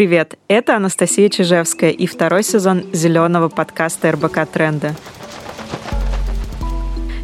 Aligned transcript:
Привет, 0.00 0.38
это 0.48 0.76
Анастасия 0.76 1.28
Чижевская 1.28 1.90
и 1.90 2.06
второй 2.06 2.42
сезон 2.42 2.84
зеленого 2.90 3.50
подкаста 3.50 4.12
РБК 4.12 4.46
«Тренды». 4.50 4.94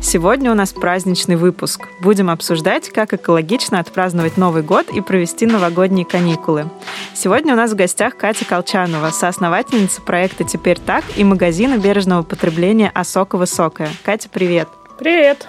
Сегодня 0.02 0.52
у 0.52 0.54
нас 0.54 0.74
праздничный 0.74 1.36
выпуск. 1.36 1.88
Будем 2.02 2.28
обсуждать, 2.28 2.90
как 2.90 3.14
экологично 3.14 3.80
отпраздновать 3.80 4.36
Новый 4.36 4.62
год 4.62 4.90
и 4.90 5.00
провести 5.00 5.46
новогодние 5.46 6.04
каникулы. 6.04 6.68
Сегодня 7.14 7.54
у 7.54 7.56
нас 7.56 7.72
в 7.72 7.76
гостях 7.76 8.14
Катя 8.18 8.44
Колчанова, 8.44 9.08
соосновательница 9.08 10.02
проекта 10.02 10.44
«Теперь 10.44 10.78
так» 10.78 11.02
и 11.16 11.24
магазина 11.24 11.78
бережного 11.78 12.24
потребления 12.24 12.90
«Осока 12.92 13.38
Высокая». 13.38 13.88
Катя, 14.04 14.28
привет! 14.30 14.68
Привет! 14.98 15.48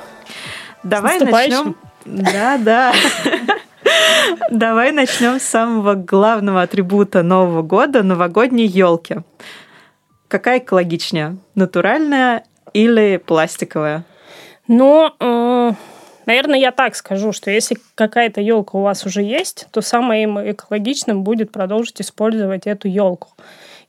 Давай 0.81 1.19
начнем... 1.19 1.75
Да, 2.05 2.57
да. 2.57 2.93
Давай 4.51 4.91
начнем 4.91 5.39
с 5.39 5.43
самого 5.43 5.95
главного 5.95 6.61
атрибута 6.61 7.23
Нового 7.23 7.61
года 7.61 8.03
новогодней 8.03 8.65
елки. 8.65 9.17
Какая 10.27 10.59
экологичнее? 10.59 11.37
Натуральная 11.55 12.43
или 12.73 13.17
пластиковая? 13.17 14.03
Ну, 14.67 15.11
э, 15.19 15.71
наверное, 16.25 16.59
я 16.59 16.71
так 16.71 16.95
скажу, 16.95 17.31
что 17.31 17.49
если 17.49 17.77
какая-то 17.95 18.41
елка 18.41 18.77
у 18.77 18.81
вас 18.81 19.05
уже 19.05 19.23
есть, 19.23 19.67
то 19.71 19.81
самым 19.81 20.51
экологичным 20.51 21.23
будет 21.23 21.51
продолжить 21.51 22.01
использовать 22.01 22.67
эту 22.67 22.87
елку. 22.87 23.29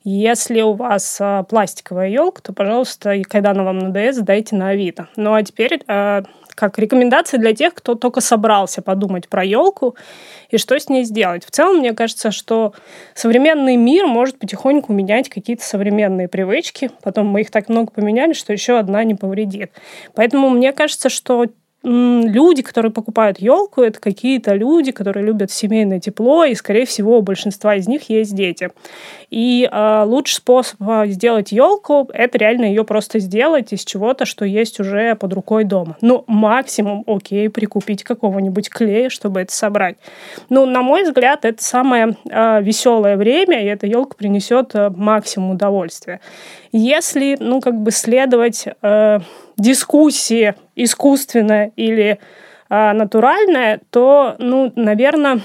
Если 0.05 0.61
у 0.61 0.73
вас 0.73 1.17
а, 1.19 1.43
пластиковая 1.43 2.07
елка, 2.07 2.41
то, 2.41 2.53
пожалуйста, 2.53 3.21
когда 3.29 3.51
она 3.51 3.63
вам 3.63 3.79
надоест, 3.79 4.19
сдайте 4.19 4.55
на 4.55 4.69
Авито. 4.69 5.09
Ну 5.17 5.33
а 5.33 5.43
теперь 5.43 5.81
а, 5.87 6.23
как 6.59 6.77
рекомендация 6.77 7.39
для 7.39 7.53
тех, 7.53 7.73
кто 7.73 7.95
только 7.95 8.19
собрался 8.19 8.81
подумать 8.81 9.29
про 9.29 9.45
елку 9.45 9.95
и 10.49 10.57
что 10.57 10.77
с 10.77 10.89
ней 10.89 11.05
сделать. 11.05 11.45
В 11.45 11.51
целом, 11.51 11.77
мне 11.77 11.93
кажется, 11.93 12.31
что 12.31 12.73
современный 13.13 13.77
мир 13.77 14.07
может 14.07 14.39
потихоньку 14.39 14.91
менять 14.91 15.29
какие-то 15.29 15.63
современные 15.63 16.27
привычки. 16.27 16.91
Потом 17.01 17.27
мы 17.27 17.41
их 17.41 17.51
так 17.51 17.69
много 17.69 17.91
поменяли, 17.91 18.33
что 18.33 18.51
еще 18.51 18.77
одна 18.77 19.03
не 19.05 19.15
повредит. 19.15 19.71
Поэтому 20.15 20.49
мне 20.49 20.73
кажется, 20.73 21.07
что 21.07 21.45
люди, 21.83 22.61
которые 22.61 22.91
покупают 22.91 23.39
елку, 23.39 23.81
это 23.81 23.99
какие-то 23.99 24.53
люди, 24.53 24.91
которые 24.91 25.25
любят 25.25 25.51
семейное 25.51 25.99
тепло, 25.99 26.43
и, 26.43 26.55
скорее 26.55 26.85
всего, 26.85 27.17
у 27.17 27.21
большинства 27.21 27.75
из 27.75 27.87
них 27.87 28.09
есть 28.09 28.35
дети. 28.35 28.69
И 29.29 29.69
э, 29.71 30.03
лучший 30.05 30.35
способ 30.35 30.81
а, 30.81 31.05
сделать 31.05 31.51
елку 31.51 32.09
это 32.13 32.37
реально 32.37 32.65
ее 32.65 32.83
просто 32.83 33.19
сделать 33.19 33.71
из 33.71 33.85
чего-то, 33.85 34.25
что 34.25 34.43
есть 34.43 34.79
уже 34.79 35.15
под 35.15 35.33
рукой 35.33 35.63
дома. 35.63 35.97
Ну, 36.01 36.23
максимум, 36.27 37.03
окей, 37.07 37.49
прикупить 37.49 38.03
какого-нибудь 38.03 38.69
клея, 38.69 39.09
чтобы 39.09 39.41
это 39.41 39.53
собрать. 39.53 39.97
Ну, 40.49 40.65
на 40.65 40.81
мой 40.81 41.03
взгляд, 41.03 41.45
это 41.45 41.63
самое 41.63 42.17
э, 42.29 42.61
веселое 42.61 43.15
время, 43.17 43.63
и 43.63 43.67
эта 43.67 43.87
елка 43.87 44.15
принесет 44.17 44.73
э, 44.73 44.89
максимум 44.89 45.51
удовольствия. 45.51 46.19
Если, 46.71 47.37
ну, 47.39 47.61
как 47.61 47.75
бы 47.75 47.91
следовать 47.91 48.65
э, 48.81 49.19
дискуссии 49.59 50.55
искусственная 50.75 51.71
или 51.75 52.19
э, 52.69 52.91
натуральная, 52.93 53.81
то, 53.89 54.35
ну, 54.39 54.71
наверное, 54.75 55.41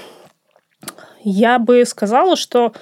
я 1.23 1.59
бы 1.59 1.85
сказала, 1.85 2.35
что 2.35 2.73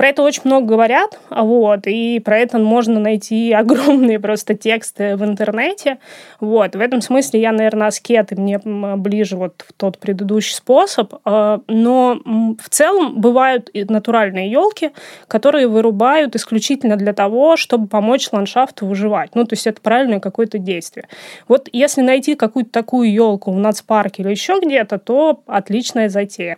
про 0.00 0.08
это 0.08 0.22
очень 0.22 0.44
много 0.46 0.66
говорят, 0.66 1.20
вот, 1.28 1.86
и 1.86 2.20
про 2.20 2.38
это 2.38 2.56
можно 2.56 2.98
найти 2.98 3.52
огромные 3.60 4.18
просто 4.18 4.54
тексты 4.54 5.14
в 5.14 5.22
интернете. 5.22 5.98
Вот. 6.40 6.74
В 6.74 6.80
этом 6.80 7.02
смысле 7.02 7.42
я, 7.42 7.52
наверное, 7.52 7.88
аскет, 7.88 8.32
и 8.32 8.34
мне 8.34 8.58
ближе 8.64 9.36
вот 9.36 9.62
тот 9.76 9.98
предыдущий 9.98 10.54
способ. 10.54 11.16
А, 11.26 11.60
но 11.66 12.18
в 12.24 12.70
целом 12.70 13.20
бывают 13.20 13.68
натуральные 13.74 14.50
елки, 14.50 14.92
которые 15.28 15.68
вырубают 15.68 16.34
исключительно 16.34 16.96
для 16.96 17.12
того, 17.12 17.58
чтобы 17.58 17.86
помочь 17.86 18.32
ландшафту 18.32 18.86
выживать. 18.86 19.34
Ну, 19.34 19.44
то 19.44 19.52
есть 19.52 19.66
это 19.66 19.82
правильное 19.82 20.18
какое-то 20.18 20.56
действие. 20.56 21.08
Вот 21.46 21.68
если 21.74 22.00
найти 22.00 22.36
какую-то 22.36 22.70
такую 22.70 23.12
елку 23.12 23.52
в 23.52 23.58
нацпарке 23.58 24.22
или 24.22 24.30
еще 24.30 24.60
где-то, 24.62 24.98
то 24.98 25.42
отличная 25.46 26.08
затея. 26.08 26.56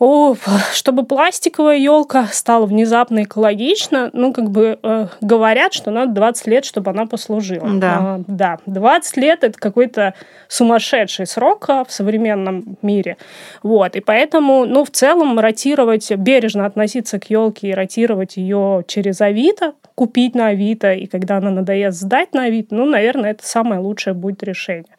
О, 0.00 0.34
чтобы 0.72 1.04
пластиковая 1.04 1.76
елка 1.76 2.26
стала 2.32 2.64
внезапно 2.64 3.24
экологична, 3.24 4.08
ну, 4.14 4.32
как 4.32 4.50
бы 4.50 4.78
э, 4.82 5.06
говорят, 5.20 5.74
что 5.74 5.90
надо 5.90 6.12
20 6.12 6.46
лет, 6.46 6.64
чтобы 6.64 6.90
она 6.90 7.04
послужила. 7.04 7.68
Да. 7.74 7.98
А, 8.00 8.20
да, 8.26 8.58
20 8.64 9.16
лет 9.18 9.44
это 9.44 9.58
какой-то 9.58 10.14
сумасшедший 10.48 11.26
срок 11.26 11.66
а, 11.68 11.84
в 11.84 11.92
современном 11.92 12.78
мире. 12.80 13.18
Вот, 13.62 13.94
и 13.94 14.00
поэтому, 14.00 14.64
ну, 14.64 14.86
в 14.86 14.90
целом, 14.90 15.38
ротировать, 15.38 16.10
бережно 16.12 16.64
относиться 16.64 17.20
к 17.20 17.28
елке 17.28 17.68
и 17.68 17.74
ротировать 17.74 18.38
ее 18.38 18.84
через 18.86 19.20
Авито, 19.20 19.74
купить 19.94 20.34
на 20.34 20.46
Авито, 20.46 20.94
и 20.94 21.06
когда 21.08 21.36
она 21.36 21.50
надоест, 21.50 22.00
сдать 22.00 22.32
на 22.32 22.44
Авито, 22.44 22.74
ну, 22.74 22.86
наверное, 22.86 23.32
это 23.32 23.46
самое 23.46 23.82
лучшее 23.82 24.14
будет 24.14 24.42
решение. 24.42 24.96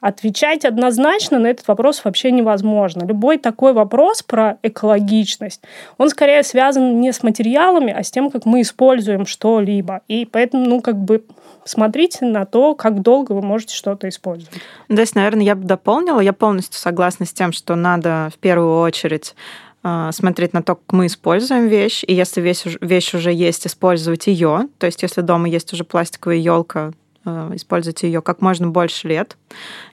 Отвечать 0.00 0.64
однозначно 0.64 1.38
на 1.38 1.48
этот 1.48 1.66
вопрос 1.68 2.04
вообще 2.04 2.30
невозможно. 2.30 3.04
Любой 3.04 3.38
такой 3.38 3.72
вопрос 3.72 4.22
про 4.22 4.58
экологичность, 4.62 5.62
он 5.98 6.10
скорее 6.10 6.42
связан 6.42 7.00
не 7.00 7.12
с 7.12 7.22
материалами, 7.22 7.92
а 7.92 8.02
с 8.02 8.10
тем, 8.10 8.30
как 8.30 8.44
мы 8.44 8.60
используем 8.60 9.26
что-либо. 9.26 10.02
И 10.08 10.26
поэтому, 10.26 10.66
ну, 10.66 10.80
как 10.80 10.96
бы 10.96 11.24
смотрите 11.64 12.24
на 12.24 12.44
то, 12.44 12.74
как 12.74 13.02
долго 13.02 13.32
вы 13.32 13.42
можете 13.42 13.74
что-то 13.74 14.08
использовать. 14.08 14.54
Здесь, 14.88 15.14
наверное, 15.14 15.44
я 15.44 15.54
бы 15.54 15.64
дополнила. 15.64 16.20
Я 16.20 16.32
полностью 16.32 16.78
согласна 16.78 17.26
с 17.26 17.32
тем, 17.32 17.52
что 17.52 17.74
надо 17.74 18.28
в 18.34 18.38
первую 18.38 18.80
очередь 18.80 19.34
а, 19.82 20.12
смотреть 20.12 20.52
на 20.52 20.62
то, 20.62 20.74
как 20.76 20.92
мы 20.92 21.06
используем 21.06 21.68
вещь, 21.68 22.04
и 22.06 22.12
если 22.12 22.40
вещь, 22.40 22.64
вещь 22.80 23.14
уже 23.14 23.32
есть, 23.32 23.66
использовать 23.66 24.26
ее. 24.26 24.68
То 24.78 24.86
есть, 24.86 25.02
если 25.02 25.20
дома 25.22 25.48
есть 25.48 25.72
уже 25.72 25.84
пластиковая 25.84 26.36
елка, 26.36 26.92
Э, 26.92 27.05
используйте 27.54 28.06
ее 28.06 28.22
как 28.22 28.40
можно 28.40 28.68
больше 28.68 29.08
лет. 29.08 29.36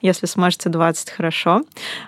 Если 0.01 0.25
сможете 0.25 0.69
20, 0.69 1.09
хорошо. 1.09 1.63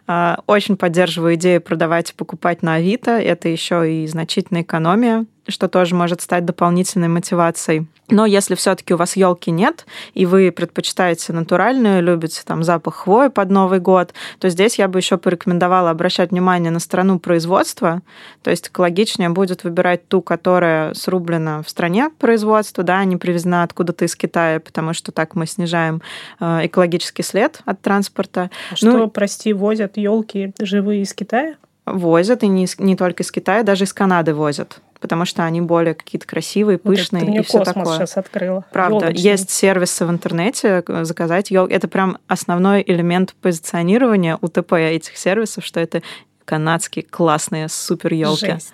Э, 0.08 0.36
очень 0.48 0.78
поддерживаю 0.78 1.36
идею 1.36 1.62
продавать 1.62 2.12
и 2.12 2.14
покупать 2.14 2.62
на 2.62 2.76
Авито. 2.76 3.12
Это 3.12 3.50
еще 3.50 3.92
и 3.92 4.08
значительная 4.08 4.64
экономия 4.64 5.26
что 5.48 5.68
тоже 5.68 5.96
может 5.96 6.22
стать 6.22 6.46
дополнительной 6.46 7.08
мотивацией. 7.08 7.88
Но 8.10 8.26
если 8.26 8.54
все-таки 8.54 8.94
у 8.94 8.98
вас 8.98 9.16
елки 9.16 9.50
нет, 9.50 9.86
и 10.14 10.26
вы 10.26 10.52
предпочитаете 10.52 11.34
натуральную, 11.34 12.04
любите 12.04 12.42
там 12.46 12.64
запах 12.64 12.96
хвои 12.96 13.30
под 13.30 13.50
Новый 13.50 13.80
год, 13.80 14.14
то 14.40 14.50
здесь 14.50 14.78
я 14.78 14.88
бы 14.88 15.00
еще 15.00 15.18
порекомендовала 15.18 15.90
обращать 15.90 16.30
внимание 16.30 16.72
на 16.72 16.80
страну 16.80 17.18
производства. 17.18 18.02
То 18.44 18.52
есть 18.52 18.68
экологичнее 18.68 19.30
будет 19.30 19.64
выбирать 19.64 20.08
ту, 20.08 20.22
которая 20.22 20.94
срублена 20.94 21.64
в 21.64 21.70
стране 21.70 22.12
производства, 22.20 22.84
да, 22.84 23.00
а 23.00 23.06
не 23.06 23.18
привезена 23.18 23.64
откуда-то 23.64 24.06
из 24.06 24.16
Китая, 24.16 24.60
потому 24.60 24.94
что 24.94 25.12
так 25.12 25.36
мы 25.36 25.48
снижаем 25.48 26.02
э, 26.40 26.68
экологический 26.68 27.24
след 27.24 27.62
от 27.66 27.82
транспорта. 27.82 28.52
А 28.72 28.76
ну, 28.82 28.92
что, 28.92 29.08
прости, 29.08 29.52
возят 29.52 29.98
елки 29.98 30.54
живые 30.60 31.02
из 31.02 31.14
Китая? 31.14 31.56
Возят, 31.86 32.44
и 32.44 32.48
не, 32.48 32.68
не 32.78 32.96
только 32.96 33.24
из 33.24 33.32
Китая, 33.32 33.64
даже 33.64 33.86
из 33.86 33.94
Канады 33.94 34.34
возят 34.34 34.82
потому 35.00 35.26
что 35.26 35.44
они 35.44 35.62
более 35.62 35.94
какие-то 35.94 36.28
красивые, 36.28 36.78
пышные 36.78 37.22
вот 37.22 37.26
это 37.26 37.26
ты 37.26 37.32
мне 37.32 37.40
и 37.40 37.44
все 37.44 37.64
такое. 37.64 37.98
сейчас 37.98 38.18
открыла. 38.18 38.66
Правда, 38.72 39.06
Ёлочный. 39.06 39.22
есть 39.22 39.50
сервисы 39.50 40.06
в 40.06 40.10
интернете 40.10 40.84
э, 40.88 41.04
заказать 41.04 41.52
елки. 41.52 41.74
Это 41.74 41.88
прям 41.88 42.18
основной 42.28 42.84
элемент 42.86 43.34
позиционирования 43.42 44.38
УТП 44.42 44.74
этих 44.74 45.18
сервисов, 45.18 45.66
что 45.66 45.80
это 45.80 46.02
канадские 46.46 47.04
классные 47.04 47.70
супер 47.70 48.14
елки. 48.14 48.52
Жесть. 48.52 48.74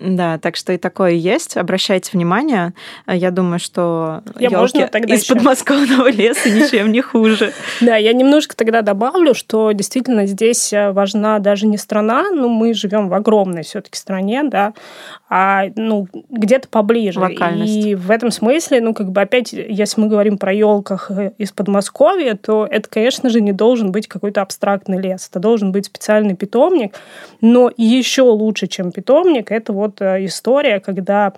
Да, 0.00 0.38
так 0.38 0.56
что 0.56 0.72
и 0.72 0.78
такое 0.78 1.12
есть. 1.12 1.58
Обращайте 1.58 2.10
внимание. 2.14 2.72
Я 3.06 3.30
думаю, 3.30 3.58
что 3.58 4.22
елки 4.38 4.78
из 5.12 5.22
еще... 5.22 5.34
подмосковного 5.34 6.10
леса 6.10 6.48
ничем 6.48 6.90
не 6.90 7.02
хуже. 7.02 7.52
Да, 7.80 7.96
я 7.96 8.12
немножко 8.12 8.56
тогда 8.56 8.82
добавлю, 8.82 9.34
что 9.34 9.72
действительно 9.72 10.26
здесь 10.26 10.72
э, 10.72 10.92
важна 10.92 11.38
даже 11.38 11.66
не 11.66 11.76
страна, 11.78 12.30
но 12.30 12.48
мы 12.48 12.74
живем 12.74 13.08
в 13.08 13.14
огромной 13.14 13.62
все-таки 13.62 13.98
стране, 13.98 14.42
да, 14.44 14.74
а 15.28 15.66
ну 15.76 16.08
где-то 16.28 16.68
поближе. 16.68 17.20
Локальность. 17.20 17.72
И 17.72 17.94
в 17.94 18.10
этом 18.10 18.30
смысле, 18.30 18.80
ну 18.80 18.94
как 18.94 19.10
бы 19.12 19.20
опять, 19.20 19.52
если 19.52 20.00
мы 20.00 20.08
говорим 20.08 20.38
про 20.38 20.52
елках 20.52 21.10
э, 21.10 21.32
из 21.38 21.52
Подмосковья, 21.52 22.34
то 22.34 22.66
это, 22.68 22.88
конечно 22.88 23.30
же, 23.30 23.40
не 23.40 23.52
должен 23.52 23.92
быть 23.92 24.08
какой-то 24.08 24.42
абстрактный 24.42 25.00
лес. 25.00 25.28
Это 25.30 25.38
должен 25.38 25.72
быть 25.72 25.86
специальный 25.86 26.34
питомник. 26.34 26.94
Но 27.40 27.70
еще 27.76 28.22
лучше, 28.22 28.66
чем 28.66 28.92
питомник, 28.92 29.52
это 29.52 29.72
вот 29.72 29.89
вот 29.90 30.00
э, 30.00 30.24
история, 30.24 30.80
когда 30.80 31.32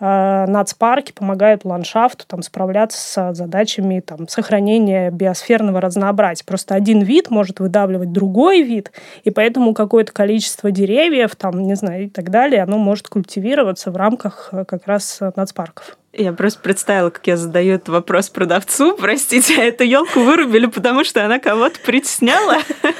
нацпарки 0.00 1.12
помогают 1.12 1.64
ландшафту 1.64 2.24
там, 2.26 2.42
справляться 2.42 2.98
с 2.98 3.34
задачами 3.34 4.00
там, 4.00 4.28
сохранения 4.28 5.10
биосферного 5.10 5.80
разнообразия. 5.80 6.44
Просто 6.44 6.74
один 6.74 7.02
вид 7.02 7.30
может 7.30 7.60
выдавливать 7.60 8.12
другой 8.12 8.62
вид, 8.62 8.92
и 9.24 9.30
поэтому 9.30 9.74
какое-то 9.74 10.12
количество 10.12 10.70
деревьев, 10.70 11.34
там, 11.36 11.62
не 11.62 11.74
знаю, 11.74 12.04
и 12.04 12.08
так 12.08 12.30
далее, 12.30 12.62
оно 12.62 12.78
может 12.78 13.08
культивироваться 13.08 13.90
в 13.90 13.96
рамках 13.96 14.50
э, 14.52 14.64
как 14.64 14.86
раз 14.86 15.20
нацпарков. 15.36 15.96
Я 16.14 16.32
просто 16.32 16.60
представила, 16.60 17.10
как 17.10 17.26
я 17.26 17.36
задаю 17.36 17.74
этот 17.74 17.90
вопрос 17.90 18.30
продавцу. 18.30 18.96
Простите, 19.00 19.60
а 19.60 19.64
эту 19.64 19.84
елку 19.84 20.20
вырубили, 20.20 20.66
потому 20.66 21.04
что 21.04 21.24
она 21.24 21.38
кого-то 21.38 21.78
притесняла. 21.80 22.58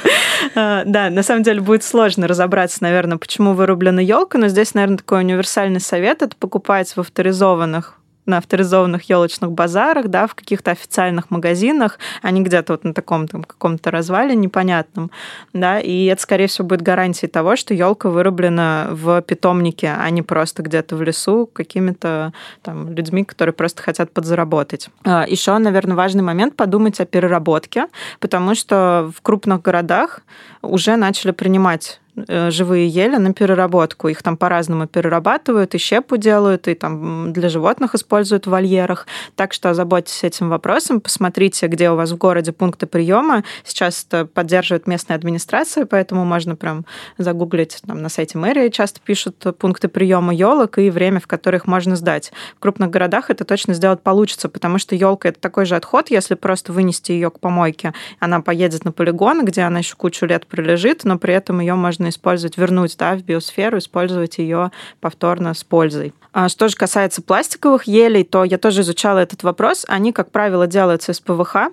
Да, 0.55 1.11
на 1.11 1.23
самом 1.23 1.43
деле 1.43 1.61
будет 1.61 1.83
сложно 1.83 2.29
разобраться, 2.29 2.79
наверное, 2.81 3.19
почему 3.19 3.55
вырублена 3.55 4.01
елка, 4.01 4.39
но 4.39 4.49
здесь, 4.49 4.73
наверное, 4.73 4.99
такой 4.99 5.21
универсальный 5.21 5.81
совет 5.81 6.23
это 6.23 6.37
покупать 6.37 6.88
в 6.95 7.01
авторизованных 7.01 7.99
на 8.29 8.39
авторизованных 8.39 9.09
елочных 9.09 9.51
базарах, 9.51 10.09
да, 10.09 10.27
в 10.27 10.35
каких-то 10.35 10.71
официальных 10.71 11.31
магазинах, 11.31 11.99
а 12.23 12.31
не 12.31 12.43
где-то 12.43 12.75
вот 12.75 12.85
на 12.85 12.95
таком 12.95 13.27
там 13.27 13.43
каком-то 13.43 13.91
развале 13.91 14.37
непонятном, 14.37 15.11
да, 15.55 15.81
и 15.81 16.05
это, 16.05 16.23
скорее 16.23 16.47
всего, 16.47 16.69
будет 16.69 16.83
гарантией 16.83 17.31
того, 17.31 17.57
что 17.57 17.75
елка 17.75 18.11
вырублена 18.11 18.89
в 18.91 19.23
питомнике, 19.23 19.95
а 19.99 20.09
не 20.11 20.23
просто 20.23 20.63
где-то 20.63 20.95
в 20.95 21.03
лесу 21.03 21.49
какими-то 21.51 22.33
там 22.63 22.93
людьми, 22.93 23.25
которые 23.25 23.55
просто 23.55 23.83
хотят 23.83 24.13
подзаработать. 24.13 24.91
А, 25.05 25.25
Еще, 25.27 25.57
наверное, 25.57 25.97
важный 25.97 26.23
момент 26.23 26.55
подумать 26.55 27.01
о 27.01 27.07
переработке, 27.07 27.87
потому 28.21 28.55
что 28.55 29.11
в 29.17 29.23
крупных 29.23 29.63
городах 29.63 30.21
уже 30.61 30.97
начали 30.97 31.31
принимать 31.31 32.01
живые 32.27 32.89
ели 32.89 33.17
на 33.17 33.33
переработку. 33.33 34.09
Их 34.09 34.23
там 34.23 34.37
по-разному 34.37 34.87
перерабатывают, 34.87 35.75
и 35.75 35.79
щепу 35.79 36.17
делают, 36.17 36.69
и 36.69 36.75
там 36.75 37.33
для 37.33 37.49
животных 37.49 37.95
используют 37.95 38.47
в 38.47 38.51
вольерах. 38.51 39.07
Так 39.37 39.53
что 39.53 39.71
озаботьтесь 39.71 40.25
этим 40.25 40.49
вопросом, 40.49 41.01
посмотрите, 41.01 41.67
где 41.67 41.91
у 41.91 41.97
вас 41.97 42.11
в 42.11 42.17
городе 42.17 42.53
пункты 42.53 42.87
приема. 42.87 43.45
Сейчас 43.65 44.07
это 44.09 44.27
поддерживает 44.27 44.87
местная 44.87 45.17
администрация, 45.17 45.87
поэтому 45.87 46.25
можно 46.25 46.57
прям 46.57 46.85
загуглить 47.19 47.81
там, 47.87 48.03
на 48.03 48.09
сайте 48.09 48.39
мэрии. 48.39 48.69
Часто 48.69 49.01
пишут 49.01 49.45
пункты 49.59 49.89
приема 49.89 50.35
елок 50.35 50.79
и 50.79 50.91
время, 50.91 51.21
в 51.21 51.27
которых 51.27 51.67
можно 51.67 51.97
сдать. 51.97 52.33
В 52.57 52.61
крупных 52.61 52.91
городах 52.91 53.31
это 53.31 53.45
точно 53.45 53.75
сделать 53.75 54.01
получится, 54.01 54.49
потому 54.49 54.79
что 54.79 54.95
елка 54.95 55.29
это 55.29 55.41
такой 55.41 55.67
же 55.67 55.77
отход, 55.77 56.11
если 56.11 56.35
просто 56.35 56.73
вынести 56.73 57.13
ее 57.13 57.31
к 57.31 57.41
помойке, 57.41 57.93
она 58.19 58.41
поедет 58.41 58.85
на 58.85 58.93
полигон, 58.93 59.45
где 59.45 59.63
она 59.63 59.81
еще 59.81 59.95
кучу 59.97 60.27
лет 60.27 60.47
пролежит, 60.47 61.05
но 61.05 61.19
при 61.19 61.35
этом 61.35 61.61
ее 61.61 61.75
можно 61.75 62.08
использовать, 62.09 62.57
вернуть 62.57 62.97
да, 62.99 63.15
в 63.15 63.23
биосферу, 63.23 63.79
использовать 63.79 64.39
ее 64.39 64.71
повторно 65.01 65.55
с 65.55 65.65
пользой. 65.65 66.13
А 66.33 66.49
что 66.49 66.69
же 66.69 66.77
касается 66.77 67.23
пластиковых 67.23 67.85
елей, 67.85 68.25
то 68.25 68.45
я 68.45 68.59
тоже 68.59 68.83
изучала 68.83 69.19
этот 69.19 69.43
вопрос. 69.43 69.85
Они, 69.89 70.13
как 70.13 70.31
правило, 70.31 70.67
делаются 70.67 71.13
из 71.13 71.21
ПВХ, 71.21 71.71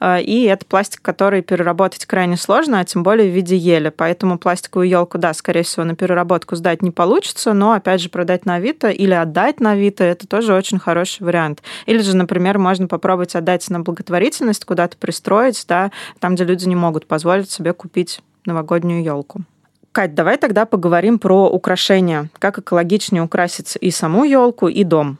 а, 0.00 0.18
и 0.18 0.42
это 0.42 0.66
пластик, 0.66 1.02
который 1.02 1.42
переработать 1.42 2.06
крайне 2.06 2.36
сложно, 2.36 2.80
а 2.80 2.84
тем 2.84 3.02
более 3.02 3.30
в 3.30 3.34
виде 3.34 3.56
ели. 3.56 3.90
Поэтому 3.90 4.38
пластиковую 4.38 4.88
елку, 4.88 5.18
да, 5.18 5.32
скорее 5.34 5.62
всего, 5.62 5.84
на 5.84 5.94
переработку 5.94 6.56
сдать 6.56 6.82
не 6.82 6.90
получится, 6.90 7.52
но, 7.52 7.72
опять 7.72 8.00
же, 8.00 8.08
продать 8.08 8.46
на 8.46 8.56
Авито 8.56 8.90
или 8.90 9.14
отдать 9.14 9.60
на 9.60 9.72
Авито– 9.72 10.04
это 10.04 10.26
тоже 10.26 10.54
очень 10.54 10.78
хороший 10.78 11.22
вариант. 11.22 11.62
Или 11.86 12.02
же, 12.02 12.16
например, 12.16 12.58
можно 12.58 12.88
попробовать 12.88 13.34
отдать 13.34 13.68
на 13.70 13.80
благотворительность, 13.80 14.64
куда-то 14.64 14.96
пристроить, 14.96 15.64
да, 15.68 15.90
там, 16.18 16.34
где 16.34 16.44
люди 16.44 16.66
не 16.66 16.76
могут 16.76 17.06
позволить 17.06 17.50
себе 17.50 17.72
купить 17.72 18.20
новогоднюю 18.44 19.02
елку. 19.02 19.42
Кать, 19.92 20.14
давай 20.14 20.38
тогда 20.38 20.64
поговорим 20.64 21.18
про 21.18 21.50
украшения. 21.50 22.30
Как 22.38 22.58
экологичнее 22.58 23.22
украсить 23.22 23.76
и 23.78 23.90
саму 23.90 24.24
елку, 24.24 24.68
и 24.68 24.84
дом. 24.84 25.18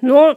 Ну, 0.00 0.36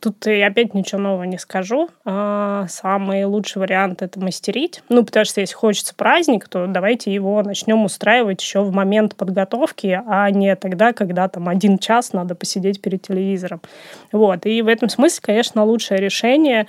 тут 0.00 0.24
я 0.26 0.46
опять 0.46 0.72
ничего 0.72 1.00
нового 1.00 1.24
не 1.24 1.38
скажу. 1.38 1.90
А, 2.04 2.66
самый 2.68 3.24
лучший 3.24 3.58
вариант 3.58 4.00
это 4.00 4.18
мастерить. 4.20 4.82
Ну, 4.88 5.04
потому 5.04 5.24
что 5.26 5.40
если 5.40 5.54
хочется 5.54 5.94
праздник, 5.94 6.48
то 6.48 6.66
давайте 6.66 7.12
его 7.12 7.42
начнем 7.42 7.84
устраивать 7.84 8.40
еще 8.40 8.62
в 8.62 8.72
момент 8.72 9.16
подготовки, 9.16 10.00
а 10.06 10.30
не 10.30 10.54
тогда, 10.54 10.92
когда 10.92 11.28
там 11.28 11.48
один 11.48 11.78
час 11.78 12.12
надо 12.12 12.34
посидеть 12.36 12.80
перед 12.80 13.02
телевизором. 13.02 13.60
Вот. 14.12 14.46
И 14.46 14.62
в 14.62 14.68
этом 14.68 14.88
смысле, 14.88 15.20
конечно, 15.20 15.64
лучшее 15.64 16.00
решение 16.00 16.68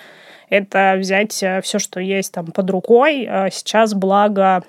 это 0.50 0.96
взять 0.98 1.42
э, 1.42 1.62
все, 1.62 1.80
что 1.80 2.00
есть 2.00 2.34
там 2.34 2.48
под 2.48 2.70
рукой. 2.70 3.26
А 3.30 3.50
сейчас, 3.52 3.94
благо, 3.94 4.64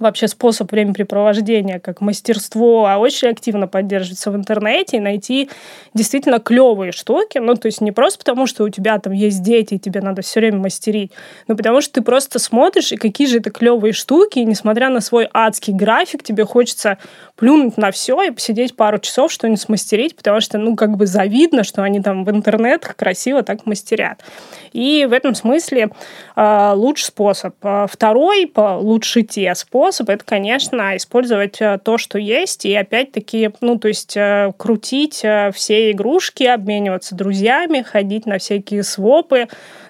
вообще 0.00 0.28
способ 0.28 0.70
времяпрепровождения, 0.72 1.78
как 1.78 2.00
мастерство, 2.00 2.86
а 2.86 2.98
очень 2.98 3.28
активно 3.28 3.66
поддерживается 3.66 4.30
в 4.30 4.36
интернете 4.36 4.96
и 4.96 5.00
найти 5.00 5.50
действительно 5.94 6.38
клевые 6.38 6.92
штуки. 6.92 7.38
Ну, 7.38 7.54
то 7.54 7.66
есть 7.66 7.80
не 7.80 7.92
просто 7.92 8.18
потому, 8.18 8.46
что 8.46 8.64
у 8.64 8.68
тебя 8.68 8.98
там 8.98 9.12
есть 9.12 9.42
дети, 9.42 9.74
и 9.74 9.78
тебе 9.78 10.00
надо 10.00 10.22
все 10.22 10.40
время 10.40 10.58
мастерить, 10.58 11.12
но 11.46 11.56
потому 11.56 11.80
что 11.80 11.94
ты 11.94 12.02
просто 12.02 12.38
смотришь, 12.38 12.92
и 12.92 12.96
какие 12.96 13.26
же 13.26 13.38
это 13.38 13.50
клевые 13.50 13.92
штуки, 13.92 14.38
и 14.38 14.44
несмотря 14.44 14.88
на 14.90 15.00
свой 15.00 15.28
адский 15.32 15.72
график, 15.72 16.22
тебе 16.22 16.44
хочется 16.44 16.98
плюнуть 17.38 17.76
на 17.76 17.92
все 17.92 18.20
и 18.22 18.30
посидеть 18.30 18.74
пару 18.74 18.98
часов, 18.98 19.30
что-нибудь 19.30 19.60
смастерить, 19.60 20.16
потому 20.16 20.40
что, 20.40 20.58
ну, 20.58 20.74
как 20.74 20.96
бы 20.96 21.06
завидно, 21.06 21.62
что 21.62 21.82
они 21.82 22.00
там 22.00 22.24
в 22.24 22.30
интернетах 22.30 22.96
красиво 22.96 23.44
так 23.44 23.64
мастерят. 23.64 24.20
И 24.72 25.06
в 25.08 25.12
этом 25.12 25.36
смысле 25.36 25.90
э, 26.34 26.72
лучший 26.74 27.04
способ. 27.04 27.54
А 27.62 27.86
второй, 27.86 28.48
по 28.48 28.76
лучше 28.78 29.22
те 29.22 29.54
способ, 29.54 30.10
это, 30.10 30.24
конечно, 30.24 30.96
использовать 30.96 31.60
э, 31.60 31.78
то, 31.82 31.96
что 31.96 32.18
есть, 32.18 32.64
и 32.64 32.74
опять-таки, 32.74 33.50
ну, 33.60 33.78
то 33.78 33.86
есть 33.86 34.16
э, 34.16 34.52
крутить 34.56 35.24
все 35.54 35.92
игрушки, 35.92 36.42
обмениваться 36.42 37.14
друзьями, 37.14 37.82
ходить 37.82 38.26
на 38.26 38.38
всякие 38.38 38.82
свопы, 38.82 39.46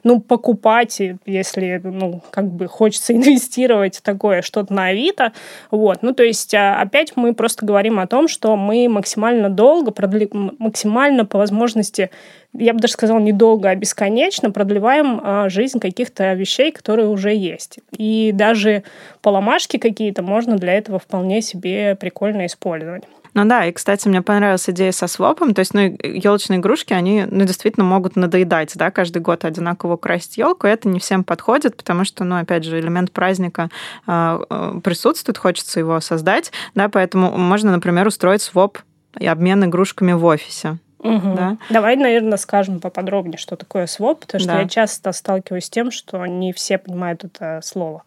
ну, 0.08 0.20
покупать, 0.20 1.02
если, 1.26 1.80
ну, 1.84 2.22
как 2.30 2.46
бы 2.46 2.66
хочется 2.66 3.12
инвестировать 3.16 4.00
такое 4.02 4.40
что-то 4.40 4.72
на 4.72 4.86
Авито. 4.86 5.32
Вот. 5.70 5.98
Ну, 6.02 6.14
то 6.14 6.22
есть 6.22 6.54
опять 6.54 7.12
мы 7.16 7.34
просто 7.34 7.66
говорим 7.66 8.00
о 8.00 8.06
том, 8.06 8.26
что 8.26 8.56
мы 8.56 8.88
максимально 8.88 9.50
долго, 9.50 9.90
продли... 9.90 10.30
максимально 10.32 11.26
по 11.26 11.36
возможности, 11.36 12.10
я 12.54 12.72
бы 12.72 12.80
даже 12.80 12.94
сказала, 12.94 13.18
недолго, 13.18 13.68
а 13.68 13.74
бесконечно 13.74 14.50
продлеваем 14.50 15.20
а, 15.22 15.50
жизнь 15.50 15.78
каких-то 15.78 16.32
вещей, 16.32 16.72
которые 16.72 17.08
уже 17.08 17.34
есть. 17.34 17.78
И 17.92 18.30
даже 18.32 18.84
поломашки 19.20 19.76
какие-то 19.76 20.22
можно 20.22 20.56
для 20.56 20.72
этого 20.72 20.98
вполне 20.98 21.42
себе 21.42 21.96
прикольно 21.96 22.46
использовать. 22.46 23.04
Ну 23.38 23.44
да, 23.44 23.66
и, 23.66 23.72
кстати, 23.72 24.08
мне 24.08 24.20
понравилась 24.20 24.68
идея 24.68 24.90
со 24.90 25.06
свопом. 25.06 25.54
То 25.54 25.60
есть, 25.60 25.72
ну, 25.72 25.96
елочные 26.02 26.58
игрушки, 26.58 26.92
они, 26.92 27.24
ну, 27.24 27.44
действительно 27.44 27.84
могут 27.84 28.16
надоедать, 28.16 28.72
да, 28.74 28.90
каждый 28.90 29.22
год 29.22 29.44
одинаково 29.44 29.96
красить 29.96 30.38
елку. 30.38 30.66
Это 30.66 30.88
не 30.88 30.98
всем 30.98 31.22
подходит, 31.22 31.76
потому 31.76 32.04
что, 32.04 32.24
ну, 32.24 32.40
опять 32.40 32.64
же, 32.64 32.80
элемент 32.80 33.12
праздника 33.12 33.70
э, 34.08 34.80
присутствует, 34.82 35.38
хочется 35.38 35.78
его 35.78 36.00
создать, 36.00 36.50
да, 36.74 36.88
поэтому 36.88 37.30
можно, 37.38 37.70
например, 37.70 38.08
устроить 38.08 38.42
своп 38.42 38.78
и 39.20 39.26
обмен 39.28 39.64
игрушками 39.64 40.14
в 40.14 40.24
офисе. 40.24 40.78
Угу. 40.98 41.34
Да? 41.36 41.58
Давай, 41.70 41.94
наверное, 41.94 42.38
скажем 42.38 42.80
поподробнее, 42.80 43.38
что 43.38 43.54
такое 43.54 43.86
своп, 43.86 44.22
потому 44.22 44.40
что 44.40 44.52
да. 44.52 44.60
я 44.62 44.68
часто 44.68 45.12
сталкиваюсь 45.12 45.66
с 45.66 45.70
тем, 45.70 45.92
что 45.92 46.26
не 46.26 46.52
все 46.52 46.76
понимают 46.76 47.22
это 47.22 47.60
слово. 47.62 48.02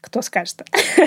Кто 0.00 0.22
скажет? 0.22 0.62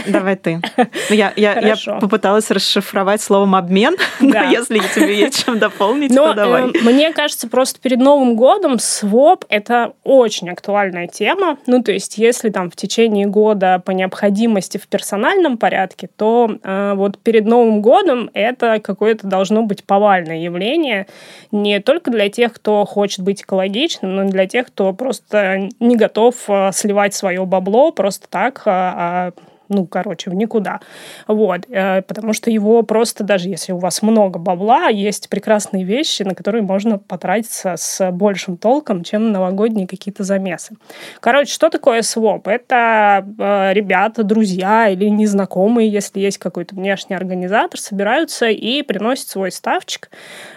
Давай 0.08 0.36
ты. 0.36 0.62
Ну, 0.78 1.16
я, 1.16 1.34
я, 1.36 1.60
я 1.60 1.76
попыталась 2.00 2.52
расшифровать 2.52 3.22
словом 3.22 3.56
обмен, 3.56 3.96
да. 4.22 4.44
но 4.44 4.52
если 4.52 4.80
тебе 4.94 5.18
есть 5.18 5.44
чем 5.46 5.58
дополнить, 5.58 6.12
но, 6.12 6.30
то 6.30 6.34
давай. 6.36 6.70
Э, 6.70 6.72
мне 6.84 7.12
кажется, 7.12 7.48
просто 7.48 7.80
перед 7.82 8.00
Новым 8.00 8.36
годом 8.36 8.78
своп 8.80 9.46
это 9.50 9.94
очень 10.04 10.50
актуальная 10.50 11.08
тема. 11.08 11.58
Ну, 11.66 11.82
то 11.82 11.92
есть, 11.92 12.18
если 12.18 12.50
там 12.50 12.70
в 12.70 12.76
течение 12.76 13.26
года 13.26 13.82
по 13.84 13.92
необходимости 13.92 14.78
в 14.78 14.88
персональном 14.88 15.58
порядке, 15.58 16.08
то 16.16 16.56
э, 16.62 16.94
вот 16.96 17.18
перед 17.18 17.46
Новым 17.46 17.82
годом 17.82 18.30
это 18.34 18.80
какое-то 18.80 19.28
должно 19.28 19.64
быть 19.64 19.84
повальное 19.84 20.38
явление 20.38 21.08
не 21.52 21.80
только 21.80 22.12
для 22.12 22.30
тех, 22.30 22.54
кто 22.54 22.86
хочет 22.86 23.22
быть 23.22 23.42
экологичным, 23.42 24.16
но 24.16 24.24
и 24.26 24.28
для 24.28 24.48
тех, 24.48 24.68
кто 24.68 24.94
просто 24.94 25.70
не 25.80 25.96
готов 25.96 26.36
э, 26.48 26.72
сливать 26.74 27.16
свое 27.16 27.44
бабло 27.46 27.92
просто 27.92 28.28
так 28.30 28.62
э, 28.66 28.83
а, 28.96 29.32
ну, 29.70 29.86
короче, 29.86 30.30
в 30.30 30.36
никуда. 30.36 30.80
Вот. 31.28 31.62
Э, 31.70 32.02
потому 32.02 32.34
что 32.34 32.52
его 32.52 32.84
просто, 32.84 33.24
даже 33.24 33.50
если 33.50 33.72
у 33.72 33.78
вас 33.78 34.02
много 34.02 34.40
бабла, 34.40 34.88
есть 34.88 35.30
прекрасные 35.30 35.84
вещи, 35.84 36.24
на 36.24 36.36
которые 36.36 36.64
можно 36.64 36.98
потратиться 36.98 37.76
с 37.78 38.12
большим 38.12 38.58
толком, 38.58 39.04
чем 39.04 39.32
новогодние 39.32 39.88
какие-то 39.88 40.24
замесы. 40.24 40.76
Короче, 41.20 41.54
что 41.54 41.70
такое 41.70 42.02
своп? 42.02 42.48
Это 42.48 43.26
э, 43.40 43.74
ребята, 43.74 44.24
друзья 44.24 44.90
или 44.90 45.06
незнакомые, 45.06 45.90
если 45.90 46.20
есть 46.20 46.38
какой-то 46.38 46.76
внешний 46.76 47.16
организатор, 47.16 47.80
собираются 47.80 48.48
и 48.48 48.82
приносят 48.82 49.28
свой 49.30 49.52
ставчик. 49.52 50.10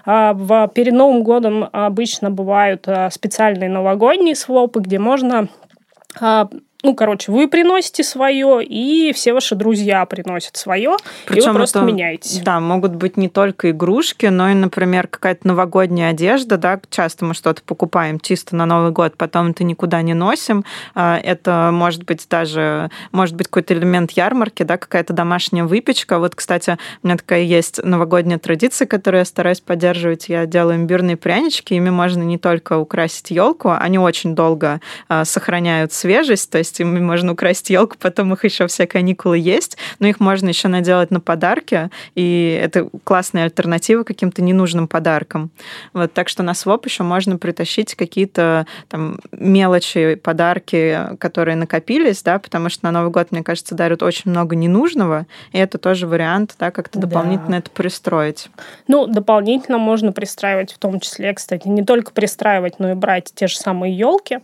Э, 0.05 0.33
в, 0.35 0.69
перед 0.75 0.93
Новым 0.93 1.23
годом 1.23 1.69
обычно 1.73 2.31
бывают 2.31 2.89
специальные 3.11 3.69
новогодние 3.69 4.35
свопы, 4.35 4.81
где 4.81 4.99
можно 4.99 5.49
ну, 6.87 6.95
короче, 6.95 7.33
вы 7.33 7.49
приносите 7.49 8.05
свое, 8.05 8.65
и 8.65 9.13
все 9.13 9.33
ваши 9.33 9.57
друзья 9.57 10.07
приносят 10.07 10.57
свое, 10.57 10.97
Причем 11.27 11.49
и 11.49 11.49
вы 11.49 11.55
просто 11.57 11.81
это, 11.81 11.89
меняетесь. 11.89 12.39
Да, 12.45 12.61
могут 12.61 12.95
быть 12.95 13.17
не 13.17 13.29
только 13.29 13.73
игрушки, 13.73 14.27
но 14.27 14.51
и, 14.51 14.55
например, 14.55 15.09
какая-то 15.09 15.49
новогодняя 15.49 16.11
одежда, 16.11 16.57
да, 16.59 16.81
часто 16.89 17.25
мы 17.25 17.35
что-то 17.35 17.63
покупаем 17.63 18.21
чисто 18.21 18.55
на 18.55 18.67
Новый 18.67 18.93
год, 18.93 19.17
потом 19.17 19.51
это 19.51 19.65
никуда 19.65 20.01
не 20.03 20.15
носим. 20.15 20.65
А, 20.95 21.19
это 21.21 21.71
может 21.73 22.05
быть 22.05 22.25
даже, 22.31 22.89
может 23.11 23.35
быть 23.35 23.49
какой-то 23.49 23.75
элемент 23.75 24.13
ярмарки, 24.13 24.63
да, 24.63 24.77
какая-то 24.77 25.13
домашняя 25.13 25.65
выпечка. 25.65 26.21
Вот, 26.21 26.37
кстати, 26.37 26.79
у 27.03 27.07
меня 27.09 27.17
такая 27.17 27.43
есть 27.43 27.83
новогодняя 27.83 28.39
традиция, 28.39 28.87
которую 28.87 29.23
я 29.23 29.25
стараюсь 29.25 29.61
поддерживать. 29.61 30.29
Я 30.29 30.47
делаю 30.47 30.77
имбирные 30.77 31.17
прянички, 31.17 31.75
ими 31.75 31.91
можно 31.91 32.23
не 32.23 32.39
только 32.39 32.79
украсить 32.79 33.33
елку, 33.33 33.73
они 33.77 33.99
очень 33.99 34.37
долго 34.37 34.81
а, 35.09 35.25
сохраняют 35.25 35.93
свежесть, 35.93 36.49
то 36.49 36.59
есть 36.59 36.76
ими 36.81 37.01
можно 37.01 37.33
украсить 37.33 37.71
елку, 37.71 37.97
потом 37.99 38.33
их 38.33 38.45
еще 38.45 38.67
все 38.67 38.87
каникулы 38.87 39.39
есть, 39.39 39.77
но 39.99 40.07
их 40.07 40.21
можно 40.21 40.49
еще 40.49 40.69
наделать 40.69 41.11
на 41.11 41.21
подарки, 41.21 41.91
и 42.15 42.59
это 42.63 42.89
классная 43.05 43.45
альтернатива 43.45 44.03
каким-то 44.03 44.43
ненужным 44.43 44.89
подаркам. 44.89 45.51
Вот, 45.93 46.13
так 46.13 46.29
что 46.29 46.43
на 46.43 46.55
своп 46.55 46.87
еще 46.87 47.03
можно 47.03 47.39
притащить 47.39 47.95
какие-то 47.95 48.67
там 48.89 49.19
мелочи, 49.33 50.15
подарки, 50.17 51.01
которые 51.19 51.57
накопились, 51.57 52.23
да, 52.23 52.39
потому 52.39 52.69
что 52.69 52.85
на 52.85 52.93
Новый 52.93 53.11
год, 53.11 53.33
мне 53.33 53.43
кажется, 53.43 53.75
дарят 53.75 54.03
очень 54.03 54.31
много 54.31 54.57
ненужного, 54.57 55.27
и 55.53 55.59
это 55.59 55.79
тоже 55.79 56.07
вариант, 56.07 56.55
да, 56.59 56.71
как-то 56.71 56.99
да. 56.99 57.07
дополнительно 57.07 57.57
это 57.57 57.71
пристроить. 57.71 58.51
Ну, 58.89 59.07
дополнительно 59.07 59.79
можно 59.79 60.13
пристраивать 60.13 60.73
в 60.73 60.79
том 60.79 61.01
числе, 61.01 61.33
кстати, 61.35 61.69
не 61.69 61.85
только 61.85 62.13
пристраивать, 62.13 62.79
но 62.79 62.91
и 62.91 62.95
брать 62.95 63.33
те 63.35 63.47
же 63.47 63.57
самые 63.57 63.97
елки, 63.97 64.41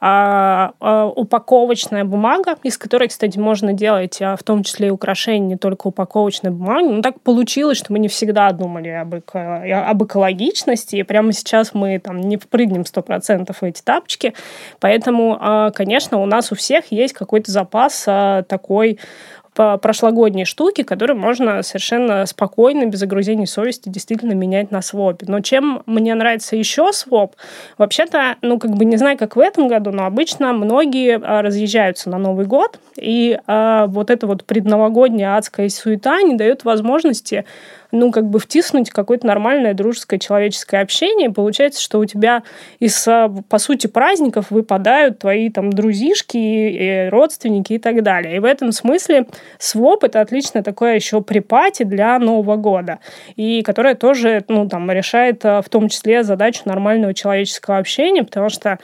а, 0.00 0.72
а, 0.80 1.06
упаковочная 1.06 2.04
бумага, 2.04 2.56
из 2.62 2.78
которой, 2.78 3.08
кстати, 3.08 3.38
можно 3.38 3.72
делать 3.72 4.20
а, 4.22 4.36
в 4.36 4.42
том 4.42 4.62
числе 4.62 4.88
и 4.88 4.90
украшения 4.90 5.48
не 5.48 5.56
только 5.56 5.88
упаковочной 5.88 6.50
бумаги. 6.50 6.86
Ну, 6.86 7.02
так 7.02 7.20
получилось, 7.20 7.78
что 7.78 7.92
мы 7.92 7.98
не 7.98 8.08
всегда 8.08 8.50
думали 8.52 8.88
об, 8.88 9.16
эко, 9.16 9.88
об 9.88 10.04
экологичности, 10.04 10.96
и 10.96 11.02
прямо 11.02 11.32
сейчас 11.32 11.74
мы 11.74 11.98
там 11.98 12.20
не 12.20 12.36
впрыгнем 12.36 12.82
100% 12.82 13.52
в 13.52 13.62
эти 13.62 13.82
тапочки, 13.82 14.34
поэтому, 14.80 15.36
а, 15.40 15.70
конечно, 15.72 16.18
у 16.18 16.26
нас 16.26 16.52
у 16.52 16.54
всех 16.54 16.92
есть 16.92 17.14
какой-то 17.14 17.50
запас 17.50 18.04
такой 18.48 18.98
прошлогодние 19.82 20.44
штуки, 20.44 20.82
которые 20.82 21.16
можно 21.16 21.62
совершенно 21.62 22.24
спокойно, 22.26 22.86
без 22.86 23.00
загрузения 23.00 23.46
совести, 23.46 23.88
действительно 23.88 24.32
менять 24.32 24.70
на 24.70 24.82
свопе. 24.82 25.26
Но 25.28 25.40
чем 25.40 25.82
мне 25.86 26.14
нравится 26.14 26.56
еще 26.56 26.92
своп, 26.92 27.34
вообще-то, 27.76 28.36
ну, 28.42 28.58
как 28.58 28.72
бы 28.72 28.84
не 28.84 28.96
знаю, 28.96 29.18
как 29.18 29.36
в 29.36 29.40
этом 29.40 29.68
году, 29.68 29.90
но 29.90 30.06
обычно 30.06 30.52
многие 30.52 31.20
а, 31.22 31.42
разъезжаются 31.42 32.08
на 32.08 32.18
Новый 32.18 32.46
год, 32.46 32.78
и 32.96 33.38
а, 33.46 33.86
вот 33.86 34.10
эта 34.10 34.26
вот 34.26 34.44
предновогодняя 34.44 35.36
адская 35.36 35.68
суета 35.68 36.22
не 36.22 36.34
дает 36.34 36.64
возможности 36.64 37.44
ну, 37.90 38.12
как 38.12 38.26
бы 38.28 38.38
втиснуть 38.38 38.90
какое-то 38.90 39.26
нормальное 39.26 39.74
дружеское 39.74 40.18
человеческое 40.18 40.82
общение. 40.82 41.30
Получается, 41.30 41.80
что 41.80 41.98
у 41.98 42.04
тебя 42.04 42.42
из, 42.78 43.06
а, 43.08 43.28
по 43.48 43.58
сути, 43.58 43.86
праздников 43.86 44.50
выпадают 44.50 45.20
твои 45.20 45.48
там 45.50 45.72
друзишки, 45.72 47.08
родственники 47.08 47.74
и 47.74 47.78
так 47.78 48.02
далее. 48.02 48.36
И 48.36 48.40
в 48.40 48.44
этом 48.44 48.72
смысле 48.72 49.26
своп— 49.58 50.04
это 50.04 50.20
отлично 50.20 50.62
такое 50.62 50.96
еще 50.96 51.22
припати 51.22 51.84
для 51.84 52.18
Нового 52.18 52.56
года, 52.56 52.98
и 53.36 53.62
которое 53.62 53.94
тоже, 53.94 54.44
ну, 54.48 54.68
там, 54.68 54.90
решает 54.90 55.44
а, 55.44 55.62
в 55.62 55.68
том 55.68 55.88
числе 55.88 56.22
задачу 56.22 56.62
нормального 56.66 57.14
человеческого 57.14 57.78
общения, 57.78 58.22
потому 58.22 58.50
что 58.50 58.78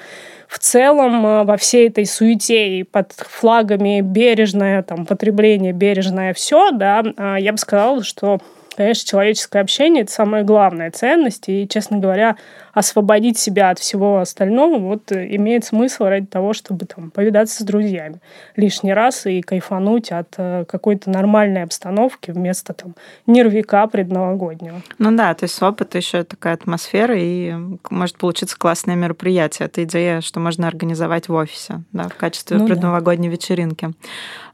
в 0.48 0.58
целом 0.58 1.26
а, 1.26 1.44
во 1.44 1.56
всей 1.58 1.88
этой 1.88 2.06
суете 2.06 2.78
и 2.78 2.82
под 2.84 3.12
флагами 3.12 4.00
бережное 4.00 4.82
там, 4.82 5.04
потребление, 5.04 5.72
бережное 5.72 6.32
все, 6.32 6.70
да, 6.70 7.02
я 7.38 7.52
бы 7.52 7.58
сказала, 7.58 8.02
что 8.02 8.40
Конечно, 8.76 9.08
человеческое 9.08 9.60
общение— 9.60 10.02
это 10.04 10.12
самая 10.12 10.42
главная 10.42 10.90
ценность, 10.90 11.48
и, 11.48 11.68
честно 11.68 11.98
говоря, 11.98 12.36
освободить 12.72 13.38
себя 13.38 13.70
от 13.70 13.78
всего 13.78 14.18
остального 14.18 14.78
вот 14.78 15.12
э, 15.12 15.34
имеет 15.36 15.64
смысл 15.64 16.04
ради 16.04 16.26
того, 16.26 16.52
чтобы 16.52 16.86
там 16.86 17.10
повидаться 17.12 17.62
с 17.62 17.66
друзьями 17.66 18.20
лишний 18.56 18.92
раз 18.92 19.26
и 19.26 19.40
кайфануть 19.42 20.10
от 20.10 20.34
э, 20.38 20.64
какой-то 20.66 21.08
нормальной 21.10 21.62
обстановки 21.62 22.32
вместо 22.32 22.72
там 22.72 22.94
нервика 23.26 23.86
предновогоднего. 23.86 24.82
Ну 24.98 25.16
да, 25.16 25.34
то 25.34 25.44
есть 25.44 25.62
опыт 25.62 25.94
еще 25.94 26.24
такая 26.24 26.54
атмосфера, 26.54 27.14
и 27.16 27.54
может 27.90 28.18
получиться 28.18 28.58
классное 28.58 28.96
мероприятие. 28.96 29.66
Это 29.66 29.84
идея, 29.84 30.20
что 30.20 30.40
можно 30.40 30.66
организовать 30.66 31.28
в 31.28 31.34
офисе, 31.34 31.82
да, 31.92 32.08
в 32.08 32.16
качестве 32.16 32.58
ну, 32.58 32.66
предновогодней 32.66 33.28
да. 33.28 33.34
вечеринки. 33.34 33.92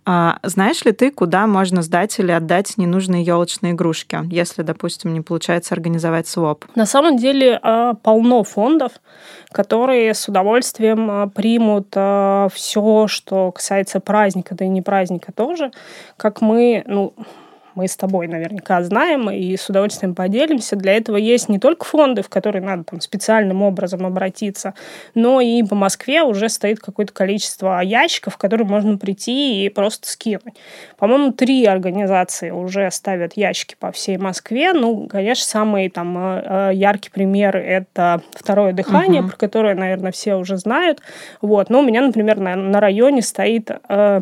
А, 0.05 0.39
знаешь 0.43 0.85
ли 0.85 0.93
ты, 0.93 1.11
куда 1.11 1.47
можно 1.47 1.83
сдать 1.83 2.19
или 2.19 2.33
отдать 2.33 2.79
ненужные 2.79 3.23
елочные 3.23 3.73
игрушки, 3.73 4.19
если, 4.31 4.63
допустим, 4.63 5.13
не 5.13 5.21
получается 5.21 5.75
организовать 5.75 6.27
своп? 6.27 6.65
На 6.75 6.87
самом 6.87 7.17
деле 7.17 7.59
а, 7.63 7.95
полно 7.95 8.43
фондов, 8.45 8.93
которые 9.53 10.15
с 10.15 10.27
удовольствием 10.29 11.11
а, 11.11 11.27
примут 11.29 11.89
все, 12.55 13.07
что 13.09 13.53
касается 13.53 14.01
праздника, 14.01 14.55
да 14.55 14.65
и 14.65 14.69
не 14.69 14.83
праздника 14.83 15.33
тоже. 15.33 15.71
Как 16.17 16.41
мы, 16.41 16.83
ну, 16.87 17.13
мы 17.75 17.89
с 17.89 17.97
тобой 17.97 18.27
наверняка 18.27 18.83
знаем 18.83 19.31
и 19.31 19.57
с 19.57 19.69
удовольствием 19.69 20.15
поделимся. 20.15 20.77
Для 20.77 20.95
этого 20.95 21.17
есть 21.17 21.49
не 21.49 21.59
только 21.59 21.85
фонды, 21.85 22.23
в 22.23 22.29
которые 22.29 22.63
надо 22.63 22.85
там 22.85 23.01
специальным 23.01 23.63
образом 23.63 24.07
обратиться, 24.07 24.75
но 25.15 25.41
и 25.41 25.63
по 25.63 25.75
Москве 25.75 26.23
уже 26.23 26.49
стоит 26.49 26.81
какое-то 26.81 27.13
количество 27.13 27.81
ящиков, 27.81 28.35
в 28.35 28.39
которые 28.39 28.67
можно 28.67 28.97
прийти 28.99 29.65
и 29.65 29.69
просто 29.69 30.09
скинуть. 30.09 30.55
По-моему, 30.99 31.33
три 31.33 31.65
организации 31.65 32.51
уже 32.51 32.91
ставят 32.91 33.35
ящики 33.37 33.77
по 33.79 33.93
всей 33.93 34.17
Москве. 34.19 34.73
Ну, 34.73 35.07
конечно, 35.07 35.45
самый 35.45 35.89
там 35.89 36.17
э, 36.19 36.71
э, 36.71 36.75
яркий 36.75 37.11
пример— 37.11 37.57
это 37.57 38.23
«Второе 38.33 38.73
дыхание», 38.73 39.23
угу. 39.23 39.31
про 39.31 39.37
которое, 39.37 39.75
наверное, 39.75 40.13
все 40.13 40.35
уже 40.35 40.57
знают. 40.57 41.01
Вот. 41.41 41.71
Но 41.71 41.81
у 41.81 41.83
меня, 41.83 42.03
например, 42.03 42.39
на, 42.39 42.57
на 42.57 42.81
районе 42.81 43.23
стоит 43.23 43.71
э, 43.89 44.21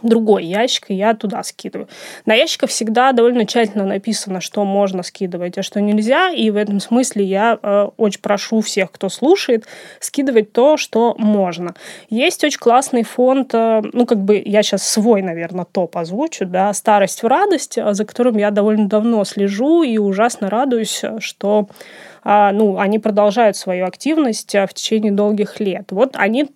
другой 0.00 0.44
ящик, 0.44 0.90
и 0.90 0.94
я 0.94 1.14
туда 1.14 1.42
скидываю. 1.42 1.88
На 2.24 2.34
ящиках 2.34 2.70
всегда 2.70 3.12
довольно 3.12 3.46
тщательно 3.46 3.84
написано, 3.84 4.40
что 4.40 4.64
можно 4.64 5.02
скидывать, 5.02 5.58
а 5.58 5.62
что 5.62 5.80
нельзя, 5.80 6.30
и 6.30 6.50
в 6.50 6.56
этом 6.56 6.80
смысле 6.80 7.24
я 7.24 7.58
э, 7.62 7.88
очень 7.98 8.20
прошу 8.20 8.62
всех, 8.62 8.90
кто 8.90 9.10
слушает, 9.10 9.66
скидывать 10.00 10.52
то, 10.52 10.78
что 10.78 11.14
можно. 11.18 11.74
Есть 12.08 12.42
очень 12.42 12.58
классный 12.58 13.02
фонд, 13.02 13.50
э, 13.52 13.82
ну, 13.92 14.06
как 14.06 14.18
бы 14.18 14.42
я 14.44 14.62
сейчас 14.62 14.82
свой, 14.88 15.20
наверное, 15.20 15.66
топ 15.70 15.96
озвучу, 15.96 16.46
да, 16.46 16.72
«Старость 16.72 17.22
в 17.22 17.26
радость», 17.26 17.78
за 17.84 18.04
которым 18.06 18.38
я 18.38 18.50
довольно 18.50 18.88
давно 18.88 19.24
слежу 19.24 19.82
и 19.82 19.98
ужасно 19.98 20.48
радуюсь, 20.48 21.02
что 21.18 21.68
а, 21.68 21.74
ну, 22.24 22.78
они 22.78 22.98
продолжают 23.00 23.56
свою 23.56 23.84
активность 23.84 24.54
а, 24.54 24.66
в 24.66 24.74
течение 24.74 25.10
долгих 25.10 25.58
лет. 25.58 25.90
Вот 25.90 26.14
они 26.14 26.50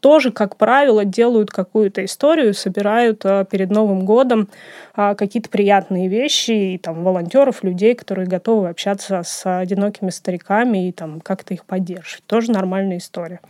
тоже, 0.00 0.32
как 0.32 0.56
правило, 0.56 1.04
делают 1.04 1.50
какую-то 1.50 2.04
историю, 2.04 2.52
собирают 2.52 3.24
а, 3.24 3.44
перед 3.44 3.70
Новым 3.70 4.04
годом 4.04 4.48
какие-то 4.96 5.50
приятные 5.50 6.06
вещи, 6.06 6.52
и 6.74 6.78
там 6.78 7.02
волонтеров, 7.02 7.64
людей, 7.64 7.96
которые 7.96 8.28
готовы 8.28 8.68
общаться 8.68 9.22
с 9.24 9.58
одинокими 9.58 10.10
стариками 10.10 10.88
и 10.88 10.92
там 10.92 11.20
как-то 11.20 11.52
их 11.52 11.64
поддерживать. 11.64 12.22
Тоже 12.26 12.52
нормальная 12.52 12.98
история. 12.98 13.40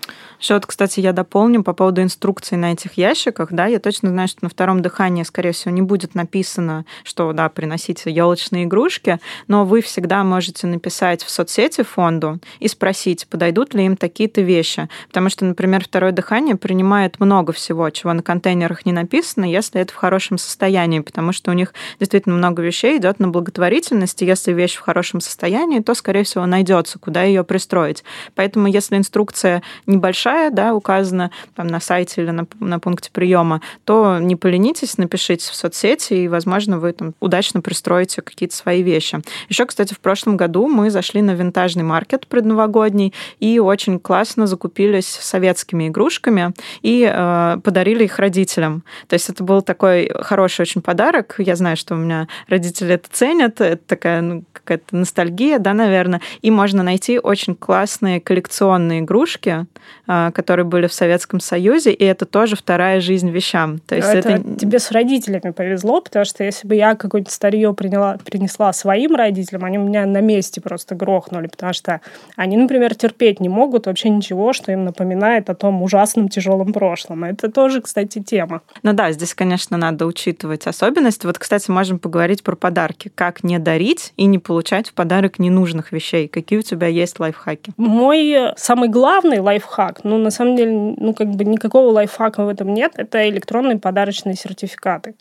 Еще 0.40 0.54
вот, 0.54 0.64
кстати, 0.64 1.00
я 1.00 1.12
дополню 1.12 1.62
по 1.62 1.74
поводу 1.74 2.02
инструкций 2.02 2.56
на 2.56 2.72
этих 2.72 2.94
ящиках, 2.94 3.52
да, 3.52 3.66
я 3.66 3.78
точно 3.78 4.08
знаю, 4.08 4.28
что 4.28 4.38
на 4.42 4.48
втором 4.48 4.80
дыхании, 4.80 5.22
скорее 5.22 5.52
всего, 5.52 5.74
не 5.74 5.82
будет 5.82 6.14
написано, 6.14 6.86
что, 7.02 7.34
да, 7.34 7.50
приносите 7.50 8.10
елочные 8.10 8.64
игрушки, 8.64 9.18
но 9.46 9.66
вы 9.66 9.82
всегда 9.82 10.24
можете 10.24 10.66
написать 10.66 11.22
в 11.22 11.28
соцсетях 11.28 11.53
соцсети 11.54 11.82
фонду 11.82 12.40
и 12.58 12.68
спросить, 12.68 13.26
подойдут 13.28 13.74
ли 13.74 13.84
им 13.84 13.96
такие-то 13.96 14.40
вещи. 14.40 14.88
Потому 15.08 15.28
что, 15.28 15.44
например, 15.44 15.84
второе 15.84 16.12
дыхание 16.12 16.56
принимает 16.56 17.20
много 17.20 17.52
всего, 17.52 17.88
чего 17.90 18.12
на 18.12 18.22
контейнерах 18.22 18.86
не 18.86 18.92
написано, 18.92 19.44
если 19.44 19.80
это 19.80 19.92
в 19.92 19.96
хорошем 19.96 20.38
состоянии, 20.38 21.00
потому 21.00 21.32
что 21.32 21.50
у 21.50 21.54
них 21.54 21.72
действительно 22.00 22.34
много 22.34 22.62
вещей 22.62 22.98
идет 22.98 23.20
на 23.20 23.28
благотворительность, 23.28 24.20
и 24.22 24.26
если 24.26 24.52
вещь 24.52 24.76
в 24.76 24.80
хорошем 24.80 25.20
состоянии, 25.20 25.80
то, 25.80 25.94
скорее 25.94 26.24
всего, 26.24 26.44
найдется, 26.46 26.98
куда 26.98 27.22
ее 27.22 27.44
пристроить. 27.44 28.02
Поэтому, 28.34 28.66
если 28.66 28.96
инструкция 28.96 29.62
небольшая, 29.86 30.50
да, 30.50 30.74
указана 30.74 31.30
там, 31.54 31.68
на 31.68 31.80
сайте 31.80 32.22
или 32.22 32.30
на, 32.30 32.46
на 32.60 32.80
пункте 32.80 33.10
приема, 33.12 33.60
то 33.84 34.18
не 34.18 34.36
поленитесь, 34.36 34.98
напишите 34.98 35.50
в 35.50 35.54
соцсети, 35.54 36.14
и, 36.14 36.28
возможно, 36.28 36.78
вы 36.78 36.92
там 36.92 37.14
удачно 37.20 37.60
пристроите 37.60 38.22
какие-то 38.22 38.56
свои 38.56 38.82
вещи. 38.82 39.20
Еще, 39.48 39.66
кстати, 39.66 39.94
в 39.94 40.00
прошлом 40.00 40.36
году 40.36 40.66
мы 40.66 40.90
зашли 40.90 41.22
на 41.22 41.34
винтажный 41.44 41.84
маркет 41.84 42.26
предновогодний 42.26 43.12
и 43.38 43.58
очень 43.58 43.98
классно 43.98 44.46
закупились 44.46 45.06
советскими 45.06 45.88
игрушками 45.88 46.54
и 46.82 47.10
э, 47.10 47.56
подарили 47.62 48.04
их 48.04 48.18
родителям. 48.18 48.82
То 49.08 49.14
есть 49.14 49.28
это 49.28 49.44
был 49.44 49.62
такой 49.62 50.10
хороший 50.20 50.62
очень 50.62 50.82
подарок. 50.82 51.36
Я 51.38 51.56
знаю, 51.56 51.76
что 51.76 51.94
у 51.94 51.98
меня 51.98 52.28
родители 52.48 52.94
это 52.94 53.08
ценят. 53.10 53.60
Это 53.60 53.76
такая 53.86 54.22
ну, 54.22 54.44
какая-то 54.52 54.96
ностальгия, 54.96 55.58
да, 55.58 55.74
наверное. 55.74 56.20
И 56.42 56.50
можно 56.50 56.82
найти 56.82 57.18
очень 57.18 57.54
классные 57.54 58.20
коллекционные 58.20 59.00
игрушки, 59.00 59.66
э, 60.06 60.30
которые 60.32 60.64
были 60.64 60.86
в 60.86 60.92
Советском 60.92 61.40
Союзе, 61.40 61.92
и 61.92 62.04
это 62.04 62.24
тоже 62.24 62.56
вторая 62.56 63.00
жизнь 63.00 63.30
вещам. 63.30 63.78
То 63.80 63.96
есть 63.96 64.08
это, 64.08 64.28
это... 64.30 64.54
тебе 64.56 64.78
с 64.78 64.90
родителями 64.90 65.50
повезло, 65.52 66.00
потому 66.00 66.24
что 66.24 66.44
если 66.44 66.66
бы 66.66 66.74
я 66.74 66.94
какое-нибудь 66.94 67.32
старье 67.32 67.74
приняла, 67.74 68.18
принесла 68.24 68.72
своим 68.72 69.14
родителям, 69.14 69.64
они 69.64 69.76
меня 69.76 70.06
на 70.06 70.20
месте 70.20 70.60
просто 70.60 70.94
грохнули, 70.94 71.33
потому 71.48 71.72
что 71.72 72.00
они, 72.36 72.56
например, 72.56 72.94
терпеть 72.94 73.40
не 73.40 73.48
могут 73.48 73.86
вообще 73.86 74.08
ничего, 74.08 74.52
что 74.52 74.72
им 74.72 74.84
напоминает 74.84 75.50
о 75.50 75.54
том 75.54 75.82
ужасном 75.82 76.28
тяжелом 76.28 76.72
прошлом. 76.72 77.24
Это 77.24 77.50
тоже, 77.50 77.80
кстати, 77.80 78.20
тема. 78.20 78.62
Ну 78.82 78.92
да, 78.92 79.12
здесь, 79.12 79.34
конечно, 79.34 79.76
надо 79.76 80.06
учитывать 80.06 80.66
особенности. 80.66 81.26
Вот, 81.26 81.38
кстати, 81.38 81.70
можем 81.70 81.98
поговорить 81.98 82.42
про 82.42 82.56
подарки. 82.56 83.10
Как 83.14 83.44
не 83.44 83.58
дарить 83.58 84.12
и 84.16 84.26
не 84.26 84.38
получать 84.38 84.88
в 84.88 84.94
подарок 84.94 85.38
ненужных 85.38 85.92
вещей? 85.92 86.28
Какие 86.28 86.58
у 86.58 86.62
тебя 86.62 86.86
есть 86.86 87.20
лайфхаки? 87.20 87.72
Мой 87.76 88.52
самый 88.56 88.88
главный 88.88 89.40
лайфхак, 89.40 90.04
ну, 90.04 90.18
на 90.18 90.30
самом 90.30 90.56
деле, 90.56 90.94
ну, 90.96 91.14
как 91.14 91.28
бы 91.28 91.44
никакого 91.44 91.90
лайфхака 91.90 92.44
в 92.44 92.48
этом 92.48 92.72
нет, 92.72 92.92
это 92.96 93.28
электронные 93.28 93.78
подарочные 93.78 94.36
сертификаты 94.36 95.14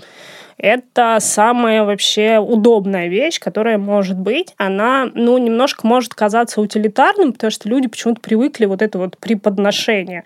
это 0.57 1.17
самая 1.19 1.83
вообще 1.83 2.37
удобная 2.39 3.07
вещь, 3.07 3.39
которая 3.39 3.77
может 3.77 4.17
быть. 4.17 4.53
Она, 4.57 5.09
ну, 5.13 5.37
немножко 5.37 5.85
может 5.87 6.13
казаться 6.13 6.61
утилитарным, 6.61 7.33
потому 7.33 7.51
что 7.51 7.69
люди 7.69 7.87
почему-то 7.87 8.21
привыкли 8.21 8.65
вот 8.65 8.81
это 8.81 8.97
вот 8.97 9.17
преподношение. 9.17 10.23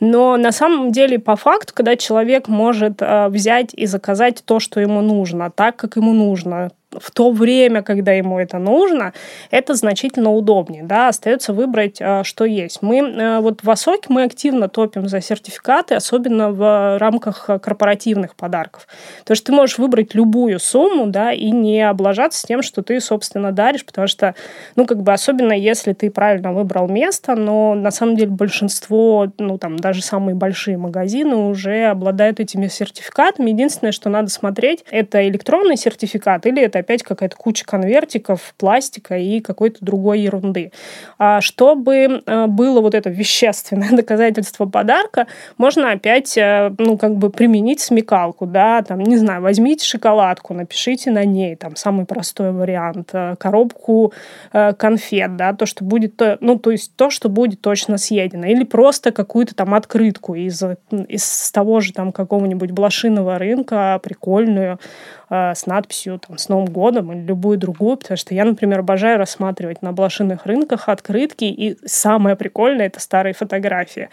Но 0.00 0.36
на 0.36 0.52
самом 0.52 0.92
деле, 0.92 1.18
по 1.18 1.36
факту, 1.36 1.72
когда 1.74 1.96
человек 1.96 2.48
может 2.48 3.00
э, 3.00 3.28
взять 3.28 3.72
и 3.74 3.86
заказать 3.86 4.42
то, 4.44 4.60
что 4.60 4.80
ему 4.80 5.00
нужно, 5.00 5.50
так, 5.50 5.76
как 5.76 5.96
ему 5.96 6.12
нужно, 6.12 6.70
в 6.98 7.10
то 7.10 7.30
время, 7.30 7.82
когда 7.82 8.12
ему 8.12 8.38
это 8.38 8.58
нужно, 8.58 9.12
это 9.50 9.74
значительно 9.74 10.32
удобнее. 10.32 10.82
Да? 10.82 11.08
Остается 11.08 11.52
выбрать, 11.52 11.98
а, 12.00 12.24
что 12.24 12.44
есть. 12.44 12.82
Мы 12.82 12.98
э, 12.98 13.40
вот 13.40 13.62
в 13.62 13.70
Осоке 13.70 14.06
мы 14.08 14.24
активно 14.24 14.68
топим 14.68 15.08
за 15.08 15.20
сертификаты, 15.20 15.94
особенно 15.94 16.50
в 16.50 16.98
рамках 16.98 17.46
корпоративных 17.62 18.34
подарков. 18.34 18.86
То 19.24 19.32
есть 19.32 19.44
ты 19.44 19.52
можешь 19.52 19.78
выбрать 19.78 20.14
любую 20.14 20.58
сумму, 20.58 21.06
да, 21.06 21.32
и 21.32 21.50
не 21.50 21.82
облажаться 21.82 22.46
тем, 22.46 22.62
что 22.62 22.82
ты, 22.82 23.00
собственно, 23.00 23.52
даришь, 23.52 23.84
потому 23.84 24.06
что, 24.06 24.34
ну, 24.76 24.86
как 24.86 25.02
бы, 25.02 25.12
особенно 25.12 25.52
если 25.52 25.92
ты 25.92 26.10
правильно 26.10 26.52
выбрал 26.52 26.88
место, 26.88 27.34
но 27.34 27.74
на 27.74 27.90
самом 27.90 28.16
деле 28.16 28.30
большинство, 28.30 29.28
ну, 29.38 29.58
там, 29.58 29.76
даже 29.86 30.02
самые 30.02 30.34
большие 30.34 30.76
магазины 30.76 31.36
уже 31.36 31.84
обладают 31.84 32.40
этими 32.40 32.66
сертификатами. 32.66 33.50
Единственное, 33.50 33.92
что 33.92 34.08
надо 34.08 34.30
смотреть, 34.30 34.84
это 34.90 35.28
электронный 35.28 35.76
сертификат 35.76 36.44
или 36.46 36.60
это 36.60 36.80
опять 36.80 37.04
какая-то 37.04 37.36
куча 37.36 37.64
конвертиков, 37.64 38.52
пластика 38.58 39.16
и 39.16 39.38
какой-то 39.38 39.78
другой 39.82 40.22
ерунды. 40.22 40.72
А 41.18 41.40
чтобы 41.40 41.94
э, 42.26 42.46
было 42.48 42.80
вот 42.80 42.96
это 42.96 43.10
вещественное 43.10 43.90
доказательство 43.92 44.66
подарка, 44.66 45.28
можно 45.56 45.92
опять, 45.92 46.36
э, 46.36 46.72
ну, 46.78 46.98
как 46.98 47.14
бы 47.14 47.30
применить 47.30 47.78
смекалку, 47.78 48.44
да, 48.44 48.82
там, 48.82 48.98
не 48.98 49.16
знаю, 49.16 49.40
возьмите 49.40 49.86
шоколадку, 49.86 50.52
напишите 50.52 51.12
на 51.12 51.24
ней, 51.24 51.54
там, 51.54 51.76
самый 51.76 52.06
простой 52.06 52.50
вариант, 52.50 53.10
э, 53.12 53.36
коробку 53.38 54.12
конфет, 54.50 55.36
да, 55.36 55.52
то, 55.52 55.64
что 55.64 55.84
будет, 55.84 56.20
ну, 56.40 56.58
то 56.58 56.72
есть 56.72 56.96
то, 56.96 57.08
что 57.08 57.28
будет 57.28 57.60
точно 57.60 57.98
съедено, 57.98 58.46
или 58.46 58.64
просто 58.64 59.12
какую-то 59.12 59.54
там 59.54 59.75
открытку 59.76 60.34
из, 60.34 60.62
из 60.90 61.50
того 61.52 61.80
же 61.80 61.92
там 61.92 62.12
какого-нибудь 62.12 62.70
блошиного 62.70 63.38
рынка, 63.38 64.00
прикольную, 64.02 64.78
э, 65.30 65.54
с 65.54 65.66
надписью 65.66 66.20
там, 66.26 66.38
«С 66.38 66.48
Новым 66.48 66.66
годом» 66.66 67.12
или 67.12 67.20
любую 67.20 67.58
другую, 67.58 67.96
потому 67.96 68.16
что 68.16 68.34
я, 68.34 68.44
например, 68.44 68.80
обожаю 68.80 69.18
рассматривать 69.18 69.82
на 69.82 69.92
блошиных 69.92 70.46
рынках 70.46 70.88
открытки, 70.88 71.44
и 71.44 71.76
самое 71.84 72.36
прикольное— 72.36 72.86
это 72.88 73.00
старые 73.00 73.34
фотографии. 73.34 74.08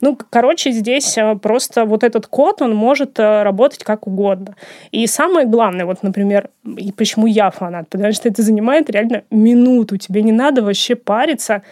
Ну, 0.00 0.18
короче, 0.30 0.72
здесь 0.72 1.16
э, 1.16 1.36
просто 1.36 1.84
вот 1.84 2.04
этот 2.04 2.26
код, 2.26 2.62
он 2.62 2.74
может 2.74 3.18
работать 3.18 3.84
как 3.84 4.06
угодно. 4.06 4.56
И 4.90 5.06
самое 5.06 5.46
главное, 5.46 5.86
вот, 5.86 6.02
например, 6.02 6.50
и 6.64 6.92
почему 6.92 7.26
я 7.26 7.50
фанат, 7.50 7.88
потому 7.88 8.12
что 8.12 8.28
это 8.28 8.42
занимает 8.42 8.90
реально 8.90 9.22
минуту, 9.30 9.96
тебе 9.96 10.22
не 10.22 10.32
надо 10.32 10.62
вообще 10.62 10.94
париться, 10.94 11.62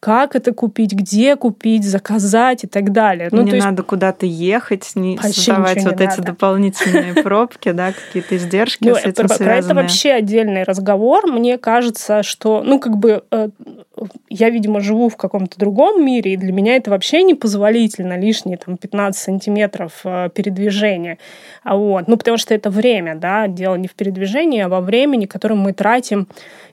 как 0.00 0.36
это 0.36 0.52
купить, 0.52 0.92
где 0.92 1.34
купить, 1.36 1.84
заказать 1.84 2.64
и 2.64 2.66
так 2.66 2.92
далее. 2.92 3.28
Ну, 3.32 3.42
не 3.42 3.52
есть... 3.52 3.64
надо 3.64 3.82
куда-то 3.82 4.26
ехать, 4.26 4.92
не 4.94 5.18
создавать 5.18 5.82
вот 5.84 5.98
не 5.98 6.04
эти 6.04 6.10
надо. 6.10 6.22
дополнительные 6.22 7.14
пробки, 7.22 7.72
да, 7.72 7.92
какие-то 7.92 8.36
издержки 8.36 8.88
ну, 8.88 8.94
с 8.94 9.04
этим 9.04 9.26
про, 9.26 9.34
связанные. 9.34 9.58
это 9.60 9.74
вообще 9.74 10.12
отдельный 10.12 10.62
разговор. 10.62 11.26
Мне 11.26 11.58
кажется, 11.58 12.22
что, 12.22 12.62
ну, 12.64 12.78
как 12.78 12.96
бы 12.96 13.24
э, 13.30 13.48
я, 14.28 14.50
видимо, 14.50 14.80
живу 14.80 15.08
в 15.08 15.16
каком-то 15.16 15.58
другом 15.58 16.04
мире, 16.04 16.34
и 16.34 16.36
для 16.36 16.52
меня 16.52 16.76
это 16.76 16.90
вообще 16.90 17.22
непозволительно, 17.22 18.18
лишние 18.18 18.56
там 18.58 18.76
15 18.76 19.20
сантиметров 19.20 20.00
э, 20.04 20.28
передвижения. 20.34 21.18
А 21.62 21.76
вот. 21.76 22.08
Ну, 22.08 22.16
потому 22.16 22.36
что 22.38 22.54
это 22.54 22.70
время, 22.70 23.14
да, 23.14 23.48
дело 23.48 23.74
не 23.76 23.88
в 23.88 23.94
передвижении, 23.94 24.60
а 24.60 24.68
во 24.68 24.80
времени, 24.80 25.26
которое 25.26 25.54
мы 25.54 25.72
тратим 25.72 26.28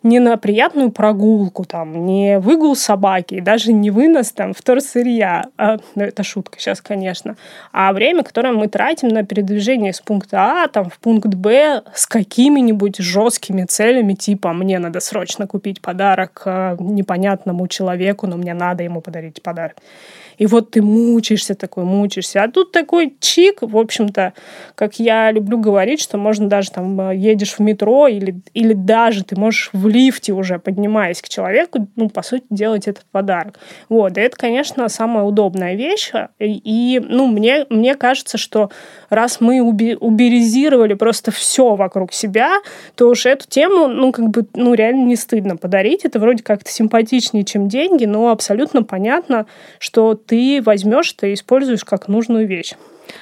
не 0.05 0.19
на 0.19 0.37
приятную 0.37 0.91
прогулку, 0.91 1.65
там, 1.65 2.05
не 2.05 2.37
выгул 2.37 2.75
собаки, 2.75 3.39
даже 3.39 3.73
не 3.73 3.89
вынос 3.89 4.31
там 4.31 4.53
вторсырья, 4.53 5.45
а, 5.57 5.77
ну, 5.95 6.03
это 6.03 6.23
шутка 6.23 6.59
сейчас, 6.59 6.79
конечно, 6.79 7.37
а 7.71 7.91
время, 7.91 8.23
которое 8.23 8.53
мы 8.53 8.67
тратим 8.67 9.07
на 9.07 9.23
передвижение 9.23 9.93
с 9.93 10.01
пункта 10.01 10.63
А 10.63 10.67
там, 10.67 10.91
в 10.91 10.99
пункт 10.99 11.33
Б 11.33 11.81
с 11.95 12.05
какими-нибудь 12.05 12.97
жесткими 12.97 13.63
целями, 13.63 14.13
типа 14.13 14.53
«мне 14.53 14.77
надо 14.77 14.99
срочно 14.99 15.47
купить 15.47 15.81
подарок 15.81 16.43
э, 16.45 16.75
непонятному 17.15 17.67
человеку, 17.67 18.27
но 18.27 18.37
мне 18.37 18.53
надо 18.53 18.83
ему 18.83 19.01
подарить 19.01 19.41
подарок». 19.41 19.77
И 20.37 20.45
вот 20.45 20.71
ты 20.71 20.81
мучаешься 20.81 21.55
такой, 21.55 21.83
мучаешься. 21.83 22.43
А 22.43 22.49
тут 22.49 22.71
такой 22.71 23.15
чик, 23.19 23.61
в 23.61 23.77
общем-то, 23.77 24.33
как 24.75 24.99
я 24.99 25.31
люблю 25.31 25.57
говорить, 25.57 26.01
что 26.01 26.17
можно 26.17 26.47
даже 26.47 26.71
там 26.71 26.99
э, 27.09 27.15
едешь 27.15 27.53
в 27.53 27.59
метро 27.59 28.07
или, 28.07 28.41
или 28.53 28.73
даже 28.73 29.23
ты 29.23 29.39
можешь 29.39 29.69
в 29.73 29.87
лифте 29.87 30.33
уже, 30.33 30.59
поднимаясь 30.59 31.21
к 31.21 31.29
человеку, 31.29 31.87
ну, 31.95 32.09
по 32.09 32.21
сути, 32.21 32.45
делать 32.49 32.87
этот 32.87 33.05
подарок. 33.11 33.59
Вот, 33.89 34.17
и 34.17 34.21
это, 34.21 34.35
конечно, 34.35 34.89
самая 34.89 35.23
удобная 35.23 35.75
вещь. 35.75 36.11
И, 36.39 37.01
ну, 37.03 37.27
мне, 37.27 37.65
мне 37.69 37.95
кажется, 37.95 38.37
что 38.37 38.69
раз 39.09 39.41
мы 39.41 39.59
уби- 39.59 39.95
уберизировали 39.95 40.93
просто 40.93 41.31
все 41.31 41.75
вокруг 41.75 42.13
себя, 42.13 42.59
то 42.95 43.09
уж 43.09 43.25
эту 43.25 43.47
тему, 43.47 43.87
ну, 43.87 44.11
как 44.11 44.29
бы, 44.29 44.45
ну, 44.53 44.73
реально 44.73 45.05
не 45.05 45.15
стыдно 45.15 45.57
подарить. 45.57 46.05
Это 46.05 46.19
вроде 46.19 46.43
как-то 46.43 46.71
симпатичнее, 46.71 47.43
чем 47.43 47.67
деньги, 47.67 48.05
но 48.05 48.29
абсолютно 48.29 48.83
понятно, 48.83 49.45
что 49.79 50.15
ты 50.25 50.61
возьмешь, 50.63 51.13
ты 51.13 51.33
используешь 51.33 51.83
как 51.83 52.07
нужную 52.07 52.47
вещь. 52.47 52.73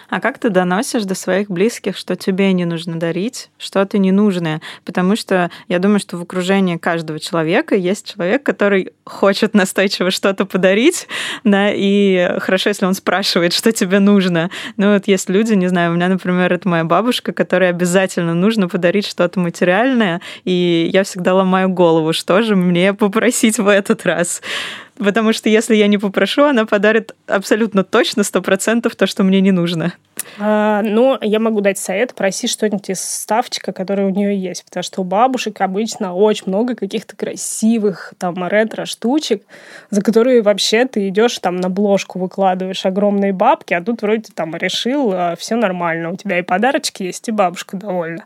А 0.10 0.20
как 0.20 0.38
ты 0.38 0.50
доносишь 0.50 1.04
до 1.04 1.16
своих 1.16 1.50
близких, 1.50 1.98
что 1.98 2.16
тебе 2.16 2.54
не 2.54 2.66
нужно 2.66 3.00
дарить, 3.00 3.50
что-то 3.58 3.98
ненужное? 3.98 4.62
Потому 4.86 5.16
что 5.16 5.50
я 5.68 5.80
думаю, 5.80 6.00
что 6.00 6.18
в 6.18 6.22
окружении 6.22 6.78
каждого 6.78 7.20
человека 7.20 7.76
есть 7.76 8.14
человек, 8.14 8.44
который 8.44 8.94
хочет 9.06 9.54
настойчиво 9.54 10.12
что-то 10.12 10.46
подарить, 10.46 11.08
да, 11.44 11.72
и 11.72 12.40
хорошо, 12.40 12.70
если 12.70 12.86
он 12.86 12.94
спрашивает, 12.94 13.54
что 13.54 13.72
тебе 13.72 14.00
нужно. 14.00 14.50
Ну 14.78 14.94
вот 14.94 15.08
есть 15.08 15.30
люди, 15.30 15.54
не 15.54 15.68
знаю, 15.68 15.92
у 15.92 15.96
меня, 15.96 16.08
например, 16.08 16.54
это 16.54 16.68
моя 16.68 16.84
бабушка, 16.84 17.34
которой 17.34 17.70
обязательно 17.70 18.34
нужно 18.34 18.70
подарить 18.70 19.06
что-то 19.06 19.40
материальное, 19.40 20.22
и 20.46 20.90
я 20.92 21.04
всегда 21.04 21.34
ломаю 21.34 21.70
голову, 21.70 22.14
что 22.14 22.42
же 22.42 22.56
мне 22.56 22.94
попросить 22.94 23.58
в 23.58 23.68
этот 23.68 24.06
раз. 24.06 24.42
Потому 24.98 25.34
что 25.34 25.50
если 25.50 25.76
я 25.76 25.88
не 25.88 25.98
попрошу, 25.98 26.44
она 26.44 26.66
подарит 26.66 27.16
абсолютно 27.28 27.84
точно, 27.84 28.24
сто 28.24 28.42
процентов 28.42 28.96
то, 28.96 29.08
что 29.08 29.24
мне 29.24 29.42
не 29.42 29.52
нужно. 29.52 29.94
А, 30.40 30.82
ну, 30.82 31.18
я 31.22 31.40
могу 31.40 31.62
дать 31.62 31.78
совет, 31.78 32.14
проси 32.14 32.48
что-нибудь 32.48 32.90
из 32.90 33.02
ставчика, 33.02 33.72
который 33.72 34.06
у 34.06 34.10
нее 34.10 34.38
есть, 34.38 34.66
потому 34.66 34.84
что 34.84 35.02
у 35.02 35.04
бабушек 35.04 35.60
обычно 35.62 36.14
очень 36.14 36.46
много 36.48 36.76
каких-то 36.76 37.16
красивых 37.16 38.14
там 38.18 38.48
ретро-штучек, 38.48 39.44
за 39.90 40.02
которые 40.02 40.42
вообще 40.42 40.86
ты 40.86 41.10
идешь 41.10 41.38
там 41.40 41.58
на 41.58 41.70
бложку 41.70 42.20
выкладываешь 42.20 42.86
огромные 42.86 43.34
бабки, 43.34 43.74
а 43.74 43.84
тут 43.84 44.02
вроде 44.02 44.32
там 44.34 44.56
решил, 44.56 45.12
а, 45.14 45.36
все 45.36 45.56
нормально, 45.56 46.12
у 46.12 46.16
тебя 46.16 46.40
и 46.40 46.42
подарочки 46.42 47.04
есть, 47.04 47.28
и 47.28 47.32
бабушка 47.32 47.78
довольна. 47.78 48.26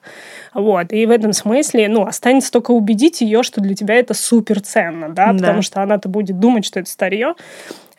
Вот, 0.53 0.93
и 0.93 1.05
в 1.05 1.11
этом 1.11 1.33
смысле, 1.33 1.87
ну, 1.89 2.05
останется 2.05 2.51
только 2.51 2.71
убедить 2.71 3.21
ее, 3.21 3.43
что 3.43 3.61
для 3.61 3.75
тебя 3.75 3.95
это 3.95 4.13
супер 4.13 4.61
ценно, 4.61 5.09
да, 5.09 5.33
да. 5.33 5.39
потому 5.39 5.61
что 5.61 5.81
она-то 5.81 6.09
будет 6.09 6.39
думать, 6.39 6.56
думать, 6.57 6.65
что 6.65 6.79
это 6.79 6.89
старье. 6.89 7.35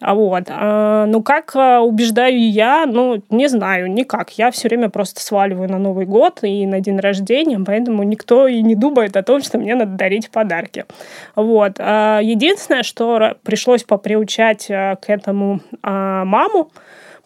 А 0.01 0.15
вот. 0.15 0.45
А, 0.49 1.07
ну, 1.07 1.23
как 1.23 1.57
а, 1.57 1.81
убеждаю 1.81 2.51
я, 2.51 2.87
ну, 2.87 3.21
не 3.31 3.49
знаю, 3.49 3.91
никак. 3.91 4.31
Я 4.39 4.51
все 4.53 4.69
время 4.69 4.91
просто 4.91 5.21
сваливаю 5.21 5.69
на 5.69 5.79
Новый 5.79 6.07
год 6.07 6.39
и 6.43 6.67
на 6.67 6.81
день 6.81 7.01
рождения, 7.01 7.59
поэтому 7.65 8.05
никто 8.05 8.47
и 8.47 8.63
не 8.63 8.77
думает 8.77 9.17
о 9.17 9.25
том, 9.25 9.43
что 9.43 9.59
мне 9.59 9.75
надо 9.75 9.93
дарить 9.97 10.31
подарки. 10.31 10.85
Вот. 11.35 11.77
А, 11.79 12.21
единственное, 12.23 12.85
что 12.85 13.35
пришлось 13.43 13.83
поприучать 13.83 14.67
к 14.69 15.01
этому 15.09 15.61
маму, 15.83 16.71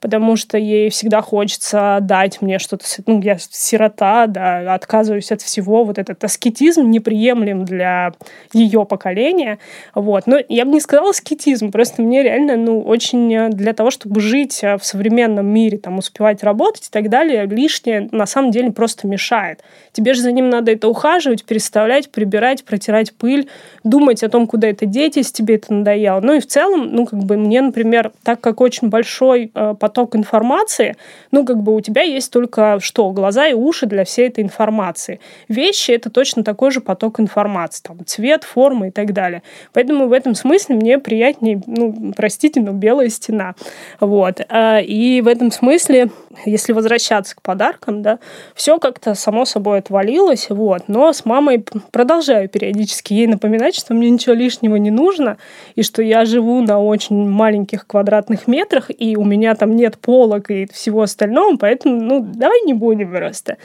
потому 0.03 0.35
что 0.35 0.59
ей 0.59 0.91
всегда 0.91 1.23
хочется 1.23 1.99
дать 2.03 2.43
мне 2.43 2.59
что-то. 2.59 2.85
Ну, 3.07 3.23
я 3.23 3.39
сирота, 3.39 4.27
да, 4.27 4.75
отказываюсь 4.75 5.31
от 5.31 5.41
всего. 5.43 5.85
Вот 5.85 5.97
этот 5.97 6.23
аскетизм 6.25 6.91
неприемлем 6.91 7.65
для 7.65 8.13
ее 8.53 8.85
поколения. 8.85 9.59
Вот. 9.95 10.27
Но 10.27 10.39
я 10.49 10.65
бы 10.65 10.73
не 10.73 10.81
сказала 10.81 11.11
аскетизм, 11.11 11.71
просто 11.71 12.03
мне 12.03 12.25
реально, 12.25 12.57
ну, 12.57 12.81
очень 12.81 13.33
э, 13.33 13.49
для 13.51 13.75
того, 13.75 13.93
чтобы 13.93 14.21
жить 14.21 14.59
э, 14.65 14.77
в 14.77 14.85
современном 14.85 15.47
мире, 15.47 15.79
там, 15.79 15.99
успевать 15.99 16.43
работать 16.43 16.89
и 16.89 16.91
так 16.91 17.09
далее, 17.09 17.47
лишнее 17.47 18.09
на 18.11 18.27
самом 18.27 18.51
деле 18.51 18.73
просто 18.73 19.07
мешает. 19.07 19.63
Тебе 19.93 20.15
же 20.15 20.23
за 20.23 20.33
ним 20.33 20.51
надо 20.51 20.73
это 20.73 20.89
ухаживать, 20.89 21.45
переставлять, 21.45 22.11
прибирать, 22.11 22.65
протирать 22.65 23.15
пыль, 23.15 23.49
думать 23.85 24.25
о 24.25 24.29
том, 24.29 24.49
куда 24.49 24.67
это 24.67 24.85
деть, 24.85 25.15
если 25.15 25.33
тебе 25.33 25.55
это 25.55 25.73
надоело. 25.73 26.21
Ну 26.21 26.33
и 26.33 26.41
в 26.41 26.47
целом, 26.49 26.93
ну, 26.93 27.07
как 27.07 27.23
бы 27.23 27.37
мне, 27.37 27.61
например, 27.61 28.11
так 28.25 28.41
как 28.41 28.61
очень 28.61 28.89
большой 28.89 29.53
э, 29.55 29.75
информации, 30.15 30.97
ну, 31.31 31.45
как 31.45 31.63
бы 31.63 31.75
у 31.75 31.81
тебя 31.81 32.03
есть 32.03 32.33
только 32.33 32.79
что? 32.81 33.11
Глаза 33.11 33.49
и 33.49 33.55
уши 33.55 33.87
для 33.87 34.05
всей 34.05 34.29
этой 34.29 34.43
информации. 34.43 35.21
Вещи— 35.49 35.91
это 35.93 36.11
точно 36.11 36.45
такой 36.45 36.71
же 36.71 36.81
поток 36.81 37.21
информации. 37.21 37.83
Там 37.83 38.05
цвет, 38.07 38.45
форма 38.45 38.89
и 38.89 38.91
так 38.91 39.13
далее. 39.13 39.43
Поэтому 39.73 40.09
в 40.09 40.13
этом 40.13 40.35
смысле 40.35 40.77
мне 40.77 40.99
приятнее, 40.99 41.61
ну, 41.67 42.13
простите, 42.17 42.61
но 42.61 42.73
белая 42.73 43.09
стена. 43.09 43.55
Вот. 44.01 44.41
А, 44.49 44.81
и 44.81 45.21
в 45.21 45.29
этом 45.29 45.51
смысле, 45.51 46.11
если 46.45 46.73
возвращаться 46.73 47.37
к 47.37 47.43
подаркам, 47.43 48.03
да, 48.03 48.19
все 48.55 48.79
как-то 48.79 49.15
само 49.15 49.45
собой 49.45 49.79
отвалилось, 49.79 50.47
вот. 50.51 50.85
Но 50.89 51.13
с 51.13 51.25
мамой 51.25 51.65
продолжаю 51.91 52.49
периодически 52.49 53.13
ей 53.13 53.27
напоминать, 53.27 53.75
что 53.75 53.95
мне 53.95 54.11
ничего 54.11 54.35
лишнего 54.35 54.77
не 54.77 54.91
нужно, 54.91 55.37
и 55.75 55.83
что 55.83 56.03
я 56.03 56.25
живу 56.25 56.61
на 56.63 56.81
очень 56.81 57.29
маленьких 57.29 57.87
квадратных 57.87 58.47
метрах, 58.47 58.91
и 58.97 59.17
у 59.17 59.25
меня 59.25 59.55
там 59.55 59.77
нет 59.83 59.99
полок 59.99 60.51
и 60.51 60.67
всего 60.73 61.03
остального, 61.03 61.57
поэтому, 61.57 62.01
ну, 62.01 62.21
давай 62.21 62.63
не 62.63 62.75
будем 62.75 63.13
просто. 63.13 63.57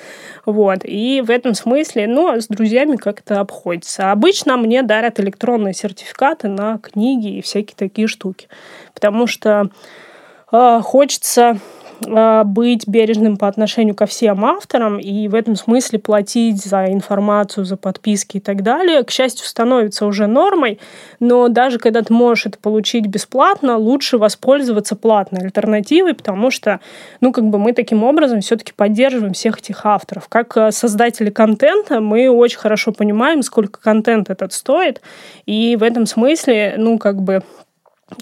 Вот. 0.46 0.80
И 0.84 1.22
в 1.22 1.30
этом 1.30 1.54
смысле, 1.54 2.08
ну, 2.08 2.42
с 2.42 2.48
друзьями 2.48 2.96
как-то 2.96 3.40
обходится. 3.40 4.12
Обычно 4.12 4.58
мне 4.58 4.82
дарят 4.82 5.20
электронные 5.20 5.74
сертификаты 5.74 6.48
на 6.48 6.80
книги 6.80 7.38
и 7.38 7.42
всякие 7.42 7.76
такие 7.76 8.08
штуки, 8.08 8.48
потому 8.94 9.28
что 9.28 9.70
э, 10.52 10.80
хочется 10.84 11.42
а, 11.52 11.58
быть 12.02 12.88
бережным 12.88 13.38
по 13.38 13.48
отношению 13.48 13.96
ко 13.96 14.06
всем 14.06 14.46
авторам 14.46 15.00
и 15.00 15.28
в 15.28 15.36
этом 15.36 15.56
смысле 15.56 16.00
платить 16.00 16.64
за 16.64 16.86
информацию, 16.92 17.66
за 17.66 17.78
подписки 17.78 18.38
и 18.38 18.40
так 18.40 18.64
далее, 18.64 19.04
к 19.04 19.12
счастью, 19.12 19.46
становится 19.46 20.06
уже 20.06 20.28
нормой, 20.28 20.80
но 21.20 21.48
даже 21.48 21.80
когда 21.80 22.02
ты 22.02 22.14
можешь 22.14 22.46
это 22.46 22.58
получить 22.60 23.08
бесплатно, 23.08 23.78
лучше 23.78 24.18
воспользоваться 24.18 24.96
платной 24.96 25.42
альтернативой, 25.42 26.14
потому 26.14 26.52
что, 26.52 26.80
ну, 27.22 27.32
как 27.32 27.46
бы 27.46 27.58
мы 27.58 27.74
таким 27.74 28.04
образом 28.04 28.42
все-таки 28.42 28.74
поддерживаем 28.76 29.34
всех 29.34 29.60
этих 29.60 29.86
авторов. 29.86 30.28
Как 30.30 30.56
э, 30.58 30.72
создатели 30.72 31.30
контента 31.30 32.00
мы 32.00 32.30
очень 32.30 32.60
хорошо 32.60 32.92
понимаем, 32.92 33.42
сколько 33.44 33.80
контент 33.82 34.30
этот 34.30 34.54
стоит, 34.54 35.02
и 35.46 35.76
в 35.76 35.84
этом 35.84 36.06
смысле, 36.06 36.76
ну, 36.78 36.98
как 36.98 37.22
бы 37.22 37.44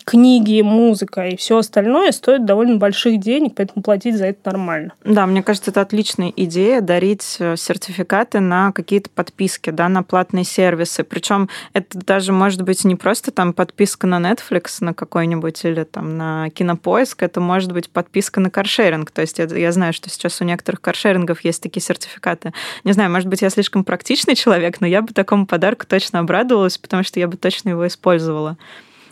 книги, 0.03 0.61
музыка 0.61 1.27
и 1.27 1.35
все 1.35 1.57
остальное 1.57 2.11
стоит 2.11 2.45
довольно 2.45 2.77
больших 2.77 3.19
денег, 3.19 3.53
поэтому 3.55 3.83
платить 3.83 4.17
за 4.17 4.27
это 4.27 4.39
нормально. 4.51 4.93
Да, 5.03 5.25
мне 5.27 5.43
кажется, 5.43 5.71
это 5.71 5.81
отличная 5.81 6.33
идея 6.35 6.81
дарить 6.81 7.37
э, 7.39 7.55
сертификаты 7.55 8.39
на 8.39 8.71
какие-то 8.71 9.09
подписки, 9.09 9.69
да, 9.69 9.87
на 9.87 10.01
платные 10.01 10.43
сервисы. 10.43 11.03
Причем 11.03 11.49
это 11.73 11.99
даже 11.99 12.33
может 12.33 12.63
быть 12.63 12.83
не 12.83 12.95
просто 12.95 13.31
там 13.31 13.53
подписка 13.53 14.07
на 14.07 14.19
Netflix 14.19 14.77
на 14.79 14.93
какой-нибудь 14.93 15.63
или 15.65 15.83
там 15.83 16.17
на 16.17 16.49
Кинопоиск, 16.49 17.21
это 17.21 17.39
может 17.39 17.71
быть 17.71 17.89
подписка 17.89 18.39
на 18.39 18.49
каршеринг. 18.49 19.11
То 19.11 19.21
есть 19.21 19.37
я, 19.37 19.45
я 19.45 19.71
знаю, 19.71 19.93
что 19.93 20.09
сейчас 20.09 20.41
у 20.41 20.45
некоторых 20.45 20.81
каршерингов 20.81 21.41
есть 21.41 21.61
такие 21.61 21.81
сертификаты. 21.81 22.53
Не 22.83 22.93
знаю, 22.93 23.11
может 23.11 23.27
быть, 23.27 23.41
я 23.41 23.49
слишком 23.51 23.83
практичный 23.83 24.35
человек, 24.35 24.81
но 24.81 24.87
я 24.87 25.01
бы 25.01 25.13
такому 25.13 25.45
подарку 25.45 25.85
точно 25.85 26.19
обрадовалась, 26.19 26.77
потому 26.77 27.03
что 27.03 27.19
я 27.19 27.27
бы 27.27 27.37
точно 27.37 27.69
его 27.69 27.85
использовала. 27.85 28.57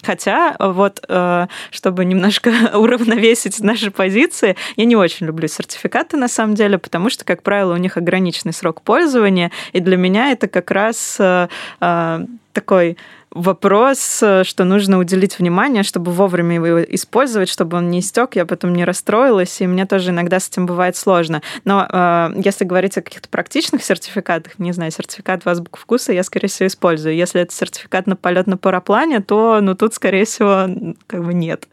Хотя, 0.04 0.56
вот, 0.60 1.04
э, 1.08 1.48
чтобы 1.72 2.06
немножко 2.06 2.52
уравновесить 2.74 3.60
наши 3.62 3.92
позиции, 3.92 4.56
я 4.76 4.86
не 4.86 4.96
очень 4.96 5.28
люблю 5.28 5.48
сертификаты 5.48 6.18
на 6.18 6.28
самом 6.28 6.56
деле, 6.56 6.78
потому 6.78 7.10
что, 7.10 7.26
как 7.26 7.42
правило, 7.42 7.74
у 7.74 7.78
них 7.78 7.98
ограниченный 7.98 8.54
срок 8.54 8.82
пользования, 8.82 9.52
и 9.72 9.80
для 9.80 9.98
меня 9.98 10.32
это 10.32 10.48
как 10.48 10.72
раз 10.72 11.18
э, 11.20 11.48
э, 11.80 12.26
такой 12.52 12.98
вопрос, 13.34 14.19
э, 14.22 14.43
что 14.43 14.63
нужно 14.63 15.00
уделить 15.00 15.39
внимание, 15.39 15.84
чтобы 15.84 16.12
вовремя 16.12 16.56
его 16.56 16.84
использовать, 16.84 17.50
чтобы 17.50 17.78
он 17.78 17.89
не 17.89 18.00
истек, 18.00 18.36
я 18.36 18.46
потом 18.46 18.74
не 18.74 18.86
расстроилась, 18.86 19.60
и 19.62 19.67
мне 19.67 19.86
тоже 19.86 20.12
иногда 20.12 20.39
с 20.39 20.50
этим 20.50 20.65
бывает 20.65 20.96
сложно. 20.96 21.41
Но 21.65 21.88
э, 21.89 22.34
если 22.43 22.65
говорить 22.65 22.98
о 22.98 23.02
каких-то 23.02 23.30
практичных 23.30 23.84
сертификатах, 23.84 24.60
не 24.60 24.72
знаю, 24.72 24.91
сертификат 24.91 25.46
в 25.46 25.50
азбуку 25.50 25.80
вкуса 25.80 26.13
я, 26.13 26.24
скорее 26.24 26.48
всего, 26.48 26.67
использую. 26.67 27.15
Если 27.15 27.41
это 27.41 27.54
сертификат 27.54 28.08
на 28.08 28.15
полет 28.15 28.48
на 28.48 28.58
параплане, 28.58 29.19
то, 29.19 29.60
ну, 29.62 29.76
тут, 29.76 29.93
скорее 29.93 30.26
всего, 30.26 30.96
как 31.08 31.24
бы 31.24 31.34
нет. 31.34 31.67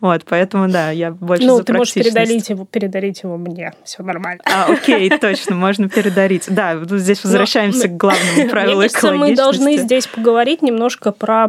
Вот, 0.00 0.24
поэтому, 0.28 0.68
да, 0.68 0.90
я 0.90 1.10
больше 1.10 1.46
ну, 1.46 1.56
за 1.56 1.64
ты 1.64 1.72
можешь 1.72 1.94
передарить 1.94 2.48
его, 2.50 2.64
передарить 2.64 3.22
его 3.22 3.36
мне, 3.36 3.72
все 3.84 4.02
нормально. 4.02 4.42
А, 4.44 4.70
окей, 4.70 5.10
точно, 5.20 5.54
можно 5.54 5.88
передарить. 5.88 6.44
Да, 6.48 6.78
здесь 6.84 7.24
возвращаемся 7.24 7.88
Но, 7.88 7.94
к 7.94 7.96
главному 7.96 8.48
правилу 8.50 8.80
Мне 8.80 8.88
кажется, 8.88 9.12
мы 9.12 9.34
должны 9.34 9.78
здесь 9.78 10.06
поговорить 10.06 10.62
немножко 10.62 10.97
немножко 10.98 11.12
про 11.12 11.48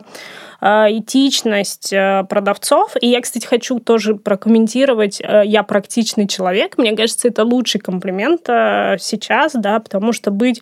а, 0.62 0.88
этичность 0.90 1.94
э, 1.94 2.26
продавцов. 2.30 2.96
И 3.00 3.08
я, 3.08 3.22
кстати, 3.22 3.46
хочу 3.46 3.80
тоже 3.80 4.16
прокомментировать. 4.16 5.22
Э, 5.22 5.42
я 5.46 5.64
практичный 5.64 6.28
человек. 6.28 6.78
Мне 6.78 6.96
кажется, 6.96 7.30
это 7.30 7.44
лучший 7.44 7.80
комплимент 7.80 8.42
э, 8.50 8.98
сейчас, 9.00 9.54
да, 9.54 9.80
потому 9.80 10.12
что 10.12 10.32
быть 10.32 10.62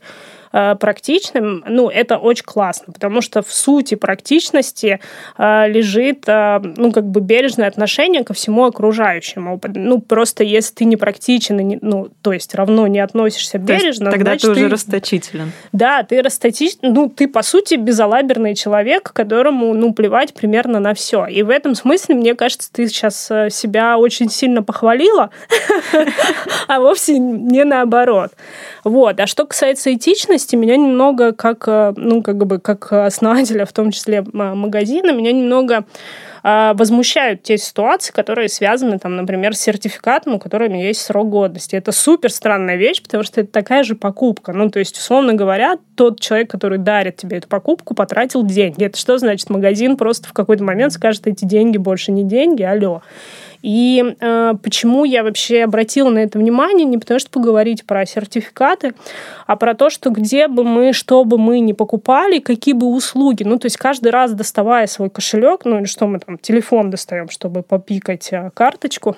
Э, 0.54 0.76
практичным, 0.76 1.64
ну, 1.68 1.90
это 1.90 2.18
очень 2.18 2.46
классно, 2.46 2.94
потому 2.94 3.22
что 3.22 3.42
в 3.42 3.52
сути 3.52 3.96
практичности 3.96 5.00
э, 5.38 5.68
лежит, 5.68 6.24
э, 6.28 6.60
ну, 6.78 6.92
как 6.92 7.06
бы 7.06 7.22
бережное 7.22 7.68
отношение 7.68 8.24
ко 8.24 8.34
всему 8.34 8.66
окружающему. 8.66 9.60
Ну, 9.76 10.00
просто 10.00 10.44
если 10.44 10.74
ты 10.74 10.86
не 10.86 10.96
практичен, 10.96 11.80
ну, 11.82 12.10
то 12.22 12.34
есть 12.34 12.56
равно 12.56 12.88
не 12.88 13.00
относишься 13.00 13.58
бережно, 13.58 14.12
тогда 14.12 14.32
значит, 14.32 14.42
ты 14.42 14.52
уже 14.52 14.62
ты... 14.62 14.70
расточителен. 14.70 15.52
Да, 15.74 16.04
ты 16.04 16.22
расточителен, 16.22 16.94
ну, 16.94 17.10
ты, 17.10 17.28
по 17.28 17.42
сути, 17.42 17.76
безалаберный 17.76 18.56
человек, 18.56 19.12
которому, 19.14 19.74
ну, 19.74 19.94
плевать 19.94 20.34
примерно 20.34 20.80
на 20.80 20.94
все. 20.94 21.26
И 21.26 21.44
в 21.44 21.50
этом 21.50 21.76
смысле, 21.76 22.16
мне 22.16 22.36
кажется, 22.36 22.72
ты 22.72 22.88
сейчас 22.88 23.26
себя 23.50 23.98
очень 23.98 24.30
сильно 24.30 24.64
похвалила, 24.64 25.30
а 26.68 26.80
вовсе 26.80 27.20
не 27.20 27.64
наоборот. 27.64 28.32
Вот. 28.84 29.20
А 29.20 29.28
что 29.28 29.46
касается 29.46 29.94
этичности, 29.94 30.37
меня 30.58 30.78
немного 30.78 31.32
как, 31.34 31.68
э, 31.68 31.94
ну, 31.96 32.22
как 32.22 32.38
бы, 32.46 32.60
как 32.60 32.92
основателя, 32.92 33.66
в 33.66 33.74
том 33.74 33.92
числе 33.92 34.24
магазина, 34.34 35.12
меня 35.12 35.32
немного 35.32 35.86
а, 36.50 36.74
возмущают 36.76 37.44
те 37.44 37.58
ситуации, 37.58 38.14
которые 38.14 38.48
связаны, 38.48 39.00
там, 39.00 39.18
например, 39.18 39.54
с 39.54 39.60
сертификатом, 39.60 40.36
у 40.36 40.40
которого 40.40 40.72
есть 40.72 41.02
срок 41.02 41.30
годности. 41.30 41.76
Это 41.76 41.92
супер 41.92 42.32
странная 42.32 42.78
вещь, 42.78 43.02
потому 43.02 43.24
что 43.24 43.42
это 43.42 43.52
такая 43.52 43.84
же 43.84 43.96
покупка. 43.96 44.54
Ну, 44.54 44.70
то 44.70 44.80
есть, 44.80 44.98
условно 44.98 45.34
говоря, 45.34 45.78
тот 45.96 46.22
человек, 46.22 46.50
который 46.50 46.78
дарит 46.78 47.18
тебе 47.18 47.40
эту 47.40 47.50
покупку, 47.50 47.96
потратил 47.96 48.46
деньги. 48.46 48.86
Это 48.86 48.98
что 48.98 49.18
значит? 49.18 49.50
Магазин 49.50 49.98
просто 49.98 50.30
в 50.30 50.34
какой-то 50.34 50.64
момент 50.64 50.94
скажет, 50.94 51.28
эти 51.28 51.44
деньги 51.44 51.78
больше 51.78 52.14
не 52.14 52.24
деньги, 52.24 52.64
алло. 52.64 53.02
И 53.68 54.16
э, 54.22 54.54
почему 54.64 55.04
я 55.04 55.24
вообще 55.24 55.66
обратила 55.66 56.10
на 56.10 56.20
это 56.20 56.40
внимание? 56.40 56.86
Не 56.86 56.98
потому 56.98 57.20
что 57.20 57.30
поговорить 57.30 57.86
про 57.86 58.06
сертификаты, 58.06 58.94
а 59.46 59.58
про 59.58 59.74
то, 59.74 59.90
что 59.90 60.10
где 60.10 60.48
бы 60.48 60.64
мы, 60.64 60.94
что 60.94 61.26
бы 61.26 61.38
мы 61.38 61.60
ни 61.60 61.74
покупали, 61.74 62.40
какие 62.40 62.74
бы 62.74 62.88
услуги. 62.88 63.44
Ну, 63.44 63.60
то 63.60 63.66
есть 63.66 63.76
каждый 63.76 64.14
раз 64.14 64.32
доставая 64.32 64.88
свой 64.88 65.10
кошелек, 65.10 65.66
ну 65.66 65.80
или 65.80 65.86
что 65.86 66.08
мы 66.08 66.20
там, 66.20 66.38
телефон 66.38 66.90
достаем, 66.92 67.30
чтобы 67.30 67.62
попикать 67.62 68.30
э, 68.32 68.52
карточку, 68.54 69.18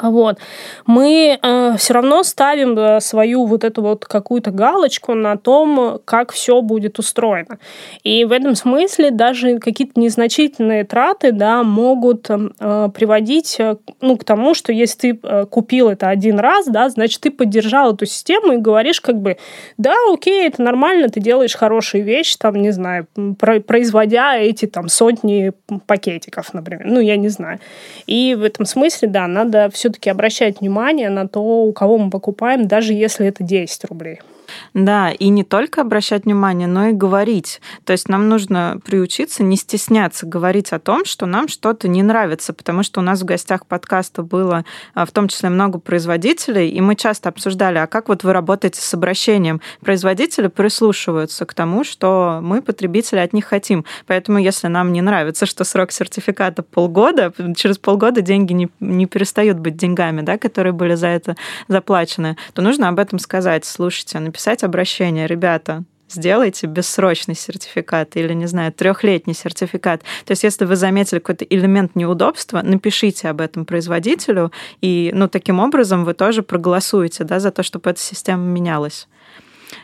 Вот. 0.00 0.38
Мы 0.86 1.38
э, 1.40 1.76
все 1.78 1.94
равно 1.94 2.22
ставим 2.22 2.78
э, 2.78 3.00
свою 3.00 3.46
вот 3.46 3.64
эту 3.64 3.82
вот 3.82 4.04
какую-то 4.04 4.50
галочку 4.50 5.14
на 5.14 5.36
том, 5.36 6.00
как 6.04 6.32
все 6.32 6.60
будет 6.62 6.98
устроено. 6.98 7.58
И 8.02 8.24
в 8.24 8.32
этом 8.32 8.54
смысле 8.54 9.10
даже 9.10 9.58
какие-то 9.58 10.00
незначительные 10.00 10.84
траты 10.84 11.32
да, 11.32 11.62
могут 11.62 12.28
э, 12.30 12.88
приводить 12.94 13.56
э, 13.58 13.76
ну, 14.00 14.16
к 14.16 14.24
тому, 14.24 14.54
что 14.54 14.72
если 14.72 14.98
ты 14.98 15.20
э, 15.22 15.46
купил 15.46 15.88
это 15.88 16.08
один 16.08 16.38
раз, 16.38 16.66
да, 16.66 16.88
значит, 16.88 17.20
ты 17.20 17.30
поддержал 17.30 17.94
эту 17.94 18.06
систему 18.06 18.52
и 18.52 18.56
говоришь 18.58 19.00
как 19.00 19.16
бы, 19.16 19.36
да, 19.78 19.94
окей, 20.12 20.46
это 20.46 20.62
нормально, 20.62 21.08
ты 21.08 21.20
делаешь 21.20 21.54
хорошие 21.54 22.02
вещи, 22.02 22.36
там, 22.38 22.56
не 22.56 22.70
знаю, 22.70 23.06
производя 23.66 24.36
эти 24.36 24.66
там 24.66 24.88
сотни 24.88 25.52
пакетиков, 25.86 26.52
например. 26.54 26.86
Ну, 26.86 27.00
я 27.00 27.16
не 27.16 27.28
знаю. 27.28 27.58
И 28.06 28.34
в 28.38 28.42
этом 28.42 28.66
смысле, 28.66 29.08
да, 29.08 29.26
надо 29.26 29.70
все 29.72 29.81
все-таки 29.82 30.10
обращать 30.10 30.60
внимание 30.60 31.10
на 31.10 31.26
то, 31.26 31.40
у 31.42 31.72
кого 31.72 31.98
мы 31.98 32.08
покупаем, 32.08 32.68
даже 32.68 32.92
если 32.92 33.26
это 33.26 33.42
10 33.42 33.84
рублей. 33.86 34.20
Да, 34.74 35.10
и 35.10 35.28
не 35.28 35.44
только 35.44 35.80
обращать 35.80 36.24
внимание, 36.24 36.68
но 36.68 36.88
и 36.88 36.92
говорить. 36.92 37.60
То 37.84 37.92
есть 37.92 38.08
нам 38.08 38.28
нужно 38.28 38.78
приучиться 38.84 39.42
не 39.42 39.56
стесняться 39.56 40.26
говорить 40.26 40.72
о 40.72 40.78
том, 40.78 41.04
что 41.04 41.26
нам 41.26 41.48
что-то 41.48 41.88
не 41.88 42.02
нравится, 42.02 42.52
потому 42.52 42.82
что 42.82 43.00
у 43.00 43.02
нас 43.02 43.20
в 43.20 43.24
гостях 43.24 43.66
подкаста 43.66 44.22
было 44.22 44.64
а, 44.94 45.06
в 45.06 45.10
том 45.12 45.28
числе 45.28 45.48
много 45.48 45.78
производителей, 45.78 46.68
и 46.68 46.80
мы 46.80 46.96
часто 46.96 47.28
обсуждали, 47.28 47.78
а 47.78 47.86
как 47.86 48.08
вот 48.08 48.24
вы 48.24 48.32
работаете 48.32 48.80
с 48.80 48.94
обращением? 48.94 49.60
Производители 49.80 50.48
прислушиваются 50.48 51.46
к 51.46 51.54
тому, 51.54 51.84
что 51.84 52.40
мы, 52.42 52.62
потребители, 52.62 53.18
от 53.18 53.32
них 53.32 53.46
хотим. 53.46 53.84
Поэтому 54.06 54.38
если 54.38 54.68
нам 54.68 54.92
не 54.92 55.00
нравится, 55.00 55.46
что 55.46 55.64
срок 55.64 55.92
сертификата 55.92 56.62
полгода, 56.62 57.32
через 57.56 57.78
полгода 57.78 58.20
деньги 58.20 58.52
не, 58.52 58.68
не 58.80 59.06
перестают 59.06 59.58
быть 59.58 59.76
деньгами, 59.76 60.22
да, 60.22 60.38
которые 60.38 60.72
были 60.72 60.94
за 60.94 61.08
это 61.08 61.36
заплачены, 61.68 62.36
то 62.54 62.62
нужно 62.62 62.88
об 62.88 62.98
этом 62.98 63.18
сказать. 63.18 63.64
Слушайте, 63.64 64.18
написать 64.18 64.41
написать 64.42 64.64
обращение, 64.64 65.28
ребята, 65.28 65.84
сделайте 66.08 66.66
бессрочный 66.66 67.36
сертификат 67.36 68.16
или, 68.16 68.32
не 68.34 68.46
знаю, 68.46 68.72
трехлетний 68.72 69.34
сертификат. 69.34 70.02
То 70.24 70.32
есть, 70.32 70.42
если 70.42 70.64
вы 70.64 70.74
заметили 70.74 71.20
какой-то 71.20 71.44
элемент 71.44 71.94
неудобства, 71.94 72.60
напишите 72.60 73.28
об 73.28 73.40
этом 73.40 73.64
производителю, 73.64 74.50
и, 74.80 75.12
ну, 75.14 75.28
таким 75.28 75.60
образом 75.60 76.04
вы 76.04 76.14
тоже 76.14 76.42
проголосуете, 76.42 77.22
да, 77.22 77.38
за 77.38 77.52
то, 77.52 77.62
чтобы 77.62 77.90
эта 77.90 78.00
система 78.00 78.42
менялась. 78.42 79.06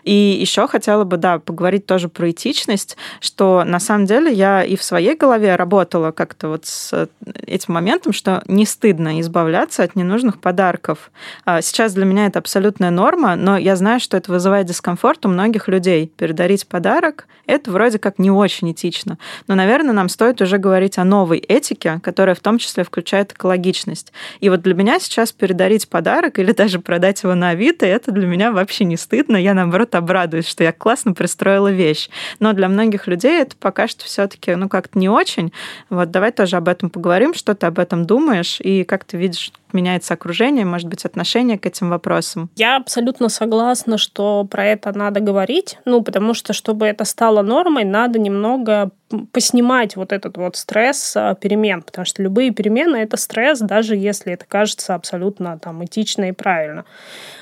И 0.09 0.39
еще 0.41 0.67
хотела 0.69 1.05
бы, 1.05 1.19
да, 1.19 1.39
поговорить 1.39 1.85
тоже 1.85 2.09
про 2.09 2.31
этичность, 2.31 2.97
что 3.21 3.63
на 3.67 3.79
самом 3.79 4.07
деле 4.07 4.33
я 4.33 4.65
и 4.65 4.75
в 4.75 4.83
своей 4.83 5.15
голове 5.15 5.55
работала 5.55 6.13
как-то 6.13 6.49
вот 6.49 6.65
с 6.65 7.11
этим 7.47 7.75
моментом, 7.75 8.15
что 8.15 8.43
не 8.47 8.65
стыдно 8.65 9.21
избавляться 9.21 9.83
от 9.83 9.97
ненужных 9.97 10.41
подарков. 10.41 11.11
А 11.45 11.61
сейчас 11.61 11.93
для 11.93 12.07
меня 12.07 12.25
это 12.25 12.39
абсолютная 12.39 12.89
норма, 12.91 13.37
но 13.37 13.59
я 13.59 13.77
знаю, 13.77 14.01
что 14.01 14.17
это 14.17 14.33
вызывает 14.33 14.67
дискомфорт 14.67 15.27
у 15.27 15.29
многих 15.29 15.69
людей. 15.69 16.11
Передарить 16.17 16.67
подарок— 16.67 17.27
это 17.47 17.71
вроде 17.71 17.99
как 17.99 18.19
не 18.19 18.31
очень 18.31 18.73
этично. 18.73 19.19
Но, 19.47 19.57
наверное, 19.57 19.93
нам 19.93 20.09
стоит 20.09 20.41
уже 20.41 20.57
говорить 20.57 20.97
о 20.97 21.05
новой 21.05 21.37
этике, 21.37 22.01
которая 22.03 22.35
в 22.35 22.41
том 22.41 22.57
числе 22.57 22.83
включает 22.83 23.33
экологичность. 23.33 24.15
И 24.41 24.49
вот 24.49 24.63
для 24.63 24.73
меня 24.73 25.01
сейчас 25.01 25.33
передарить 25.33 25.87
подарок 25.87 26.39
или 26.39 26.53
даже 26.53 26.79
продать 26.79 27.23
его 27.23 27.35
на 27.35 27.51
Авито— 27.51 27.85
это 27.87 28.11
для 28.11 28.27
меня 28.27 28.53
вообще 28.53 28.85
не 28.85 28.97
стыдно. 28.97 29.37
Я, 29.37 29.53
наоборот, 29.53 29.98
обрадуюсь, 29.99 30.49
что 30.49 30.65
я 30.65 30.73
классно 30.73 31.13
пристроила 31.13 31.71
вещь. 31.71 32.09
Но 32.41 32.53
для 32.53 32.69
многих 32.69 33.07
людей 33.07 33.41
это 33.41 33.57
пока 33.57 33.89
что 33.89 34.05
все-таки, 34.05 34.55
ну, 34.55 34.69
как-то 34.69 34.99
не 34.99 35.09
очень. 35.09 35.53
Вот 35.91 36.11
давай 36.11 36.33
тоже 36.33 36.57
об 36.57 36.69
этом 36.69 36.91
поговорим, 36.91 37.35
что 37.35 37.55
ты 37.55 37.67
об 37.67 37.79
этом 37.79 38.05
думаешь 38.07 38.61
и 38.61 38.85
как 38.85 39.05
ты 39.05 39.17
видишь 39.17 39.53
меняется 39.73 40.15
окружение, 40.15 40.65
может 40.65 40.89
быть, 40.89 41.05
отношение 41.05 41.59
к 41.59 41.67
этим 41.67 41.91
вопросам? 41.91 42.51
Я 42.57 42.77
абсолютно 42.77 43.29
согласна, 43.29 43.99
что 43.99 44.45
про 44.45 44.65
это 44.67 44.97
надо 44.97 45.21
говорить, 45.21 45.79
ну, 45.85 46.03
потому 46.03 46.35
что, 46.35 46.53
чтобы 46.53 46.87
это 46.87 47.05
стало 47.05 47.43
нормой, 47.43 47.85
надо 47.85 48.19
немного 48.19 48.91
поснимать 49.33 49.97
вот 49.97 50.13
этот 50.13 50.37
вот 50.37 50.57
стресс 50.57 51.15
а, 51.17 51.35
перемен, 51.35 51.83
потому 51.83 52.05
что 52.05 52.23
любые 52.23 52.51
перемены— 52.51 52.97
это 52.99 53.17
стресс, 53.17 53.59
даже 53.61 53.97
если 53.97 54.33
это 54.33 54.45
кажется 54.47 54.95
абсолютно 54.95 55.59
там 55.59 55.85
этично 55.85 56.29
и 56.29 56.33
правильно. 56.33 56.85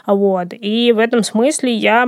Вот. 0.07 0.49
И 0.53 0.93
в 0.93 0.99
этом 0.99 1.23
смысле 1.25 1.75
я 1.75 2.07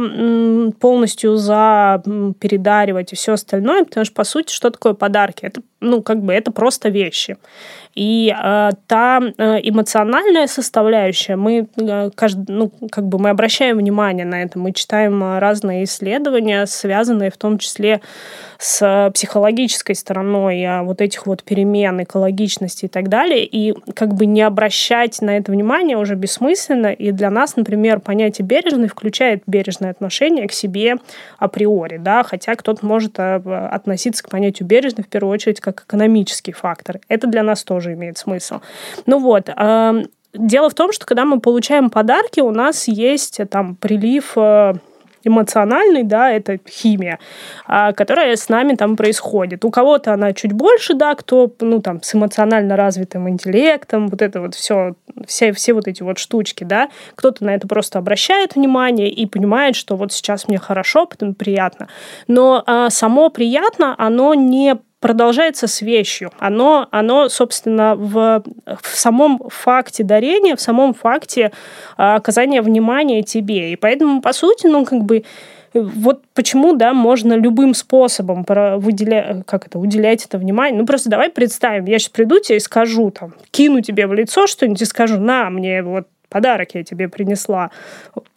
полностью 0.80 1.36
за 1.36 2.02
передаривать 2.38 3.12
и 3.12 3.16
все 3.16 3.32
остальное, 3.32 3.84
потому 3.84 4.04
что, 4.04 4.14
по 4.14 4.24
сути, 4.24 4.52
что 4.52 4.70
такое 4.70 4.94
подарки? 4.94 5.44
Это, 5.44 5.62
ну, 5.80 6.02
как 6.02 6.22
бы, 6.22 6.32
это 6.32 6.50
просто 6.52 6.88
вещи. 6.88 7.36
И 7.94 8.32
э, 8.32 8.70
та 8.86 9.18
эмоциональная 9.18 10.46
составляющая, 10.46 11.36
мы, 11.36 11.68
э, 11.76 12.10
каждый, 12.14 12.52
ну, 12.52 12.72
как 12.90 13.06
бы 13.06 13.18
мы 13.18 13.30
обращаем 13.30 13.78
внимание 13.78 14.24
на 14.24 14.42
это, 14.42 14.58
мы 14.58 14.72
читаем 14.72 15.38
разные 15.38 15.84
исследования, 15.84 16.66
связанные 16.66 17.30
в 17.30 17.36
том 17.36 17.58
числе 17.58 18.00
с 18.58 19.10
психологической 19.14 19.94
стороной 19.94 20.64
а, 20.64 20.82
вот 20.82 21.00
этих 21.00 21.26
вот 21.26 21.44
перемен, 21.44 22.02
экологичности 22.02 22.86
и 22.86 22.88
так 22.88 23.08
далее, 23.08 23.44
и 23.44 23.72
как 23.94 24.14
бы 24.14 24.26
не 24.26 24.42
обращать 24.42 25.22
на 25.22 25.36
это 25.36 25.52
внимание 25.52 25.96
уже 25.96 26.16
бессмысленно, 26.16 26.88
и 26.88 27.12
для 27.12 27.30
нас, 27.30 27.54
например, 27.54 28.00
понятие 28.00 28.44
бережный 28.44 28.88
включает 28.88 29.44
бережное 29.46 29.90
отношение 29.90 30.48
к 30.48 30.52
себе 30.52 30.96
априори, 31.38 31.98
да, 31.98 32.24
хотя 32.24 32.56
кто-то 32.56 32.84
может 32.84 33.14
а, 33.18 33.68
относиться 33.72 34.24
к 34.24 34.28
понятию 34.28 34.66
бережный 34.66 35.04
в 35.04 35.08
первую 35.08 35.32
очередь 35.32 35.60
как 35.72 35.86
экономический 35.86 36.52
фактор. 36.52 37.00
Это 37.08 37.26
для 37.26 37.42
нас 37.42 37.64
тоже 37.64 37.92
имеет 37.94 38.18
смысл. 38.18 38.60
Ну 39.06 39.18
вот, 39.18 39.50
Дело 40.34 40.68
в 40.68 40.74
том, 40.74 40.92
что 40.92 41.06
когда 41.06 41.24
мы 41.24 41.40
получаем 41.40 41.88
подарки, 41.88 42.40
у 42.40 42.50
нас 42.50 42.86
есть 42.86 43.40
там 43.50 43.76
прилив 43.76 44.34
э, 44.36 44.74
эмоциональный, 45.24 46.02
да, 46.02 46.30
это 46.30 46.58
химия, 46.68 47.18
а, 47.66 47.92
которая 47.92 48.36
с 48.36 48.48
нами 48.48 48.74
там 48.74 48.96
происходит. 48.96 49.64
У 49.64 49.70
кого-то 49.70 50.12
она 50.12 50.32
чуть 50.32 50.52
больше, 50.52 50.94
да, 50.94 51.14
кто, 51.14 51.52
ну, 51.60 51.80
там, 51.80 52.02
с 52.02 52.14
эмоционально 52.14 52.76
развитым 52.76 53.28
интеллектом, 53.28 54.08
вот 54.08 54.22
это 54.22 54.40
вот 54.40 54.54
все, 54.54 54.94
все, 55.26 55.52
все 55.52 55.72
вот 55.72 55.88
эти 55.88 56.02
вот 56.02 56.18
штучки, 56.18 56.64
да, 56.64 56.88
кто-то 57.14 57.44
на 57.44 57.54
это 57.54 57.66
просто 57.66 57.98
обращает 57.98 58.54
внимание 58.54 59.10
и 59.10 59.26
понимает, 59.26 59.76
что 59.76 59.96
вот 59.96 60.12
сейчас 60.12 60.48
мне 60.48 60.58
хорошо, 60.58 61.06
потом 61.06 61.34
приятно. 61.34 61.88
Но 62.26 62.62
а, 62.66 62.90
само 62.90 63.30
приятно, 63.30 63.94
оно 63.98 64.34
не 64.34 64.76
продолжается 65.00 65.66
с 65.66 65.80
вещью. 65.80 66.30
Оно, 66.38 66.88
оно 66.90 67.28
собственно, 67.28 67.94
в, 67.94 68.42
в 68.66 68.86
самом 68.86 69.40
факте 69.48 70.04
дарения, 70.04 70.56
в 70.56 70.60
самом 70.60 70.94
факте 70.94 71.52
а, 71.96 72.16
оказания 72.16 72.62
внимания 72.62 73.22
тебе. 73.22 73.72
И 73.72 73.76
поэтому, 73.76 74.20
по 74.20 74.32
сути, 74.32 74.66
ну, 74.66 74.84
как 74.84 75.04
бы, 75.04 75.24
вот 75.74 76.22
почему, 76.34 76.74
да, 76.74 76.92
можно 76.92 77.34
любым 77.34 77.74
способом 77.74 78.44
выделять, 78.46 79.46
как 79.46 79.66
это, 79.66 79.78
уделять 79.78 80.24
это 80.24 80.38
внимание. 80.38 80.78
Ну, 80.78 80.86
просто 80.86 81.10
давай 81.10 81.30
представим, 81.30 81.84
я 81.84 81.98
сейчас 81.98 82.10
приду 82.10 82.40
тебе 82.40 82.56
и 82.56 82.60
скажу, 82.60 83.10
там, 83.10 83.34
кину 83.50 83.80
тебе 83.80 84.06
в 84.06 84.14
лицо 84.14 84.46
что-нибудь 84.46 84.82
и 84.82 84.86
скажу, 84.86 85.18
на, 85.18 85.50
мне 85.50 85.82
вот 85.82 86.08
подарок 86.28 86.74
я 86.74 86.84
тебе 86.84 87.08
принесла, 87.08 87.70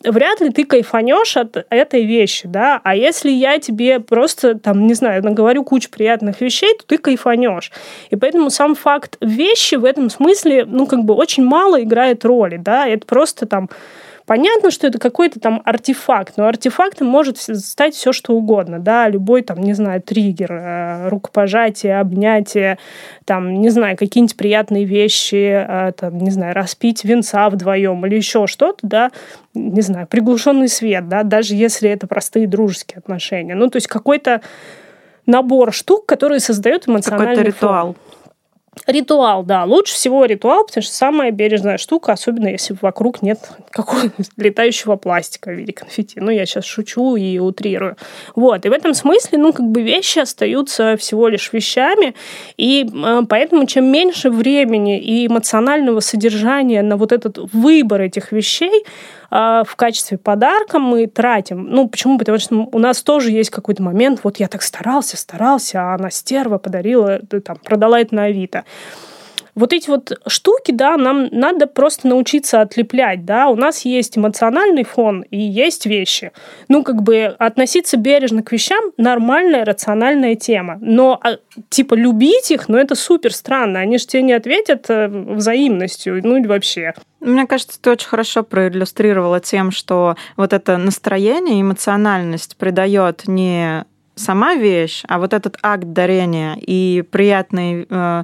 вряд 0.03 0.41
ли 0.41 0.49
ты 0.49 0.65
кайфанешь 0.65 1.37
от 1.37 1.65
этой 1.69 2.05
вещи, 2.05 2.47
да, 2.47 2.79
а 2.83 2.95
если 2.95 3.29
я 3.29 3.59
тебе 3.59 3.99
просто, 3.99 4.57
там, 4.57 4.87
не 4.87 4.93
знаю, 4.93 5.23
наговорю 5.23 5.63
кучу 5.63 5.89
приятных 5.89 6.41
вещей, 6.41 6.75
то 6.77 6.85
ты 6.85 6.97
кайфанешь. 6.97 7.71
И 8.09 8.15
поэтому 8.15 8.49
сам 8.49 8.75
факт 8.75 9.17
вещи 9.21 9.75
в 9.75 9.85
этом 9.85 10.09
смысле, 10.09 10.65
ну, 10.65 10.85
как 10.85 11.03
бы 11.03 11.13
очень 11.13 11.43
мало 11.43 11.81
играет 11.81 12.25
роли, 12.25 12.57
да, 12.57 12.87
это 12.87 13.05
просто 13.05 13.45
там 13.45 13.69
Понятно, 14.31 14.71
что 14.71 14.87
это 14.87 14.97
какой-то 14.97 15.41
там 15.41 15.61
артефакт, 15.65 16.37
но 16.37 16.47
артефактом 16.47 17.05
может 17.05 17.37
стать 17.37 17.95
все 17.95 18.13
что 18.13 18.31
угодно, 18.31 18.79
да, 18.79 19.09
любой 19.09 19.41
там, 19.41 19.59
не 19.59 19.73
знаю, 19.73 20.01
триггер, 20.01 20.53
э, 20.53 21.09
рукопожатие, 21.09 21.99
обнятие, 21.99 22.77
там, 23.25 23.55
не 23.55 23.67
знаю, 23.67 23.97
какие-нибудь 23.97 24.37
приятные 24.37 24.85
вещи, 24.85 25.65
э, 25.67 25.91
там, 25.91 26.17
не 26.17 26.31
знаю, 26.31 26.55
распить 26.55 27.03
венца 27.03 27.49
вдвоем 27.49 28.05
или 28.05 28.15
еще 28.15 28.47
что-то, 28.47 28.79
да, 28.83 29.11
не 29.53 29.81
знаю, 29.81 30.07
приглушенный 30.07 30.69
свет, 30.69 31.09
да, 31.09 31.23
даже 31.23 31.53
если 31.53 31.89
это 31.89 32.07
простые 32.07 32.47
дружеские 32.47 32.99
отношения. 32.99 33.53
Ну, 33.53 33.67
то 33.67 33.75
есть 33.75 33.87
какой-то 33.87 34.39
набор 35.25 35.73
штук, 35.73 36.05
которые 36.05 36.39
создают 36.39 36.87
эмоциональный 36.87 37.35
Какой-то 37.35 37.57
ритуал. 37.57 37.85
Фон. 37.87 38.20
Ритуал, 38.87 39.43
да. 39.43 39.65
Лучше 39.65 39.93
всего 39.95 40.23
ритуал, 40.23 40.65
потому 40.65 40.81
что 40.81 40.93
самая 40.93 41.31
бережная 41.31 41.77
штука, 41.77 42.13
особенно 42.13 42.47
если 42.47 42.73
вокруг 42.81 43.21
нет 43.21 43.37
какого-то 43.69 44.23
летающего 44.37 44.95
пластика 44.95 45.49
в 45.51 45.55
виде 45.55 45.73
конфетти. 45.73 46.21
Ну, 46.21 46.31
я 46.31 46.45
сейчас 46.45 46.63
шучу 46.63 47.17
и 47.17 47.37
утрирую. 47.37 47.97
Вот. 48.33 48.65
И 48.65 48.69
в 48.69 48.71
этом 48.71 48.93
смысле, 48.93 49.39
ну, 49.39 49.51
как 49.51 49.67
бы 49.67 49.81
вещи 49.81 50.19
остаются 50.19 50.95
всего 50.95 51.27
лишь 51.27 51.51
вещами. 51.51 52.15
И 52.55 52.89
э, 52.89 53.21
поэтому 53.27 53.65
чем 53.65 53.91
меньше 53.91 54.29
времени 54.29 55.01
и 55.01 55.27
эмоционального 55.27 55.99
содержания 55.99 56.81
на 56.81 56.95
вот 56.95 57.11
этот 57.11 57.39
выбор 57.51 58.01
этих 58.01 58.31
вещей, 58.31 58.85
в 59.31 59.75
качестве 59.77 60.17
подарка 60.17 60.77
мы 60.77 61.07
тратим. 61.07 61.69
Ну, 61.69 61.87
почему? 61.87 62.17
Потому 62.17 62.37
что 62.37 62.67
у 62.69 62.79
нас 62.79 63.01
тоже 63.01 63.31
есть 63.31 63.49
какой-то 63.49 63.81
момент, 63.81 64.19
вот 64.23 64.37
я 64.37 64.49
так 64.49 64.61
старался, 64.61 65.15
старался, 65.15 65.81
а 65.81 65.95
она 65.95 66.09
стерва 66.09 66.57
подарила, 66.57 67.19
там, 67.19 67.55
продала 67.63 68.01
это 68.01 68.13
на 68.13 68.25
Авито. 68.25 68.65
Вот 69.55 69.73
эти 69.73 69.89
вот 69.89 70.19
штуки, 70.27 70.71
да, 70.71 70.97
нам 70.97 71.27
надо 71.31 71.67
просто 71.67 72.07
научиться 72.07 72.61
отлеплять, 72.61 73.25
да. 73.25 73.47
У 73.47 73.55
нас 73.55 73.85
есть 73.85 74.17
эмоциональный 74.17 74.83
фон 74.83 75.21
и 75.23 75.37
есть 75.37 75.85
вещи. 75.85 76.31
Ну, 76.67 76.83
как 76.83 77.01
бы 77.01 77.35
относиться 77.37 77.97
бережно 77.97 78.43
к 78.43 78.51
вещам– 78.51 78.83
нормальная, 78.97 79.65
рациональная 79.65 80.35
тема. 80.35 80.77
Но, 80.81 81.19
а, 81.21 81.37
типа, 81.69 81.93
любить 81.95 82.51
их, 82.51 82.69
ну, 82.69 82.77
это 82.77 82.95
супер 82.95 83.33
странно. 83.33 83.79
Они 83.79 83.97
же 83.97 84.07
тебе 84.07 84.23
не 84.23 84.33
ответят 84.33 84.85
э, 84.89 85.07
взаимностью, 85.07 86.21
ну, 86.23 86.37
или 86.37 86.47
вообще. 86.47 86.93
Мне 87.19 87.45
кажется, 87.45 87.79
ты 87.79 87.91
очень 87.91 88.07
хорошо 88.07 88.43
проиллюстрировала 88.43 89.39
тем, 89.39 89.71
что 89.71 90.15
вот 90.37 90.53
это 90.53 90.77
настроение, 90.77 91.61
эмоциональность 91.61 92.57
придает 92.57 93.27
не 93.27 93.85
сама 94.21 94.55
вещь, 94.55 95.03
а 95.07 95.19
вот 95.19 95.33
этот 95.33 95.57
акт 95.61 95.83
дарения 95.85 96.55
и 96.55 97.03
приятная 97.09 97.85
э, 97.89 98.23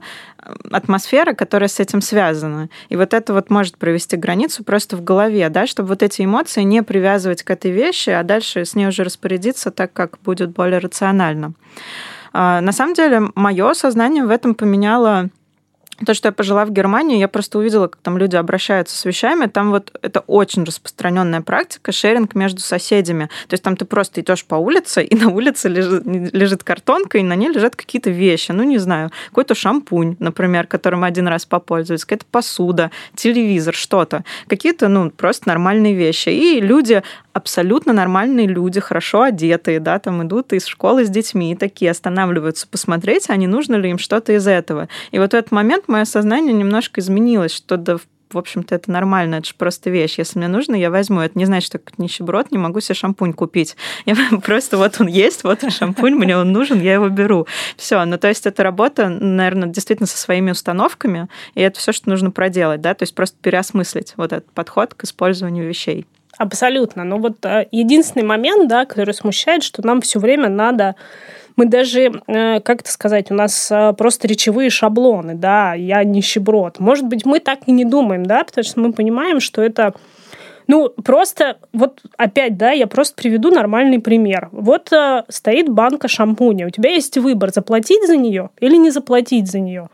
атмосфера, 0.72 1.34
которая 1.34 1.68
с 1.68 1.80
этим 1.80 2.02
связана. 2.02 2.70
И 2.90 2.96
вот 2.96 3.14
это 3.14 3.34
вот 3.34 3.50
может 3.50 3.78
провести 3.78 4.16
границу 4.18 4.64
просто 4.64 4.96
в 4.98 5.04
голове, 5.04 5.50
да, 5.50 5.68
чтобы 5.68 5.90
вот 5.90 6.04
эти 6.04 6.24
эмоции 6.24 6.64
не 6.64 6.84
привязывать 6.84 7.44
к 7.44 7.52
этой 7.52 7.72
вещи, 7.72 8.12
а 8.12 8.24
дальше 8.24 8.66
с 8.66 8.76
ней 8.76 8.88
уже 8.88 9.04
распорядиться 9.04 9.72
так, 9.72 9.94
как 9.94 10.20
будет 10.24 10.52
более 10.52 10.80
рационально. 10.80 11.54
Э, 12.34 12.60
на 12.62 12.72
самом 12.72 12.94
деле, 12.94 13.32
мое 13.36 13.74
сознание 13.74 14.26
в 14.26 14.30
этом 14.30 14.56
поменяло 14.56 15.30
то, 16.06 16.14
что 16.14 16.28
я 16.28 16.32
пожила 16.32 16.66
в 16.66 16.72
Германии, 16.72 17.18
я 17.18 17.28
просто 17.28 17.58
увидела, 17.58 17.88
как 17.88 18.02
там 18.02 18.18
люди 18.18 18.36
обращаются 18.36 18.96
с 18.96 19.06
вещами. 19.06 19.48
Там 19.48 19.72
вот 19.72 19.98
это 20.02 20.20
очень 20.22 20.64
распространенная 20.64 21.42
практика, 21.42 21.92
шеринг 21.92 22.36
между 22.36 22.62
соседями. 22.62 23.26
То 23.48 23.54
есть 23.54 23.64
там 23.64 23.76
ты 23.76 23.86
просто 23.86 24.22
идешь 24.22 24.46
по 24.46 24.56
улице, 24.56 25.04
и 25.04 25.16
на 25.24 25.30
улице 25.30 25.70
лежит, 25.70 26.06
лежит 26.06 26.64
картонка, 26.64 27.18
и 27.18 27.24
на 27.24 27.36
ней 27.36 27.50
лежат 27.50 27.76
какие-то 27.76 28.10
вещи. 28.10 28.52
Ну, 28.52 28.64
не 28.64 28.78
знаю, 28.78 29.12
какой-то 29.30 29.56
шампунь, 29.56 30.16
например, 30.20 30.68
которым 30.68 31.04
один 31.04 31.28
раз 31.28 31.46
попользуются, 31.46 32.06
какая-то 32.06 32.26
посуда, 32.32 32.92
телевизор, 33.16 33.74
что-то. 33.74 34.24
Какие-то, 34.48 34.88
ну, 34.88 35.10
просто 35.10 35.48
нормальные 35.48 35.96
вещи. 35.96 36.30
И 36.30 36.62
люди 36.62 37.02
абсолютно 37.38 37.94
нормальные 37.94 38.48
люди, 38.48 38.80
хорошо 38.80 39.22
одетые, 39.22 39.80
да, 39.80 40.00
там 40.00 40.28
идут 40.28 40.54
из 40.54 40.66
школы 40.66 41.06
с 41.06 41.10
детьми, 41.10 41.52
и 41.52 41.56
такие 41.56 41.92
останавливаются 41.92 42.68
посмотреть, 42.68 43.30
а 43.30 43.36
не 43.36 43.48
нужно 43.48 43.76
ли 43.76 43.90
им 43.90 43.98
что-то 43.98 44.34
из 44.34 44.48
этого. 44.48 44.90
И 45.12 45.20
вот 45.20 45.32
в 45.32 45.36
этот 45.36 45.52
момент 45.52 45.88
мое 45.88 46.06
сознание 46.06 46.54
немножко 46.54 47.00
изменилось, 47.00 47.54
что 47.54 47.78
да, 47.78 47.98
в 48.32 48.38
общем-то, 48.38 48.76
это 48.76 48.92
нормально, 48.92 49.36
это 49.36 49.48
же 49.48 49.54
просто 49.56 49.90
вещь. 49.90 50.18
Если 50.18 50.38
мне 50.38 50.50
нужно, 50.50 50.76
я 50.76 50.90
возьму. 50.90 51.22
Это 51.22 51.38
не 51.38 51.46
значит, 51.46 51.68
что 51.68 51.80
как 51.80 51.98
нищеброд 51.98 52.52
не 52.52 52.58
могу 52.58 52.82
себе 52.82 52.96
шампунь 52.96 53.32
купить. 53.32 53.78
Я 54.06 54.16
просто 54.44 54.78
вот 54.78 55.00
он 55.00 55.08
есть, 55.08 55.44
вот 55.44 55.60
шампунь, 55.72 56.16
мне 56.16 56.36
он 56.38 56.52
нужен, 56.52 56.82
я 56.82 56.96
его 56.96 57.08
беру. 57.08 57.48
Все. 57.78 58.04
Ну, 58.04 58.18
то 58.18 58.28
есть 58.28 58.46
это 58.46 58.64
работа, 58.64 59.08
наверное, 59.08 59.70
действительно 59.70 60.08
со 60.08 60.18
своими 60.18 60.52
установками, 60.52 61.30
и 61.56 61.62
это 61.62 61.80
все, 61.80 61.94
что 61.94 62.10
нужно 62.10 62.32
проделать, 62.32 62.82
да, 62.82 62.94
то 62.94 63.04
есть 63.04 63.16
просто 63.16 63.38
переосмыслить 63.42 64.14
вот 64.18 64.34
этот 64.34 64.52
подход 64.52 64.94
к 64.94 65.06
использованию 65.06 65.68
вещей. 65.68 66.06
Абсолютно. 66.38 67.04
Но 67.04 67.18
вот 67.18 67.44
э, 67.46 67.68
единственный 67.72 68.24
момент, 68.24 68.68
да, 68.68 68.86
который 68.86 69.14
смущает, 69.14 69.64
что 69.64 69.86
нам 69.86 70.02
все 70.02 70.20
время 70.20 70.50
надо 70.50 70.96
мы 71.56 71.66
даже, 71.66 72.22
э, 72.28 72.60
как 72.60 72.82
это 72.82 72.92
сказать, 72.92 73.32
у 73.32 73.34
нас 73.34 73.72
э, 73.72 73.94
просто 73.98 74.28
речевые 74.28 74.70
шаблоны, 74.70 75.34
да, 75.34 75.74
я 75.74 76.04
нищеброд. 76.04 76.80
Может 76.80 77.06
быть, 77.06 77.26
мы 77.26 77.40
так 77.40 77.62
и 77.66 77.72
не 77.72 77.84
думаем, 77.84 78.28
да, 78.28 78.44
потому 78.44 78.64
что 78.64 78.80
мы 78.80 78.94
понимаем, 78.94 79.40
что 79.40 79.64
это 79.64 79.96
ну, 80.68 80.90
просто, 80.90 81.58
вот 81.74 82.02
опять, 82.18 82.58
да, 82.58 82.72
я 82.72 82.86
просто 82.86 83.16
приведу 83.16 83.50
нормальный 83.50 84.00
пример. 84.00 84.50
Вот 84.52 84.92
стоит 85.30 85.70
банка 85.70 86.08
шампуня, 86.08 86.68
у 86.68 86.70
тебя 86.70 86.92
есть 86.92 87.18
выбор, 87.18 87.52
заплатить 87.52 88.06
за 88.06 88.18
нее 88.18 88.52
или 88.60 88.76
не 88.76 88.92
заплатить 88.92 89.50
за 89.50 89.60
нее. 89.60 89.90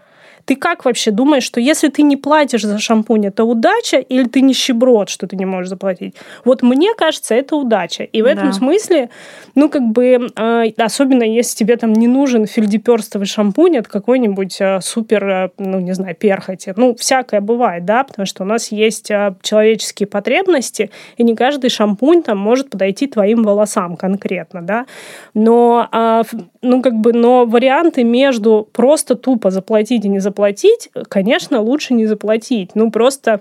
Ты 0.46 0.58
как 0.58 0.84
вообще 0.84 1.12
думаешь, 1.12 1.44
что 1.44 1.62
если 1.62 1.88
ты 1.88 2.02
не 2.02 2.18
платишь 2.18 2.64
за 2.64 2.78
шампунь, 2.78 3.28
это 3.28 3.46
удача, 3.46 3.98
или 3.98 4.26
ты 4.26 4.42
нищеброд, 4.42 5.10
что 5.10 5.26
ты 5.26 5.38
не 5.38 5.46
можешь 5.46 5.70
заплатить? 5.70 6.16
Вот 6.44 6.64
мне 6.64 6.94
кажется, 6.98 7.34
это 7.34 7.56
удача. 7.56 8.04
И 8.04 8.22
в 8.22 8.26
этом 8.26 8.48
да. 8.48 8.54
смысле, 8.54 9.10
ну, 9.56 9.70
как 9.70 9.84
бы, 9.84 10.30
э, 10.36 10.64
особенно 10.78 11.24
если 11.24 11.56
тебе 11.56 11.78
там 11.78 11.94
не 11.94 12.08
нужен 12.08 12.46
фельдеперстовый 12.46 13.26
шампунь 13.26 13.78
от 13.78 13.88
какой-нибудь 13.88 14.58
э, 14.60 14.82
супер, 14.82 15.28
э, 15.30 15.50
ну, 15.58 15.80
не 15.80 15.94
знаю, 15.94 16.16
перхоти. 16.16 16.74
Ну, 16.76 16.96
всякое 16.96 17.40
бывает, 17.40 17.86
да, 17.86 18.04
потому 18.04 18.26
что 18.26 18.44
у 18.44 18.46
нас 18.46 18.72
есть 18.72 19.12
э, 19.12 19.36
человеческие 19.42 20.08
потребности, 20.08 20.92
и 21.16 21.24
не 21.24 21.36
каждый 21.36 21.70
шампунь 21.70 22.22
там 22.22 22.38
может 22.38 22.70
подойти 22.70 23.08
твоим 23.08 23.44
волосам 23.44 23.96
конкретно, 23.96 24.62
да. 24.62 24.86
Но, 25.34 25.88
э, 25.90 26.24
ну, 26.62 26.82
как 26.82 26.96
бы, 26.96 27.14
но 27.14 27.46
варианты 27.46 28.04
между 28.04 28.68
просто 28.74 29.16
тупо 29.16 29.50
заплатить 29.50 30.04
и 30.04 30.10
не 30.10 30.20
заплатить 30.20 30.33
заплатить, 30.34 30.90
конечно, 31.10 31.62
лучше 31.62 31.94
не 31.94 32.08
заплатить. 32.08 32.72
Ну, 32.74 32.90
просто 32.90 33.40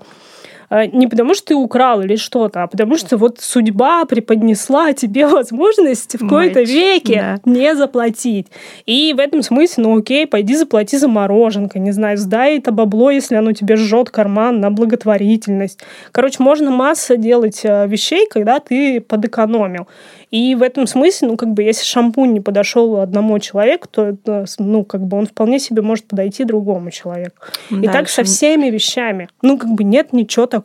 не 0.91 1.07
потому, 1.07 1.33
что 1.33 1.47
ты 1.47 1.55
украл 1.55 2.01
или 2.01 2.15
что-то, 2.15 2.63
а 2.63 2.67
потому 2.67 2.97
что 2.97 3.17
вот 3.17 3.39
судьба 3.39 4.05
преподнесла 4.05 4.93
тебе 4.93 5.27
возможность 5.27 6.19
в 6.19 6.27
кои-то 6.27 6.61
веке 6.61 7.39
да. 7.43 7.51
не 7.51 7.75
заплатить. 7.75 8.47
И 8.85 9.13
в 9.15 9.19
этом 9.19 9.43
смысле, 9.43 9.83
ну 9.83 9.97
окей, 9.99 10.25
пойди 10.25 10.55
заплати 10.55 10.97
за 10.97 11.07
мороженка, 11.07 11.79
не 11.79 11.91
знаю, 11.91 12.17
сдай 12.17 12.57
это 12.57 12.71
бабло, 12.71 13.11
если 13.11 13.35
оно 13.35 13.51
тебе 13.51 13.75
жжет 13.75 14.09
карман 14.09 14.59
на 14.59 14.71
благотворительность. 14.71 15.79
Короче, 16.11 16.41
можно 16.41 16.71
масса 16.71 17.17
делать 17.17 17.61
э, 17.63 17.87
вещей, 17.87 18.27
когда 18.29 18.59
ты 18.59 19.01
подэкономил. 19.01 19.87
И 20.33 20.55
в 20.55 20.63
этом 20.63 20.87
смысле, 20.87 21.27
ну, 21.27 21.37
как 21.37 21.49
бы, 21.53 21.61
если 21.61 21.83
шампунь 21.83 22.33
не 22.33 22.41
подошел 22.41 22.97
одному 22.97 23.37
человеку, 23.37 23.87
то, 23.87 24.07
это, 24.07 24.45
ну, 24.57 24.83
как 24.83 25.05
бы, 25.05 25.15
он 25.17 25.27
вполне 25.27 25.59
себе 25.59 25.83
может 25.83 26.05
подойти 26.05 26.43
другому 26.43 26.89
человеку. 26.89 27.35
Да, 27.69 27.77
и 27.77 27.87
так 27.87 28.09
со 28.09 28.23
всеми 28.23 28.71
вещами. 28.71 29.29
Ну, 29.43 29.59
как 29.59 29.69
бы, 29.69 29.83
нет 29.83 30.11
ничего 30.11 30.47
такого. 30.47 30.62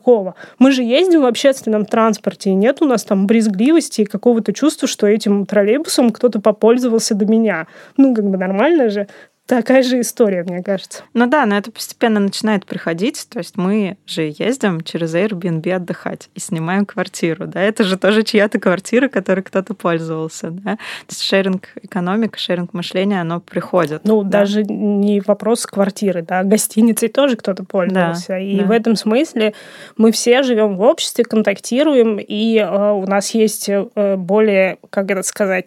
Мы 0.57 0.71
же 0.71 0.83
ездим 0.83 1.21
в 1.21 1.25
общественном 1.25 1.85
транспорте, 1.85 2.49
и 2.49 2.55
нет 2.55 2.81
у 2.81 2.85
нас 2.85 3.03
там 3.03 3.27
брезгливости 3.27 4.01
и 4.01 4.05
какого-то 4.05 4.53
чувства, 4.53 4.87
что 4.87 5.07
этим 5.07 5.45
троллейбусом 5.45 6.11
кто-то 6.11 6.39
попользовался 6.39 7.15
до 7.15 7.25
меня. 7.25 7.67
Ну, 7.97 8.13
как 8.15 8.25
бы, 8.25 8.37
нормально 8.37 8.89
же 8.89 9.07
такая 9.49 9.81
же 9.81 9.99
история, 9.99 10.43
мне 10.43 10.61
кажется. 10.61 11.03
Ну 11.15 11.25
да, 11.25 11.45
но 11.47 11.57
это 11.57 11.71
постепенно 11.71 12.19
начинает 12.19 12.65
приходить. 12.67 13.27
То 13.29 13.39
есть 13.39 13.57
мы 13.57 13.97
же 14.05 14.33
ездим 14.37 14.81
через 14.81 15.15
Airbnb 15.15 15.73
отдыхать 15.73 16.29
и 16.35 16.39
снимаем 16.39 16.85
квартиру. 16.85 17.47
Да? 17.47 17.59
Это 17.59 17.83
же 17.83 17.97
тоже 17.97 18.21
чья-то 18.23 18.59
квартира, 18.59 19.07
которой 19.07 19.41
кто-то 19.41 19.73
пользовался. 19.73 20.51
Да? 20.51 20.75
То 20.75 21.09
есть 21.09 21.23
шеринг 21.23 21.69
экономика, 21.81 22.37
шеринг 22.37 22.73
мышления, 22.73 23.21
оно 23.21 23.39
приходит. 23.39 24.01
Ну, 24.03 24.21
да? 24.21 24.29
даже 24.41 24.63
не 24.63 25.19
вопрос 25.21 25.65
квартиры, 25.65 26.21
да, 26.21 26.43
гостиницей 26.43 27.09
тоже 27.09 27.35
кто-то 27.35 27.63
пользовался. 27.63 28.27
Да, 28.29 28.39
и 28.39 28.59
да. 28.59 28.65
в 28.65 28.71
этом 28.71 28.95
смысле 28.95 29.55
мы 29.97 30.11
все 30.11 30.43
живем 30.43 30.77
в 30.77 30.81
обществе, 30.81 31.23
контактируем, 31.25 32.19
и 32.19 32.57
э, 32.57 32.91
у 32.91 33.05
нас 33.07 33.31
есть 33.31 33.67
э, 33.67 34.15
более, 34.15 34.77
как 34.91 35.09
это 35.09 35.23
сказать, 35.23 35.65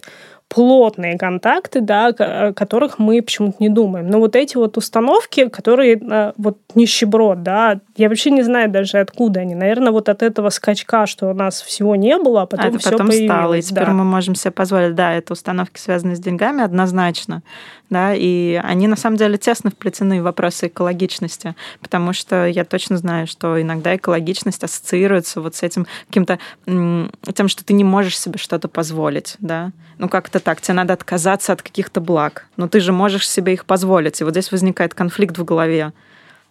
плотные 0.53 1.17
контакты, 1.17 1.81
да, 1.81 2.09
о 2.09 2.53
которых 2.53 2.99
мы 2.99 3.23
почему-то 3.23 3.57
не 3.59 3.71
думаем. 3.71 4.11
Но 4.11 4.19
вот 4.19 4.37
эти 4.37 4.57
вот 4.59 4.77
установки, 4.77 5.49
которые 5.49 5.95
э, 5.97 6.33
вот 6.37 6.59
нищеброд, 6.75 7.43
да, 7.43 7.81
я 7.97 8.11
вообще 8.11 8.31
не 8.31 8.43
знаю 8.43 8.71
даже 8.71 8.99
откуда 8.99 9.41
они. 9.41 9.55
Наверное, 9.55 9.93
вот 9.93 10.11
от 10.11 10.23
этого 10.23 10.51
скачка, 10.51 11.07
что 11.07 11.31
у 11.31 11.33
нас 11.33 11.62
всего 11.62 11.97
не 11.97 12.19
было, 12.19 12.43
а 12.43 12.47
потом 12.47 12.67
а 12.67 12.69
это 12.69 12.79
все 12.79 12.91
потом 12.91 13.09
появилось. 13.09 13.31
стало, 13.31 13.55
и 13.55 13.62
теперь 13.62 13.87
да. 13.87 13.93
мы 13.93 14.05
можем 14.05 14.35
себе 14.35 14.51
позволить. 14.51 14.95
Да, 14.95 15.15
это 15.15 15.33
установки 15.33 15.79
связаны 15.79 16.17
с 16.17 16.19
деньгами 16.19 16.62
однозначно, 16.62 17.43
да, 17.88 18.12
и 18.15 18.61
они 18.62 18.88
на 18.88 18.97
самом 18.97 19.17
деле 19.17 19.38
тесно 19.38 19.71
вплетены 19.71 20.21
в 20.21 20.25
вопросы 20.25 20.67
экологичности, 20.67 21.55
потому 21.81 22.12
что 22.12 22.47
я 22.47 22.67
точно 22.67 22.99
знаю, 22.99 23.27
что 23.27 23.61
иногда 23.61 23.97
экологичность 23.97 24.62
ассоциируется 24.62 25.41
вот 25.41 25.55
с 25.55 25.62
этим 25.62 25.87
каким-то 26.09 26.38
тем, 26.67 27.49
что 27.49 27.65
ты 27.65 27.73
не 27.73 27.85
можешь 27.85 28.19
себе 28.19 28.37
что-то 28.37 28.69
позволить, 28.69 29.37
да. 29.38 29.71
Ну 29.99 30.09
как-то 30.09 30.41
так, 30.42 30.61
тебе 30.61 30.74
надо 30.74 30.92
отказаться 30.92 31.52
от 31.52 31.62
каких-то 31.62 32.00
благ, 32.00 32.46
но 32.57 32.68
ты 32.68 32.81
же 32.81 32.92
можешь 32.92 33.28
себе 33.28 33.55
их 33.55 33.64
позволить, 33.64 34.20
и 34.20 34.24
вот 34.24 34.33
здесь 34.33 34.52
возникает 34.52 34.94
конфликт 34.94 35.38
в 35.38 35.44
голове 35.44 35.92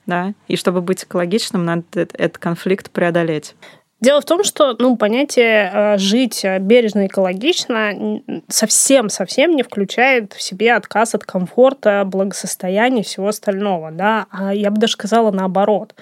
да, 0.06 0.34
и 0.48 0.56
чтобы 0.56 0.82
быть 0.82 1.04
экологичным, 1.04 1.66
надо 1.66 1.84
этот 1.94 2.38
конфликт 2.38 2.92
преодолеть. 2.92 3.56
Дело 4.00 4.20
в 4.20 4.26
том, 4.26 4.44
что 4.44 4.76
ну, 4.80 4.98
понятие 4.98 5.72
э, 5.72 5.98
жить 6.00 6.44
бережно 6.62 7.04
и 7.04 7.08
экологично 7.08 8.20
совсем-совсем 8.48 9.56
не 9.56 9.62
включает 9.62 10.34
в 10.34 10.42
себе 10.42 10.74
отказ 10.74 11.14
от 11.14 11.24
комфорта, 11.24 12.02
благосостояния 12.04 13.02
и 13.02 13.04
всего 13.04 13.28
остального. 13.28 13.92
Да? 13.92 14.26
А 14.32 14.56
я 14.56 14.72
бы 14.72 14.80
даже 14.80 14.94
сказала 14.94 15.30
наоборот. 15.30 15.94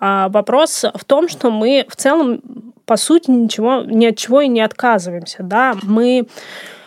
А 0.00 0.30
вопрос 0.30 0.86
в 0.94 1.04
том, 1.04 1.28
что 1.28 1.50
мы 1.50 1.84
в 1.90 1.96
целом, 1.96 2.40
по 2.86 2.96
сути, 2.96 3.30
ничего, 3.30 3.82
ни 3.82 4.06
от 4.06 4.16
чего 4.16 4.40
и 4.40 4.48
не 4.48 4.62
отказываемся. 4.62 5.42
Да? 5.42 5.74
Мы 5.82 6.26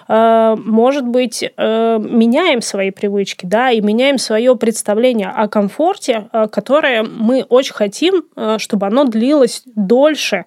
может 0.07 1.07
быть, 1.07 1.43
э, 1.43 1.99
меняем 1.99 2.61
свои 2.61 2.91
привычки, 2.91 3.45
да, 3.45 3.71
и 3.71 3.81
меняем 3.81 4.17
свое 4.17 4.55
представление 4.55 5.29
о 5.29 5.47
комфорте, 5.47 6.27
э, 6.31 6.47
которое 6.51 7.03
мы 7.03 7.43
очень 7.43 7.73
хотим, 7.73 8.25
чтобы 8.57 8.87
оно 8.87 9.05
длилось 9.05 9.63
дольше, 9.75 10.45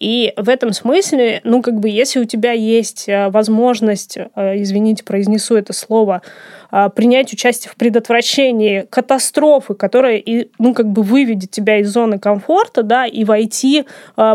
И 0.00 0.32
в 0.36 0.48
этом 0.48 0.72
смысле, 0.72 1.40
ну, 1.44 1.60
как 1.62 1.80
бы, 1.80 1.88
если 1.88 2.20
у 2.20 2.24
тебя 2.24 2.52
есть 2.52 3.08
э, 3.08 3.28
возможность, 3.30 4.16
э, 4.16 4.62
извините, 4.62 5.02
произнесу 5.02 5.56
это 5.56 5.72
слово, 5.72 6.22
э, 6.22 6.28
принять 6.94 7.32
участие 7.32 7.70
в 7.72 7.76
предотвращении 7.76 8.86
катастрофы, 8.90 9.74
которая, 9.74 10.22
ну, 10.58 10.74
как 10.74 10.88
бы 10.88 11.02
выведет 11.02 11.50
тебя 11.50 11.78
из 11.78 11.90
зоны 11.90 12.18
комфорта, 12.18 12.82
да, 12.82 13.06
и 13.06 13.24
войти 13.24 13.84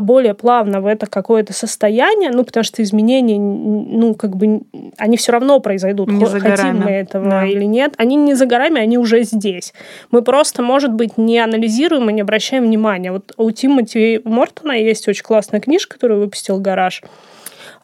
более 0.01 0.33
плавно 0.33 0.81
в 0.81 0.87
это 0.87 1.05
какое-то 1.05 1.53
состояние, 1.53 2.31
ну, 2.31 2.43
потому 2.43 2.63
что 2.63 2.81
изменения, 2.81 3.37
ну, 3.37 4.15
как 4.15 4.35
бы, 4.35 4.61
они 4.97 5.17
все 5.17 5.31
равно 5.31 5.59
произойдут, 5.59 6.09
не 6.09 6.25
хотим 6.25 6.79
мы 6.79 6.91
этого 6.91 7.29
да. 7.29 7.45
или 7.45 7.65
нет. 7.65 7.93
Они 7.97 8.15
не 8.15 8.33
за 8.33 8.45
горами, 8.45 8.81
они 8.81 8.97
уже 8.97 9.23
здесь. 9.23 9.73
Мы 10.11 10.21
просто, 10.21 10.61
может 10.61 10.93
быть, 10.93 11.17
не 11.17 11.39
анализируем 11.39 12.09
и 12.09 12.13
не 12.13 12.21
обращаем 12.21 12.65
внимания. 12.65 13.11
Вот 13.11 13.31
у 13.37 13.51
Тимоти 13.51 14.21
Мортона 14.23 14.73
есть 14.73 15.07
очень 15.07 15.23
классная 15.23 15.59
книжка, 15.59 15.95
которую 15.95 16.21
выпустил 16.21 16.59
«Гараж». 16.59 17.01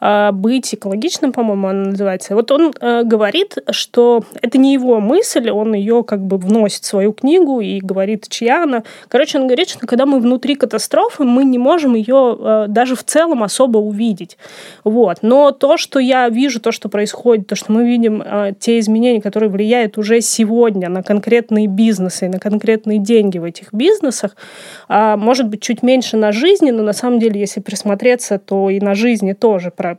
А, 0.00 0.32
быть 0.32 0.74
экологичным, 0.74 1.32
по-моему, 1.32 1.68
она 1.68 1.84
называется. 1.90 2.34
Вот 2.34 2.50
он 2.50 2.72
э, 2.80 3.02
говорит, 3.04 3.58
что 3.70 4.24
это 4.40 4.56
не 4.56 4.72
его 4.72 4.98
мысль, 4.98 5.50
он 5.50 5.74
ее 5.74 6.02
как 6.04 6.20
бы 6.20 6.38
вносит 6.38 6.84
в 6.84 6.86
свою 6.86 7.12
книгу 7.12 7.60
и 7.60 7.80
говорит, 7.80 8.26
чья 8.28 8.62
она. 8.62 8.82
Короче, 9.08 9.38
он 9.38 9.46
говорит, 9.46 9.68
что 9.68 9.86
когда 9.86 10.06
мы 10.06 10.20
внутри 10.20 10.54
катастрофы, 10.54 11.24
мы 11.24 11.44
не 11.44 11.58
можем 11.58 11.94
ее 11.94 12.36
э, 12.38 12.64
даже 12.68 12.96
в 12.96 13.04
целом 13.04 13.42
особо 13.42 13.78
увидеть. 13.78 14.38
Вот. 14.84 15.18
Но 15.20 15.50
то, 15.50 15.76
что 15.76 15.98
я 15.98 16.28
вижу, 16.30 16.60
то, 16.60 16.72
что 16.72 16.88
происходит, 16.88 17.46
то, 17.46 17.54
что 17.54 17.70
мы 17.70 17.86
видим 17.86 18.22
э, 18.24 18.54
те 18.58 18.78
изменения, 18.78 19.20
которые 19.20 19.50
влияют 19.50 19.98
уже 19.98 20.22
сегодня 20.22 20.88
на 20.88 21.02
конкретные 21.02 21.66
бизнесы 21.66 22.28
на 22.28 22.38
конкретные 22.38 22.98
деньги 22.98 23.38
в 23.38 23.44
этих 23.44 23.74
бизнесах, 23.74 24.34
э, 24.88 25.16
может 25.16 25.48
быть, 25.48 25.60
чуть 25.60 25.82
меньше 25.82 26.16
на 26.16 26.32
жизни, 26.32 26.70
но 26.70 26.82
на 26.82 26.94
самом 26.94 27.18
деле, 27.18 27.38
если 27.38 27.60
присмотреться, 27.60 28.38
то 28.38 28.70
и 28.70 28.80
на 28.80 28.94
жизни 28.94 29.34
тоже 29.34 29.70
про 29.70 29.89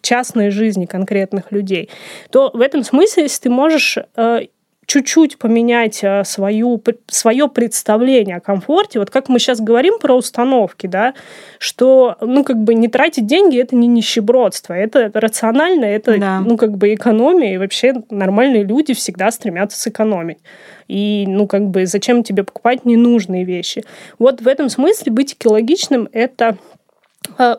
частной 0.00 0.50
жизни 0.50 0.86
конкретных 0.86 1.52
людей, 1.52 1.90
то 2.30 2.50
в 2.52 2.60
этом 2.60 2.84
смысле, 2.84 3.24
если 3.24 3.42
ты 3.42 3.50
можешь 3.50 3.98
э, 4.16 4.40
чуть-чуть 4.86 5.38
поменять 5.38 6.02
э, 6.02 6.22
свою, 6.24 6.82
свое 7.08 7.48
представление 7.48 8.36
о 8.36 8.40
комфорте, 8.40 9.00
вот 9.00 9.10
как 9.10 9.28
мы 9.28 9.38
сейчас 9.38 9.60
говорим 9.60 9.98
про 9.98 10.14
установки, 10.14 10.86
да, 10.86 11.14
что, 11.58 12.16
ну, 12.20 12.44
как 12.44 12.62
бы 12.62 12.74
не 12.74 12.88
тратить 12.88 13.26
деньги– 13.26 13.58
это 13.60 13.74
не 13.74 13.88
нищебродство, 13.88 14.72
это 14.72 15.10
рационально, 15.12 15.84
это, 15.84 16.18
да. 16.18 16.40
ну, 16.40 16.56
как 16.56 16.76
бы 16.76 16.94
экономия, 16.94 17.54
и 17.54 17.58
вообще 17.58 17.94
нормальные 18.10 18.62
люди 18.62 18.94
всегда 18.94 19.30
стремятся 19.30 19.78
сэкономить. 19.78 20.38
И, 20.86 21.24
ну, 21.26 21.48
как 21.48 21.66
бы, 21.66 21.84
зачем 21.86 22.22
тебе 22.22 22.44
покупать 22.44 22.84
ненужные 22.84 23.44
вещи? 23.44 23.84
Вот 24.20 24.40
в 24.40 24.46
этом 24.46 24.68
смысле 24.68 25.10
быть 25.10 25.34
экологичным– 25.34 26.08
это 26.12 26.58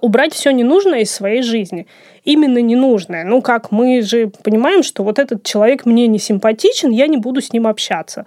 убрать 0.02 0.34
все 0.34 0.52
ненужное 0.52 1.02
из 1.02 1.12
своей 1.12 1.42
жизни. 1.42 1.88
Именно 2.24 2.60
ненужное. 2.60 3.24
Ну, 3.24 3.42
как 3.42 3.72
мы 3.72 4.02
же 4.02 4.32
понимаем, 4.44 4.84
что 4.84 5.04
вот 5.04 5.20
этот 5.20 5.44
человек 5.44 5.86
мне 5.86 6.08
не 6.08 6.20
симпатичен, 6.20 6.92
я 6.92 7.08
не 7.08 7.18
буду 7.18 7.42
с 7.42 7.54
ним 7.54 7.68
общаться. 7.68 8.26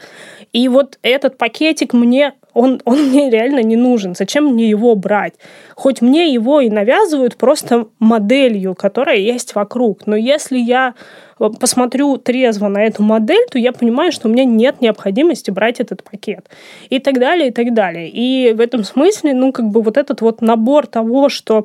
И 0.53 0.69
вот 0.69 0.99
этот 1.03 1.37
пакетик 1.39 1.93
мне 1.93 2.33
он, 2.55 2.81
он 2.85 3.03
мне 3.11 3.31
реально 3.31 3.63
не 3.63 3.77
нужен. 3.77 4.15
Зачем 4.15 4.47
мне 4.47 4.69
его 4.69 4.95
брать? 4.95 5.35
Хоть 5.75 6.01
мне 6.03 6.33
его 6.33 6.61
и 6.61 6.71
навязывают 6.71 7.37
просто 7.37 7.87
моделью, 7.99 8.75
которая 8.75 9.17
есть 9.17 9.55
вокруг. 9.55 10.07
Но 10.07 10.17
если 10.17 10.59
я 10.59 10.95
э, 11.39 11.49
посмотрю 11.61 12.17
трезво 12.17 12.69
на 12.69 12.83
эту 12.83 13.03
модель, 13.03 13.47
то 13.51 13.59
я 13.59 13.73
понимаю, 13.73 14.13
что 14.13 14.29
у 14.29 14.31
меня 14.31 14.45
нет 14.45 14.81
необходимости 14.81 15.51
брать 15.51 15.81
этот 15.81 16.03
пакет. 16.03 16.49
И 16.89 16.99
так 16.99 17.19
далее, 17.19 17.49
и 17.49 17.53
так 17.53 17.73
далее. 17.75 18.09
И 18.09 18.53
в 18.53 18.61
этом 18.61 18.85
смысле, 18.85 19.35
ну, 19.35 19.53
как 19.53 19.67
бы 19.67 19.83
вот 19.83 19.97
этот 19.97 20.21
вот 20.21 20.43
набор 20.43 20.87
того, 20.87 21.29
что 21.29 21.65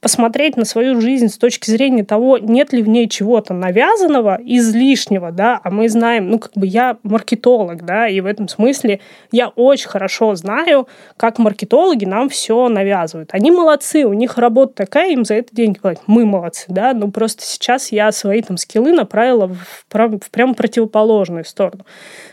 посмотреть 0.00 0.56
на 0.56 0.64
свою 0.64 1.00
жизнь 1.00 1.28
с 1.28 1.36
точки 1.36 1.70
зрения 1.70 2.04
того, 2.04 2.38
нет 2.38 2.72
ли 2.72 2.82
в 2.82 2.88
ней 2.88 3.08
чего-то 3.08 3.52
навязанного, 3.52 4.40
излишнего, 4.42 5.30
да, 5.30 5.60
а 5.62 5.70
мы 5.70 5.88
знаем, 5.88 6.30
ну, 6.30 6.38
как 6.38 6.52
бы 6.54 6.66
я 6.66 6.96
маркетолог, 7.02 7.84
да, 7.84 8.08
и 8.08 8.20
в 8.20 8.26
этом 8.26 8.48
смысле 8.48 9.00
я 9.30 9.48
очень 9.48 9.88
хорошо 9.88 10.34
знаю, 10.34 10.88
как 11.18 11.38
маркетологи 11.38 12.06
нам 12.06 12.30
все 12.30 12.68
навязывают. 12.68 13.30
Они 13.32 13.50
молодцы, 13.50 14.04
у 14.04 14.14
них 14.14 14.38
работа 14.38 14.72
такая, 14.74 15.10
им 15.10 15.24
за 15.24 15.34
это 15.34 15.54
деньги 15.54 15.78
платят. 15.78 16.02
Мы 16.06 16.24
молодцы, 16.24 16.64
да, 16.68 16.94
но 16.94 17.10
просто 17.10 17.44
сейчас 17.44 17.92
я 17.92 18.10
свои 18.10 18.40
там 18.40 18.56
скиллы 18.56 18.92
направила 18.92 19.48
в, 19.48 19.84
в 19.90 20.30
прям 20.30 20.54
противоположную 20.54 21.44
сторону. 21.44 21.84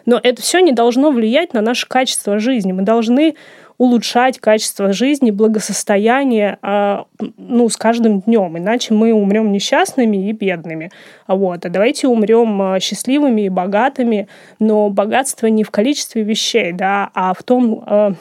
Но 0.05 0.19
это 0.21 0.41
все 0.41 0.59
не 0.59 0.71
должно 0.71 1.11
влиять 1.11 1.53
на 1.53 1.61
наше 1.61 1.87
качество 1.87 2.39
жизни. 2.39 2.71
Мы 2.71 2.83
должны 2.83 3.35
улучшать 3.77 4.39
качество 4.39 4.91
жизни, 4.91 5.29
благосостояние 5.29 6.57
а, 6.61 7.05
ну, 7.37 7.69
с 7.69 7.77
каждым 7.77 8.21
днем, 8.21 8.57
иначе 8.57 8.93
мы 8.93 9.13
умрем 9.13 9.51
несчастными 9.51 10.29
и 10.29 10.31
бедными. 10.31 10.91
Вот. 11.27 11.65
А 11.65 11.69
давайте 11.69 12.07
умрем 12.07 12.61
а, 12.61 12.79
счастливыми 12.79 13.43
и 13.43 13.49
богатыми, 13.49 14.27
но 14.59 14.89
богатство 14.89 15.47
не 15.47 15.63
в 15.63 15.69
количестве 15.69 16.23
вещей, 16.23 16.71
да, 16.73 17.11
а 17.13 17.33
в 17.35 17.43
том, 17.43 17.83
а, 17.85 18.13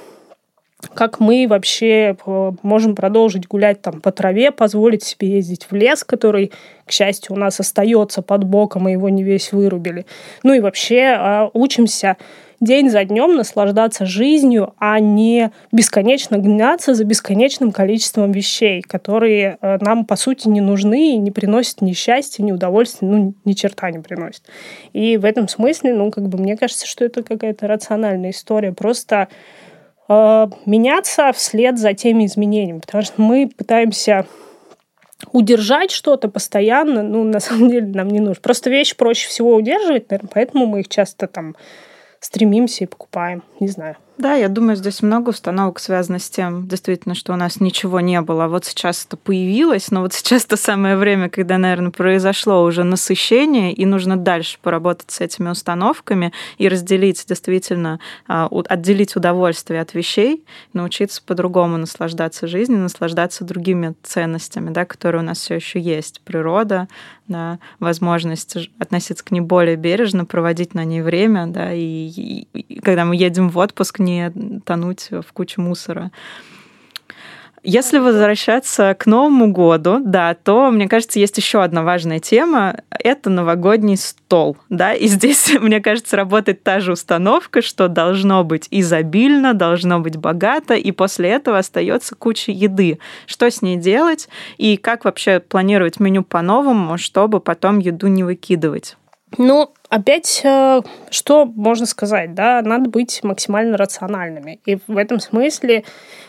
как 0.94 1.20
мы 1.20 1.46
вообще 1.48 2.16
можем 2.62 2.94
продолжить 2.94 3.48
гулять 3.48 3.80
там 3.80 4.00
по 4.00 4.12
траве, 4.12 4.52
позволить 4.52 5.02
себе 5.02 5.30
ездить 5.30 5.66
в 5.68 5.74
лес, 5.74 6.04
который, 6.04 6.52
к 6.84 6.92
счастью, 6.92 7.34
у 7.34 7.38
нас 7.38 7.58
остается 7.58 8.20
под 8.20 8.44
боком, 8.44 8.88
и 8.88 8.92
его 8.92 9.08
не 9.08 9.24
весь 9.24 9.52
вырубили. 9.52 10.04
Ну 10.42 10.52
и 10.52 10.60
вообще 10.60 11.50
учимся 11.54 12.18
день 12.60 12.90
за 12.90 13.04
днем 13.04 13.36
наслаждаться 13.36 14.06
жизнью, 14.06 14.74
а 14.78 14.98
не 15.00 15.52
бесконечно 15.72 16.38
гнаться 16.38 16.94
за 16.94 17.04
бесконечным 17.04 17.72
количеством 17.72 18.32
вещей, 18.32 18.82
которые 18.82 19.58
э, 19.60 19.78
нам, 19.80 20.04
по 20.04 20.16
сути, 20.16 20.48
не 20.48 20.60
нужны 20.60 21.14
и 21.14 21.18
не 21.18 21.30
приносят 21.30 21.82
ни 21.82 21.92
счастья, 21.92 22.42
ни 22.42 22.52
удовольствия, 22.52 23.08
ну, 23.08 23.34
ни 23.44 23.52
черта 23.52 23.90
не 23.90 23.98
приносят. 23.98 24.42
И 24.92 25.16
в 25.16 25.24
этом 25.24 25.48
смысле, 25.48 25.94
ну, 25.94 26.10
как 26.10 26.28
бы 26.28 26.38
мне 26.38 26.56
кажется, 26.56 26.86
что 26.86 27.04
это 27.04 27.22
какая-то 27.22 27.66
рациональная 27.66 28.30
история. 28.30 28.72
Просто 28.72 29.28
э, 30.08 30.46
меняться 30.64 31.32
вслед 31.32 31.78
за 31.78 31.92
теми 31.94 32.26
изменениями, 32.26 32.80
потому 32.80 33.04
что 33.04 33.20
мы 33.20 33.48
пытаемся 33.48 34.26
удержать 35.32 35.90
что-то 35.90 36.28
постоянно, 36.28 37.02
ну, 37.02 37.24
на 37.24 37.40
самом 37.40 37.70
деле 37.70 37.86
нам 37.86 38.08
не 38.08 38.20
нужно. 38.20 38.40
Просто 38.40 38.70
вещи 38.70 38.96
проще 38.96 39.28
всего 39.28 39.54
удерживать, 39.54 40.10
наверное, 40.10 40.30
поэтому 40.32 40.66
мы 40.66 40.80
их 40.80 40.88
часто 40.88 41.26
там 41.26 41.56
стремимся 42.26 42.84
и 42.84 42.86
покупаем. 42.88 43.44
Не 43.60 43.68
знаю. 43.68 43.96
Да, 44.18 44.32
я 44.32 44.48
думаю, 44.48 44.76
здесь 44.76 45.02
много 45.02 45.28
установок 45.28 45.78
связано 45.78 46.18
с 46.18 46.30
тем, 46.30 46.66
действительно, 46.66 47.14
что 47.14 47.34
у 47.34 47.36
нас 47.36 47.60
ничего 47.60 48.00
не 48.00 48.18
было. 48.22 48.46
Вот 48.46 48.64
сейчас 48.64 49.04
это 49.04 49.18
появилось, 49.18 49.90
но 49.90 50.00
вот 50.00 50.14
сейчас 50.14 50.46
то 50.46 50.56
самое 50.56 50.96
время, 50.96 51.28
когда, 51.28 51.58
наверное, 51.58 51.90
произошло 51.90 52.62
уже 52.64 52.82
насыщение, 52.82 53.74
и 53.74 53.84
нужно 53.84 54.16
дальше 54.16 54.56
поработать 54.62 55.10
с 55.10 55.20
этими 55.20 55.50
установками 55.50 56.32
и 56.56 56.66
разделить 56.66 57.26
действительно, 57.28 58.00
а, 58.26 58.48
отделить 58.50 59.16
удовольствие 59.16 59.82
от 59.82 59.92
вещей, 59.92 60.46
научиться 60.72 61.20
по-другому 61.22 61.76
наслаждаться 61.76 62.46
жизнью, 62.46 62.78
наслаждаться 62.78 63.44
другими 63.44 63.94
ценностями, 64.02 64.70
да, 64.70 64.86
которые 64.86 65.20
у 65.20 65.26
нас 65.26 65.40
все 65.40 65.56
еще 65.56 65.78
есть. 65.78 66.22
Природа, 66.22 66.88
да, 67.28 67.58
возможность 67.80 68.56
относиться 68.78 69.22
к 69.24 69.30
ней 69.30 69.40
более 69.40 69.76
бережно, 69.76 70.24
проводить 70.24 70.72
на 70.72 70.84
ней 70.84 71.02
время, 71.02 71.48
да, 71.48 71.74
и, 71.74 71.80
и, 71.80 72.48
и 72.54 72.80
когда 72.80 73.04
мы 73.04 73.14
едем 73.16 73.50
в 73.50 73.58
отпуск, 73.58 73.98
не 74.06 74.32
тонуть 74.64 75.10
в 75.10 75.32
куче 75.32 75.60
мусора. 75.60 76.10
Если 77.68 77.98
возвращаться 77.98 78.94
к 78.96 79.06
Новому 79.06 79.50
году, 79.50 79.98
да, 80.00 80.34
то, 80.34 80.70
мне 80.70 80.86
кажется, 80.88 81.18
есть 81.18 81.36
еще 81.36 81.64
одна 81.64 81.82
важная 81.82 82.20
тема. 82.20 82.76
Это 82.90 83.28
новогодний 83.28 83.96
стол, 83.96 84.56
да, 84.68 84.94
и 84.94 85.08
здесь, 85.08 85.52
мне 85.60 85.80
кажется, 85.80 86.14
работает 86.14 86.62
та 86.62 86.78
же 86.78 86.92
установка, 86.92 87.62
что 87.62 87.88
должно 87.88 88.44
быть 88.44 88.68
изобильно, 88.70 89.52
должно 89.52 89.98
быть 89.98 90.16
богато, 90.16 90.74
и 90.74 90.92
после 90.92 91.30
этого 91.30 91.58
остается 91.58 92.14
куча 92.14 92.52
еды. 92.52 93.00
Что 93.26 93.50
с 93.50 93.62
ней 93.62 93.76
делать 93.76 94.28
и 94.58 94.76
как 94.76 95.04
вообще 95.04 95.40
планировать 95.40 95.98
меню 95.98 96.22
по-новому, 96.22 96.96
чтобы 96.98 97.40
потом 97.40 97.80
еду 97.80 98.06
не 98.06 98.22
выкидывать? 98.22 98.96
Ну, 99.38 99.70
опять, 99.90 100.40
э, 100.44 100.80
что 101.10 101.44
можно 101.44 101.86
сказать, 101.86 102.34
да, 102.34 102.62
надо 102.62 102.88
быть 102.88 103.22
максимально 103.22 103.76
рациональными. 103.76 104.60
И 104.64 104.78
в 104.86 104.96
этом 104.96 105.20
смысле, 105.20 105.84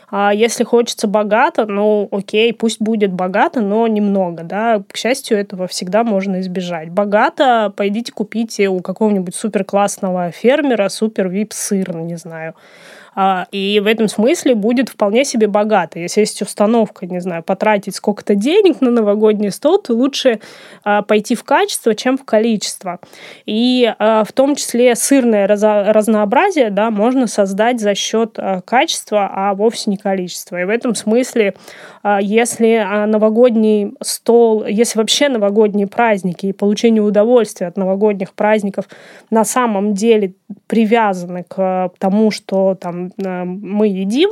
а, 0.10 0.34
если 0.34 0.64
хочется 0.64 1.08
богато, 1.08 1.66
ну, 1.66 2.08
окей, 2.12 2.53
пусть 2.53 2.82
будет 2.82 3.14
богато, 3.14 3.62
но 3.62 3.88
немного, 3.88 4.43
да. 4.43 4.84
К 4.91 4.97
счастью, 4.97 5.38
этого 5.38 5.68
всегда 5.68 6.03
можно 6.03 6.39
избежать. 6.41 6.89
Богато 6.89 7.74
пойдите 7.76 8.12
купите 8.12 8.68
у 8.70 8.82
какого-нибудь 8.82 9.36
супер 9.36 9.64
классного 9.64 10.32
фермера 10.32 10.89
супер 10.89 11.30
вип 11.30 11.53
сыр, 11.53 11.95
не 11.95 12.16
знаю 12.16 12.55
и 13.51 13.82
в 13.84 13.88
этом 13.88 14.07
смысле 14.07 14.53
будет 14.53 14.89
вполне 14.89 15.26
себе 15.26 15.47
богато. 15.47 15.97
Если 15.99 16.20
есть 16.20 16.41
установка, 16.41 17.07
не 17.07 17.20
знаю, 17.20 17.41
потратить 17.41 17.95
сколько-то 17.95 18.36
денег 18.36 18.80
на 18.80 18.91
новогодний 18.91 19.51
стол, 19.51 19.80
то 19.80 19.93
лучше 19.93 20.39
а, 20.84 21.01
пойти 21.01 21.34
в 21.34 21.43
качество, 21.43 21.95
чем 21.95 22.18
в 22.18 22.26
количество. 22.26 22.99
И 23.47 23.91
а, 23.97 24.24
в 24.24 24.32
том 24.34 24.55
числе 24.55 24.95
сырное 24.95 25.47
разнообразие 25.47 26.70
да, 26.70 26.91
можно 26.91 27.26
создать 27.26 27.80
за 27.80 27.95
счет 27.95 28.38
качества, 28.65 29.30
а 29.34 29.53
вовсе 29.55 29.89
не 29.89 29.97
количества. 29.97 30.61
И 30.61 30.65
в 30.65 30.70
этом 30.70 30.93
смысле, 30.93 31.55
если 32.22 32.86
новогодний 33.07 33.93
стол, 34.01 34.65
если 34.65 34.99
вообще 34.99 35.30
новогодние 35.30 35.88
праздники 35.88 36.47
и 36.47 36.53
получение 36.53 37.01
удовольствия 37.01 37.68
от 37.68 37.78
новогодних 37.78 38.34
праздников 38.34 38.86
на 39.30 39.43
самом 39.43 39.93
деле 39.93 40.34
привязаны 40.68 41.43
к 41.43 41.91
тому, 41.99 42.32
что 42.32 42.76
там 42.76 43.07
Мы 43.18 43.88
едим, 43.88 44.32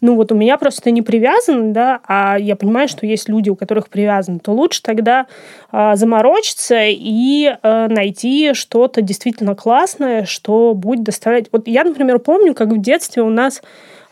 ну 0.00 0.14
вот 0.14 0.30
у 0.30 0.34
меня 0.34 0.56
просто 0.58 0.90
не 0.90 1.02
привязано, 1.02 1.72
да, 1.72 2.00
а 2.06 2.38
я 2.38 2.56
понимаю, 2.56 2.88
что 2.88 3.06
есть 3.06 3.28
люди, 3.28 3.50
у 3.50 3.56
которых 3.56 3.88
привязано, 3.88 4.38
то 4.38 4.52
лучше 4.52 4.82
тогда 4.82 5.26
э, 5.72 5.96
заморочиться 5.96 6.84
и 6.86 7.46
э, 7.50 7.86
найти 7.88 8.54
что-то 8.54 9.02
действительно 9.02 9.56
классное, 9.56 10.24
что 10.24 10.74
будет 10.74 11.02
доставлять. 11.02 11.46
Вот 11.50 11.66
я, 11.66 11.82
например, 11.84 12.20
помню, 12.20 12.54
как 12.54 12.68
в 12.68 12.80
детстве 12.80 13.22
у 13.22 13.30
нас 13.30 13.60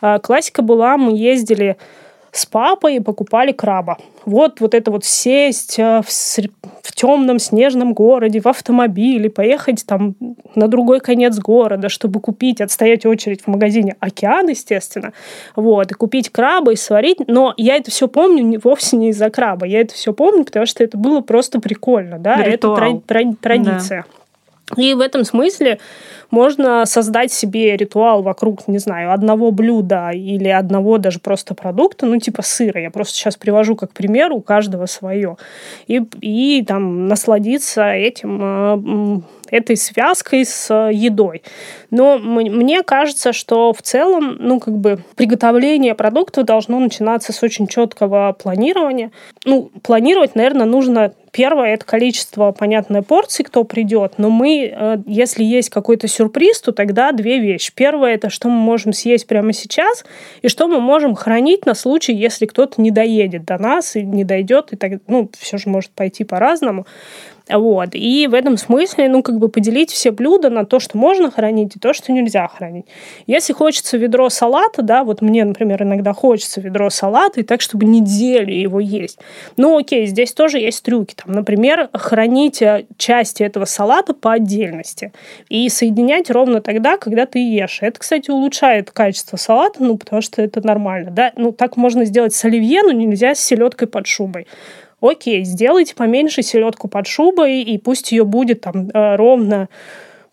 э, 0.01 0.19
классика 0.19 0.61
была, 0.61 0.97
мы 0.97 1.17
ездили 1.17 1.77
с 2.37 2.45
папой 2.45 3.01
покупали 3.01 3.51
краба. 3.51 3.97
Вот, 4.25 4.59
вот 4.59 4.73
это 4.73 4.91
вот 4.91 5.05
сесть 5.05 5.79
э, 5.79 6.01
в, 6.05 6.09
в 6.09 6.91
темном 6.93 7.39
снежном 7.39 7.93
городе, 7.93 8.41
в 8.41 8.47
автомобиле, 8.47 9.29
поехать 9.29 9.85
там 9.85 10.15
на 10.55 10.67
другой 10.67 10.99
конец 10.99 11.37
города, 11.39 11.89
чтобы 11.89 12.19
купить, 12.19 12.59
отстоять 12.61 13.05
очередь 13.05 13.41
в 13.43 13.47
магазине 13.47 13.95
«Океан», 13.99 14.49
естественно, 14.49 15.13
вот, 15.55 15.91
и 15.91 15.93
купить 15.93 16.29
краба 16.29 16.73
и 16.73 16.75
сварить. 16.75 17.19
Но 17.27 17.53
я 17.57 17.77
это 17.77 17.89
все 17.91 18.07
помню 18.07 18.59
вовсе 18.63 18.97
не 18.97 19.09
из-за 19.09 19.29
краба. 19.29 19.65
Я 19.65 19.81
это 19.81 19.93
все 19.93 20.13
помню, 20.13 20.43
потому 20.43 20.65
что 20.65 20.83
это 20.83 20.97
было 20.97 21.21
просто 21.21 21.59
прикольно, 21.59 22.19
да, 22.19 22.43
Ритуал. 22.43 22.77
это 22.77 23.01
тра- 23.07 23.35
традиция. 23.41 24.05
Да. 24.07 24.17
И 24.75 24.93
в 24.93 24.99
этом 24.99 25.23
смысле 25.23 25.79
можно 26.29 26.85
создать 26.85 27.31
себе 27.31 27.77
ритуал 27.77 28.21
вокруг, 28.21 28.67
не 28.67 28.79
знаю, 28.79 29.13
одного 29.13 29.51
блюда 29.51 30.09
или 30.09 30.49
одного 30.49 30.97
даже 30.97 31.19
просто 31.19 31.55
продукта, 31.55 32.05
ну, 32.05 32.19
типа 32.19 32.41
сыра. 32.41 32.81
Я 32.81 32.91
просто 32.91 33.15
сейчас 33.15 33.37
привожу 33.37 33.77
как 33.77 33.93
пример, 33.93 34.33
у 34.33 34.41
каждого 34.41 34.87
свое. 34.87 35.37
И, 35.87 36.01
и 36.19 36.65
там 36.65 37.07
насладиться 37.07 37.89
этим 37.89 38.39
э, 38.41 39.21
этой 39.49 39.77
связкой 39.77 40.45
с 40.45 40.73
едой. 40.91 41.43
Но 41.89 42.17
мне 42.17 42.83
кажется, 42.83 43.31
что 43.31 43.71
в 43.71 43.81
целом, 43.81 44.35
ну, 44.39 44.59
как 44.59 44.77
бы 44.77 44.99
приготовление 45.15 45.95
продукта 45.95 46.43
должно 46.43 46.79
начинаться 46.79 47.31
с 47.31 47.41
очень 47.41 47.67
четкого 47.67 48.35
планирования. 48.37 49.11
Ну, 49.45 49.71
планировать, 49.81 50.35
наверное, 50.35 50.65
нужно 50.65 51.13
Первое– 51.37 51.73
это 51.75 51.85
количество, 51.85 52.51
понятной 52.51 53.03
порций, 53.03 53.45
кто 53.45 53.63
придет. 53.63 54.13
Но 54.17 54.31
мы, 54.31 54.73
э, 54.73 54.97
если 55.05 55.43
есть 55.43 55.69
какой-то 55.69 56.07
сюрприз, 56.07 56.61
то 56.61 56.71
тогда 56.71 57.11
две 57.11 57.37
вещи. 57.37 57.71
Первое– 57.75 58.13
это 58.15 58.31
что 58.31 58.49
мы 58.49 58.55
можем 58.55 58.91
съесть 58.91 59.27
прямо 59.27 59.53
сейчас, 59.53 60.03
и 60.41 60.47
что 60.47 60.67
мы 60.67 60.79
можем 60.79 61.13
хранить 61.13 61.67
на 61.67 61.75
случай, 61.75 62.15
если 62.15 62.47
кто-то 62.47 62.81
не 62.81 62.89
доедет 62.89 63.45
до 63.45 63.59
нас 63.59 63.95
и 63.95 64.01
не 64.01 64.23
дойдет, 64.23 64.73
и 64.73 64.77
так, 64.77 64.93
ну, 65.05 65.29
все 65.37 65.59
же 65.59 65.69
может 65.69 65.91
пойти 65.91 66.23
по-разному. 66.23 66.87
Вот. 67.49 67.89
И 67.93 68.27
в 68.27 68.33
этом 68.33 68.57
смысле, 68.57 69.09
ну, 69.09 69.23
как 69.23 69.37
бы 69.37 69.49
поделить 69.49 69.91
все 69.91 70.11
блюда 70.11 70.49
на 70.49 70.65
то, 70.65 70.79
что 70.79 70.97
можно 70.97 71.31
хранить, 71.31 71.75
и 71.75 71.79
то, 71.79 71.93
что 71.93 72.11
нельзя 72.11 72.47
хранить. 72.47 72.85
Если 73.25 73.53
хочется 73.53 73.97
ведро 73.97 74.29
салата, 74.29 74.81
да, 74.81 75.03
вот 75.03 75.21
мне, 75.21 75.45
например, 75.45 75.83
иногда 75.83 76.13
хочется 76.13 76.59
ведро 76.59 76.89
салата, 76.89 77.39
и 77.39 77.43
так, 77.43 77.61
чтобы 77.61 77.85
неделю 77.85 78.53
его 78.53 78.79
есть. 78.79 79.19
Ну, 79.55 79.77
окей, 79.77 80.07
здесь 80.07 80.33
тоже 80.33 80.59
есть 80.59 80.83
трюки. 80.83 81.15
Там, 81.15 81.33
например, 81.33 81.89
хранить 81.93 82.61
э, 82.61 82.85
части 82.97 83.43
этого 83.43 83.65
салата 83.65 84.13
по 84.13 84.33
отдельности 84.33 85.13
и 85.49 85.69
соединять 85.69 86.29
ровно 86.29 86.61
тогда, 86.61 86.97
когда 86.97 87.25
ты 87.25 87.39
ешь. 87.39 87.79
Это, 87.81 87.99
кстати, 87.99 88.29
улучшает 88.29 88.91
качество 88.91 89.37
салата, 89.37 89.83
ну, 89.83 89.97
потому 89.97 90.21
что 90.21 90.41
это 90.41 90.65
нормально, 90.65 91.11
да. 91.11 91.31
Ну, 91.37 91.51
так 91.51 91.77
можно 91.77 92.03
сделать 92.05 92.33
с 92.33 92.43
оливье, 92.43 92.83
но 92.83 92.91
нельзя 92.91 93.35
с 93.35 93.39
селедкой 93.39 93.87
под 93.87 94.07
шубой 94.07 94.47
окей, 95.01 95.43
сделайте 95.43 95.95
поменьше 95.95 96.41
селедку 96.41 96.87
под 96.87 97.07
шубой, 97.07 97.61
и 97.61 97.77
пусть 97.77 98.11
ее 98.11 98.23
будет 98.23 98.61
там 98.61 98.89
э, 98.89 99.15
ровно 99.15 99.69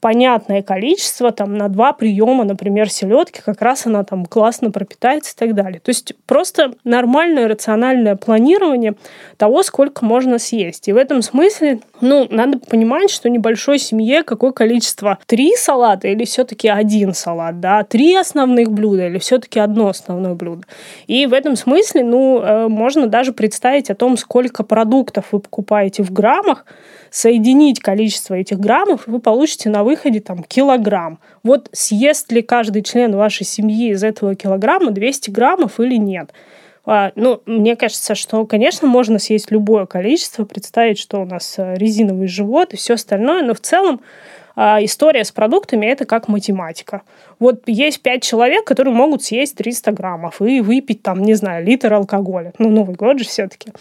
понятное 0.04 0.62
количество, 0.62 1.32
там, 1.32 1.56
на 1.56 1.70
два 1.70 1.94
приема, 1.94 2.44
например, 2.44 2.90
селедки, 2.90 3.40
как 3.42 3.62
раз 3.62 3.86
она 3.86 4.04
там 4.04 4.26
классно 4.26 4.70
пропитается 4.70 5.32
и 5.32 5.38
так 5.38 5.54
далее. 5.54 5.80
То 5.80 5.88
есть 5.88 6.12
просто 6.26 6.74
нормальное 6.84 7.48
рациональное 7.48 8.14
планирование 8.14 8.96
того, 9.38 9.62
сколько 9.62 10.04
можно 10.04 10.38
съесть. 10.38 10.88
И 10.88 10.92
в 10.92 10.98
этом 10.98 11.22
смысле, 11.22 11.78
ну, 12.02 12.26
надо 12.28 12.58
понимать, 12.58 13.08
что 13.08 13.30
небольшой 13.30 13.78
семье 13.78 14.24
какое 14.24 14.52
количество? 14.52 15.18
Три 15.24 15.56
салата 15.56 16.06
или 16.08 16.26
все-таки 16.26 16.68
один 16.68 17.14
салат, 17.14 17.60
да? 17.60 17.82
Три 17.82 18.14
основных 18.14 18.72
блюда 18.72 19.06
или 19.06 19.16
все-таки 19.16 19.58
одно 19.58 19.88
основное 19.88 20.34
блюдо? 20.34 20.64
И 21.06 21.24
в 21.24 21.32
этом 21.32 21.56
смысле, 21.56 22.04
ну, 22.04 22.42
э, 22.42 22.68
можно 22.68 23.06
даже 23.06 23.32
представить 23.32 23.88
о 23.88 23.94
том, 23.94 24.18
сколько 24.18 24.64
продуктов 24.64 25.28
вы 25.32 25.40
покупаете 25.40 26.02
в 26.02 26.12
граммах, 26.12 26.66
соединить 27.14 27.78
количество 27.78 28.34
этих 28.34 28.58
граммов, 28.58 29.04
вы 29.06 29.20
получите 29.20 29.70
на 29.70 29.84
выходе 29.84 30.18
там 30.18 30.42
килограмм. 30.42 31.20
Вот 31.44 31.68
съест 31.70 32.32
ли 32.32 32.42
каждый 32.42 32.82
член 32.82 33.14
вашей 33.14 33.46
семьи 33.46 33.92
из 33.92 34.02
этого 34.02 34.34
килограмма 34.34 34.90
200 34.90 35.30
граммов 35.30 35.78
или 35.78 35.94
нет. 35.94 36.32
А, 36.84 37.12
ну, 37.14 37.40
мне 37.46 37.76
кажется, 37.76 38.16
что, 38.16 38.44
конечно, 38.46 38.88
можно 38.88 39.20
съесть 39.20 39.52
любое 39.52 39.86
количество, 39.86 40.44
представить, 40.44 40.98
что 40.98 41.22
у 41.22 41.24
нас 41.24 41.54
э, 41.56 41.74
резиновый 41.76 42.26
живот 42.26 42.74
и 42.74 42.76
все 42.76 42.94
остальное, 42.94 43.44
но 43.44 43.54
в 43.54 43.60
целом 43.60 44.00
история 44.56 45.24
с 45.24 45.32
продуктами– 45.32 45.86
это 45.88 46.04
как 46.04 46.28
математика. 46.28 47.02
Вот 47.38 47.62
есть 47.66 48.02
пять 48.02 48.22
человек, 48.22 48.64
которые 48.64 48.94
могут 48.94 49.22
съесть 49.22 49.56
300 49.56 49.92
граммов 49.92 50.40
и 50.40 50.60
выпить, 50.60 51.02
там, 51.02 51.22
не 51.22 51.34
знаю, 51.34 51.64
литр 51.64 51.92
алкоголя. 51.92 52.52
Ну, 52.58 52.70
Новый 52.70 52.94
год 52.94 53.18
же 53.18 53.24
все-таки. 53.24 53.72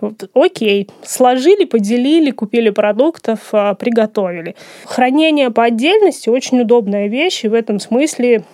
Вот, 0.00 0.30
окей, 0.34 0.88
сложили, 1.02 1.64
поделили, 1.64 2.30
купили 2.30 2.70
продуктов, 2.70 3.40
а, 3.52 3.74
приготовили. 3.74 4.56
Хранение 4.86 5.50
по 5.50 5.64
отдельности– 5.64 6.28
очень 6.30 6.60
удобная 6.60 7.08
вещь, 7.08 7.44
и 7.44 7.48
в 7.48 7.54
этом 7.54 7.78
смысле 7.78 8.44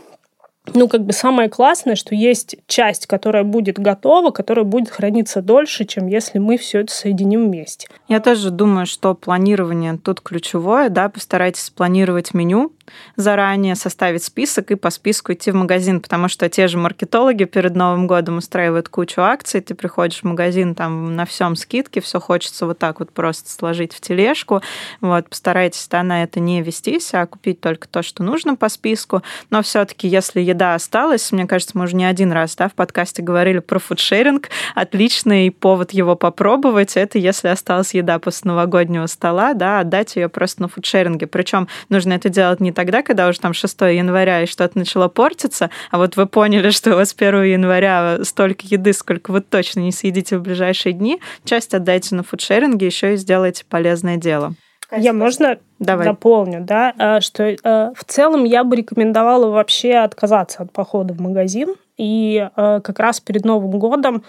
ну, 0.75 0.89
как 0.89 1.03
бы 1.05 1.13
самое 1.13 1.49
классное, 1.49 1.97
что 1.97 2.15
есть 2.15 2.57
часть, 2.67 3.07
которая 3.07 3.45
будет 3.45 3.79
готова, 3.79 4.31
которая 4.31 4.65
будет 4.65 4.91
храниться 4.91 5.43
дольше, 5.43 5.85
чем 5.85 6.07
если 6.07 6.39
мы 6.39 6.59
все 6.59 6.81
это 6.81 6.93
соединим 6.93 7.47
вместе. 7.47 7.89
Я 8.09 8.21
тоже 8.21 8.51
думаю, 8.51 8.87
что 8.87 9.15
планирование 9.15 9.99
тут 10.03 10.21
ключевое, 10.21 10.89
да, 10.89 11.09
постарайтесь 11.09 11.65
спланировать 11.65 12.35
меню, 12.35 12.73
заранее 13.17 13.75
составить 13.75 14.25
список 14.25 14.71
и 14.71 14.75
по 14.75 14.91
списку 14.91 15.33
идти 15.33 15.51
в 15.51 15.55
магазин, 15.55 16.01
потому 16.01 16.29
что 16.29 16.49
те 16.49 16.69
же 16.69 16.79
маркетологи 16.79 17.45
перед 17.45 17.75
Новым 17.75 18.07
годом 18.07 18.39
устраивают 18.39 18.89
кучу 18.89 19.21
акций, 19.21 19.61
ты 19.61 19.75
приходишь 19.75 20.21
в 20.21 20.25
магазин, 20.25 20.75
там 20.75 21.17
на 21.17 21.25
всем 21.25 21.57
скидки, 21.57 22.01
все 22.01 22.21
хочется 22.21 22.67
вот 22.67 22.79
так 22.79 23.01
вот 23.01 23.13
просто 23.13 23.51
сложить 23.51 23.93
в 23.93 24.01
тележку, 24.01 24.63
вот, 25.01 25.29
постарайтесь 25.29 25.87
да, 25.89 26.03
на 26.03 26.23
это 26.23 26.41
не 26.41 26.63
вестись, 26.63 27.13
а 27.15 27.27
купить 27.27 27.61
только 27.61 27.89
то, 27.89 28.03
что 28.03 28.23
нужно 28.23 28.57
по 28.57 28.69
списку, 28.69 29.23
но 29.51 29.63
все 29.63 29.85
таки 29.85 30.09
если 30.09 30.41
еда 30.41 30.58
осталась, 30.63 31.33
мне 31.33 31.47
кажется, 31.47 31.77
мы 31.77 31.85
уже 31.85 31.97
не 31.97 32.05
один 32.05 32.33
раз 32.33 32.57
да, 32.57 32.69
в 32.69 32.75
подкасте 32.75 33.23
говорили 33.23 33.59
про 33.59 33.79
фудшеринг, 33.79 34.49
отличный 34.75 35.51
повод 35.51 35.93
его 35.93 36.17
попробовать, 36.17 36.97
это 36.97 37.19
если 37.19 37.49
осталась 37.49 37.95
еда 37.95 38.19
после 38.19 38.49
новогоднего 38.49 39.07
стола, 39.07 39.55
да, 39.55 39.81
отдать 39.81 40.17
ее 40.17 40.29
просто 40.29 40.63
на 40.63 40.69
фудшеринге, 40.69 41.27
причем 41.27 41.69
нужно 41.89 42.15
это 42.15 42.29
делать 42.29 42.61
не 42.61 42.73
тогда, 42.73 43.03
когда 43.03 43.29
уже 43.29 43.41
там 43.41 43.55
6 43.55 43.81
января 43.83 44.43
и 44.43 44.47
что-то 44.47 44.79
начало 44.79 45.09
портиться, 45.09 45.71
а 45.91 45.99
вот 45.99 46.17
вы 46.17 46.27
поняли, 46.27 46.71
что 46.71 46.93
у 46.93 46.97
вас 46.97 47.15
1 47.17 47.43
января 47.45 48.19
столько 48.25 48.67
еды, 48.67 48.93
сколько 48.93 49.31
вы 49.31 49.41
точно 49.41 49.81
не 49.81 49.93
съедите 49.93 50.39
в 50.39 50.43
ближайшие 50.43 50.93
дни, 50.93 51.21
часть 51.45 51.75
отдайте 51.75 52.15
на 52.15 52.23
фудшеринге, 52.23 52.87
еще 52.87 53.15
и 53.15 53.17
сделайте 53.17 53.65
полезное 53.69 54.17
дело. 54.17 54.55
Я 54.97 55.13
можно? 55.13 55.59
Давай. 55.79 56.07
дополню, 56.07 56.61
да, 56.61 56.95
а, 56.99 57.21
что 57.21 57.45
э, 57.45 57.57
в 57.63 58.05
целом 58.05 58.45
я 58.45 58.65
бы 58.65 58.77
рекомендовала 58.77 59.49
вообще 59.49 59.97
отказаться 59.97 60.63
от 60.63 60.73
похода 60.73 61.15
в 61.15 61.21
магазин. 61.21 61.75
И 61.99 62.49
э, 62.57 62.81
как 62.83 62.99
раз 62.99 63.21
перед 63.21 63.45
Новым 63.45 63.79
годом 63.79 64.25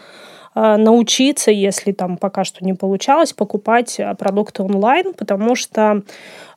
научиться, 0.56 1.52
если 1.52 1.92
там 1.92 2.18
пока 2.18 2.44
что 2.44 2.66
не 2.66 2.74
получалось, 2.74 3.34
покупать 3.34 4.00
э, 4.00 4.16
продукты 4.16 4.64
онлайн, 4.64 5.14
потому 5.14 5.56
что 5.56 6.04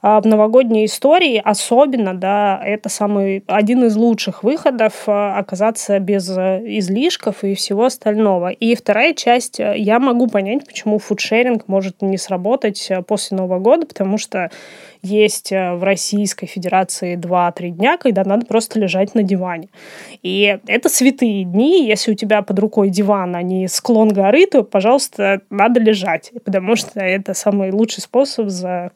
а 0.04 0.20
в 0.20 0.26
новогодней 0.26 0.86
истории 0.86 1.40
особенно, 1.42 2.12
да, 2.12 2.60
это 2.64 2.88
самый 2.88 3.44
один 3.46 3.84
из 3.84 3.94
лучших 3.94 4.42
выходов 4.42 5.04
оказаться 5.06 6.00
без 6.00 6.28
э, 6.28 6.60
излишков 6.78 7.44
и 7.44 7.54
всего 7.54 7.84
остального. 7.84 8.48
И 8.48 8.74
вторая 8.74 9.14
часть, 9.14 9.60
э, 9.60 9.74
я 9.76 10.00
могу 10.00 10.26
понять, 10.26 10.66
почему 10.66 10.98
фудшеринг 10.98 11.68
может 11.68 12.02
не 12.02 12.18
сработать 12.18 12.84
э, 12.90 13.00
после 13.02 13.36
Нового 13.36 13.60
года, 13.60 13.86
потому 13.86 14.18
что 14.18 14.50
есть 15.02 15.50
в 15.50 15.80
Российской 15.82 16.46
Федерации 16.46 17.16
2-3 17.16 17.70
дня, 17.70 17.96
когда 17.96 18.24
надо 18.24 18.46
просто 18.46 18.78
лежать 18.78 19.14
на 19.14 19.22
диване. 19.22 19.68
И 20.22 20.58
это 20.66 20.88
святые 20.88 21.44
дни. 21.44 21.86
Если 21.86 22.12
у 22.12 22.14
тебя 22.14 22.42
под 22.42 22.58
рукой 22.58 22.88
диван, 22.88 23.34
а 23.34 23.42
не 23.42 23.68
склон 23.68 24.10
горы, 24.10 24.46
то, 24.46 24.62
пожалуйста, 24.62 25.40
надо 25.50 25.80
лежать, 25.80 26.32
потому 26.44 26.76
что 26.76 27.00
это 27.00 27.34
самый 27.34 27.72
лучший 27.72 28.00
способ 28.00 28.48
за 28.48 28.92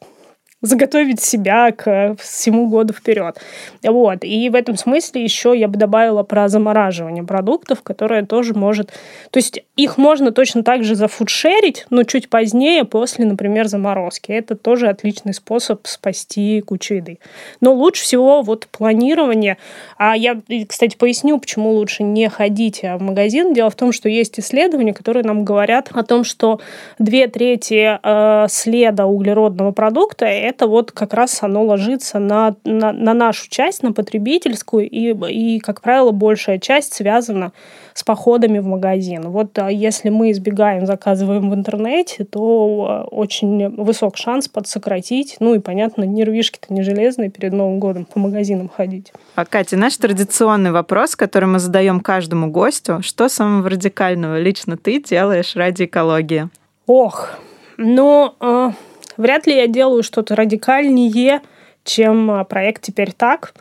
заготовить 0.61 1.21
себя 1.21 1.71
к 1.71 2.15
всему 2.19 2.67
году 2.67 2.93
вперед. 2.93 3.39
Вот. 3.83 4.23
И 4.23 4.49
в 4.49 4.55
этом 4.55 4.75
смысле 4.75 5.23
еще 5.23 5.53
я 5.55 5.67
бы 5.67 5.77
добавила 5.77 6.23
про 6.23 6.47
замораживание 6.47 7.23
продуктов, 7.23 7.83
которое 7.83 8.25
тоже 8.25 8.55
может... 8.55 8.91
То 9.29 9.37
есть 9.37 9.63
их 9.75 9.97
можно 9.97 10.31
точно 10.31 10.63
так 10.63 10.83
же 10.83 10.95
зафудшерить, 10.95 11.85
но 11.91 12.03
чуть 12.03 12.29
позднее, 12.29 12.85
после, 12.85 13.25
например, 13.25 13.67
заморозки. 13.67 14.31
Это 14.31 14.55
тоже 14.55 14.87
отличный 14.87 15.35
способ 15.35 15.85
спасти 15.85 16.61
кучу 16.61 16.95
еды. 16.95 17.19
Но 17.61 17.73
лучше 17.73 18.01
всего 18.01 18.41
вот 18.41 18.65
планирование. 18.67 19.57
А 19.97 20.17
я, 20.17 20.41
кстати, 20.67 20.97
поясню, 20.97 21.37
почему 21.37 21.71
лучше 21.71 22.01
не 22.01 22.29
ходить 22.29 22.81
в 22.81 22.99
магазин. 22.99 23.53
Дело 23.53 23.69
в 23.69 23.75
том, 23.75 23.91
что 23.91 24.09
есть 24.09 24.39
исследования, 24.39 24.93
которые 24.93 25.23
нам 25.23 25.45
говорят 25.45 25.89
о 25.93 26.01
том, 26.03 26.23
что 26.23 26.59
две 26.97 27.27
трети 27.27 27.99
э, 28.01 28.47
следа 28.49 29.05
углеродного 29.05 29.71
продукта 29.71 30.25
это 30.47 30.67
вот 30.67 30.91
как 30.91 31.13
раз 31.13 31.43
оно 31.43 31.63
ложится 31.63 32.19
на, 32.19 32.55
на, 32.63 32.91
на 32.91 33.13
нашу 33.13 33.49
часть, 33.49 33.83
на 33.83 33.91
потребительскую, 33.91 34.89
и, 34.89 35.13
и, 35.13 35.59
как 35.59 35.81
правило, 35.81 36.11
большая 36.11 36.59
часть 36.59 36.93
связана 36.93 37.51
с 37.93 38.03
походами 38.03 38.59
в 38.59 38.65
магазин. 38.65 39.29
Вот 39.29 39.57
а 39.57 39.71
если 39.71 40.09
мы 40.09 40.31
избегаем, 40.31 40.85
заказываем 40.85 41.49
в 41.49 41.55
интернете, 41.55 42.23
то 42.23 42.87
а, 42.87 43.03
очень 43.03 43.69
высок 43.69 44.17
шанс 44.17 44.47
подсократить. 44.47 45.37
Ну 45.39 45.55
и, 45.55 45.59
понятно, 45.59 46.03
нервишки-то 46.03 46.73
не 46.73 46.83
железные 46.83 47.29
перед 47.29 47.53
Новым 47.53 47.79
годом 47.79 48.05
по 48.05 48.19
магазинам 48.19 48.69
ходить. 48.69 49.11
А, 49.35 49.45
Катя, 49.45 49.77
наш 49.77 49.97
традиционный 49.97 50.71
вопрос, 50.71 51.15
который 51.15 51.45
мы 51.45 51.59
задаем 51.59 51.99
каждому 51.99 52.51
гостю. 52.51 53.01
Что 53.01 53.29
самого 53.29 53.69
радикального 53.69 54.39
лично 54.39 54.77
ты 54.77 55.01
делаешь 55.01 55.55
ради 55.55 55.85
экологии? 55.85 56.49
Ох, 56.85 57.37
ну, 57.77 58.33
э, 58.39 58.71
Вряд 59.17 59.47
ли 59.47 59.55
я 59.55 59.67
делаю 59.67 60.03
что-то 60.03 60.35
радикальнее, 60.35 61.41
чем 61.83 62.31
а, 62.31 62.43
проект 62.43 62.83
«Теперь 62.83 63.11
так». 63.11 63.53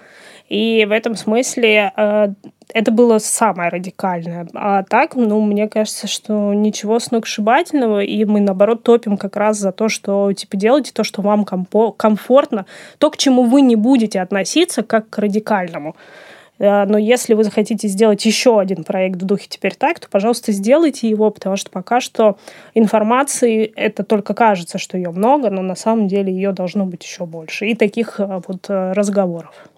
И 0.49 0.87
в 0.89 0.93
этом 0.93 1.17
смысле 1.17 1.93
э, 1.97 2.29
это 2.73 2.93
было 2.93 3.19
самое 3.19 3.69
радикальное. 3.69 4.47
А 4.55 4.85
так, 4.85 5.17
ну, 5.17 5.41
мне 5.41 5.69
кажется, 5.69 6.07
что 6.07 6.55
ничего 6.55 7.01
сногсшибательного, 7.01 8.01
и 8.05 8.25
мы, 8.25 8.41
наоборот, 8.41 8.85
топим 8.85 9.17
как 9.17 9.37
раз 9.37 9.59
за 9.59 9.73
то, 9.73 9.89
что, 9.89 10.33
типа, 10.33 10.57
делайте 10.57 10.93
то, 10.93 11.03
что 11.03 11.21
вам 11.21 11.45
комфортно, 11.45 12.67
то, 12.99 13.11
к 13.11 13.17
чему 13.17 13.43
вы 13.45 13.63
не 13.63 13.75
будете 13.75 14.21
относиться 14.21 14.85
как 14.85 15.11
к 15.11 15.19
радикальному. 15.19 15.97
Э, 16.59 16.85
но 16.85 16.99
если 16.99 17.35
вы 17.35 17.45
захотите 17.45 17.89
сделать 17.89 18.25
еще 18.25 18.61
один 18.61 18.85
проект 18.85 19.23
в 19.23 19.25
духе 19.25 19.47
«Теперь 19.49 19.75
так», 19.75 20.01
то, 20.01 20.09
пожалуйста, 20.09 20.53
сделайте 20.53 21.09
его, 21.09 21.31
потому 21.31 21.57
что 21.57 21.71
пока 21.71 22.01
что 22.01 22.39
информации, 22.75 23.65
это 23.77 24.05
только 24.05 24.35
кажется, 24.35 24.79
что 24.79 24.97
ее 24.97 25.11
много, 25.11 25.51
но 25.51 25.63
на 25.63 25.75
самом 25.75 26.09
деле 26.09 26.33
ее 26.33 26.53
должно 26.53 26.87
быть 26.87 27.05
еще 27.05 27.27
больше. 27.27 27.67
И 27.67 27.75
таких 27.75 28.21
э, 28.21 28.41
вот 28.47 28.67
э, 28.69 28.93
разговоров. 28.93 29.69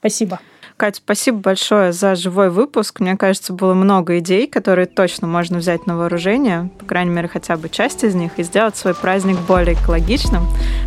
Спасибо. 0.00 0.40
Катя, 0.80 1.02
спасибо 1.04 1.36
большое 1.40 1.92
за 1.92 2.14
живой 2.14 2.48
выпуск. 2.48 3.00
Мне 3.00 3.14
кажется, 3.14 3.52
было 3.52 3.74
много 3.74 4.18
идей, 4.18 4.46
которые 4.46 4.86
точно 4.86 5.26
можно 5.26 5.58
взять 5.58 5.86
на 5.86 5.94
вооружение, 5.94 6.70
по 6.78 6.86
крайней 6.86 7.10
мере, 7.10 7.28
хотя 7.28 7.58
бы 7.58 7.68
часть 7.68 8.02
из 8.02 8.14
них, 8.14 8.38
и 8.38 8.42
сделать 8.42 8.78
свой 8.78 8.94
праздник 8.94 9.38
более 9.40 9.74
экологичным. 9.74 10.42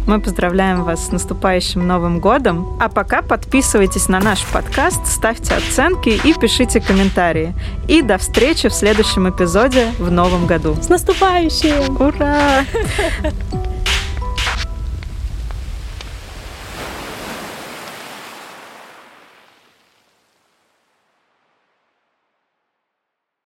Мы 0.08 0.20
поздравляем 0.20 0.84
вас 0.84 1.10
с 1.10 1.12
наступающим 1.12 1.86
Новым 1.86 2.20
годом. 2.20 2.76
А 2.82 2.89
пока 2.89 3.22
подписывайтесь 3.22 4.10
на 4.10 4.20
наш 4.20 4.44
подкаст, 4.48 5.06
ставьте 5.06 5.54
оценки 5.54 6.10
и 6.10 6.34
пишите 6.34 6.82
комментарии. 6.82 7.54
И 7.88 8.02
до 8.02 8.18
встречи 8.18 8.70
в 8.70 8.74
следующем 8.74 9.30
эпизоде 9.30 9.91
в 10.00 10.10
Новом 10.10 10.48
году. 10.48 10.76
С 10.82 10.89
наступающим! 10.89 12.02
Ура! 12.02 12.66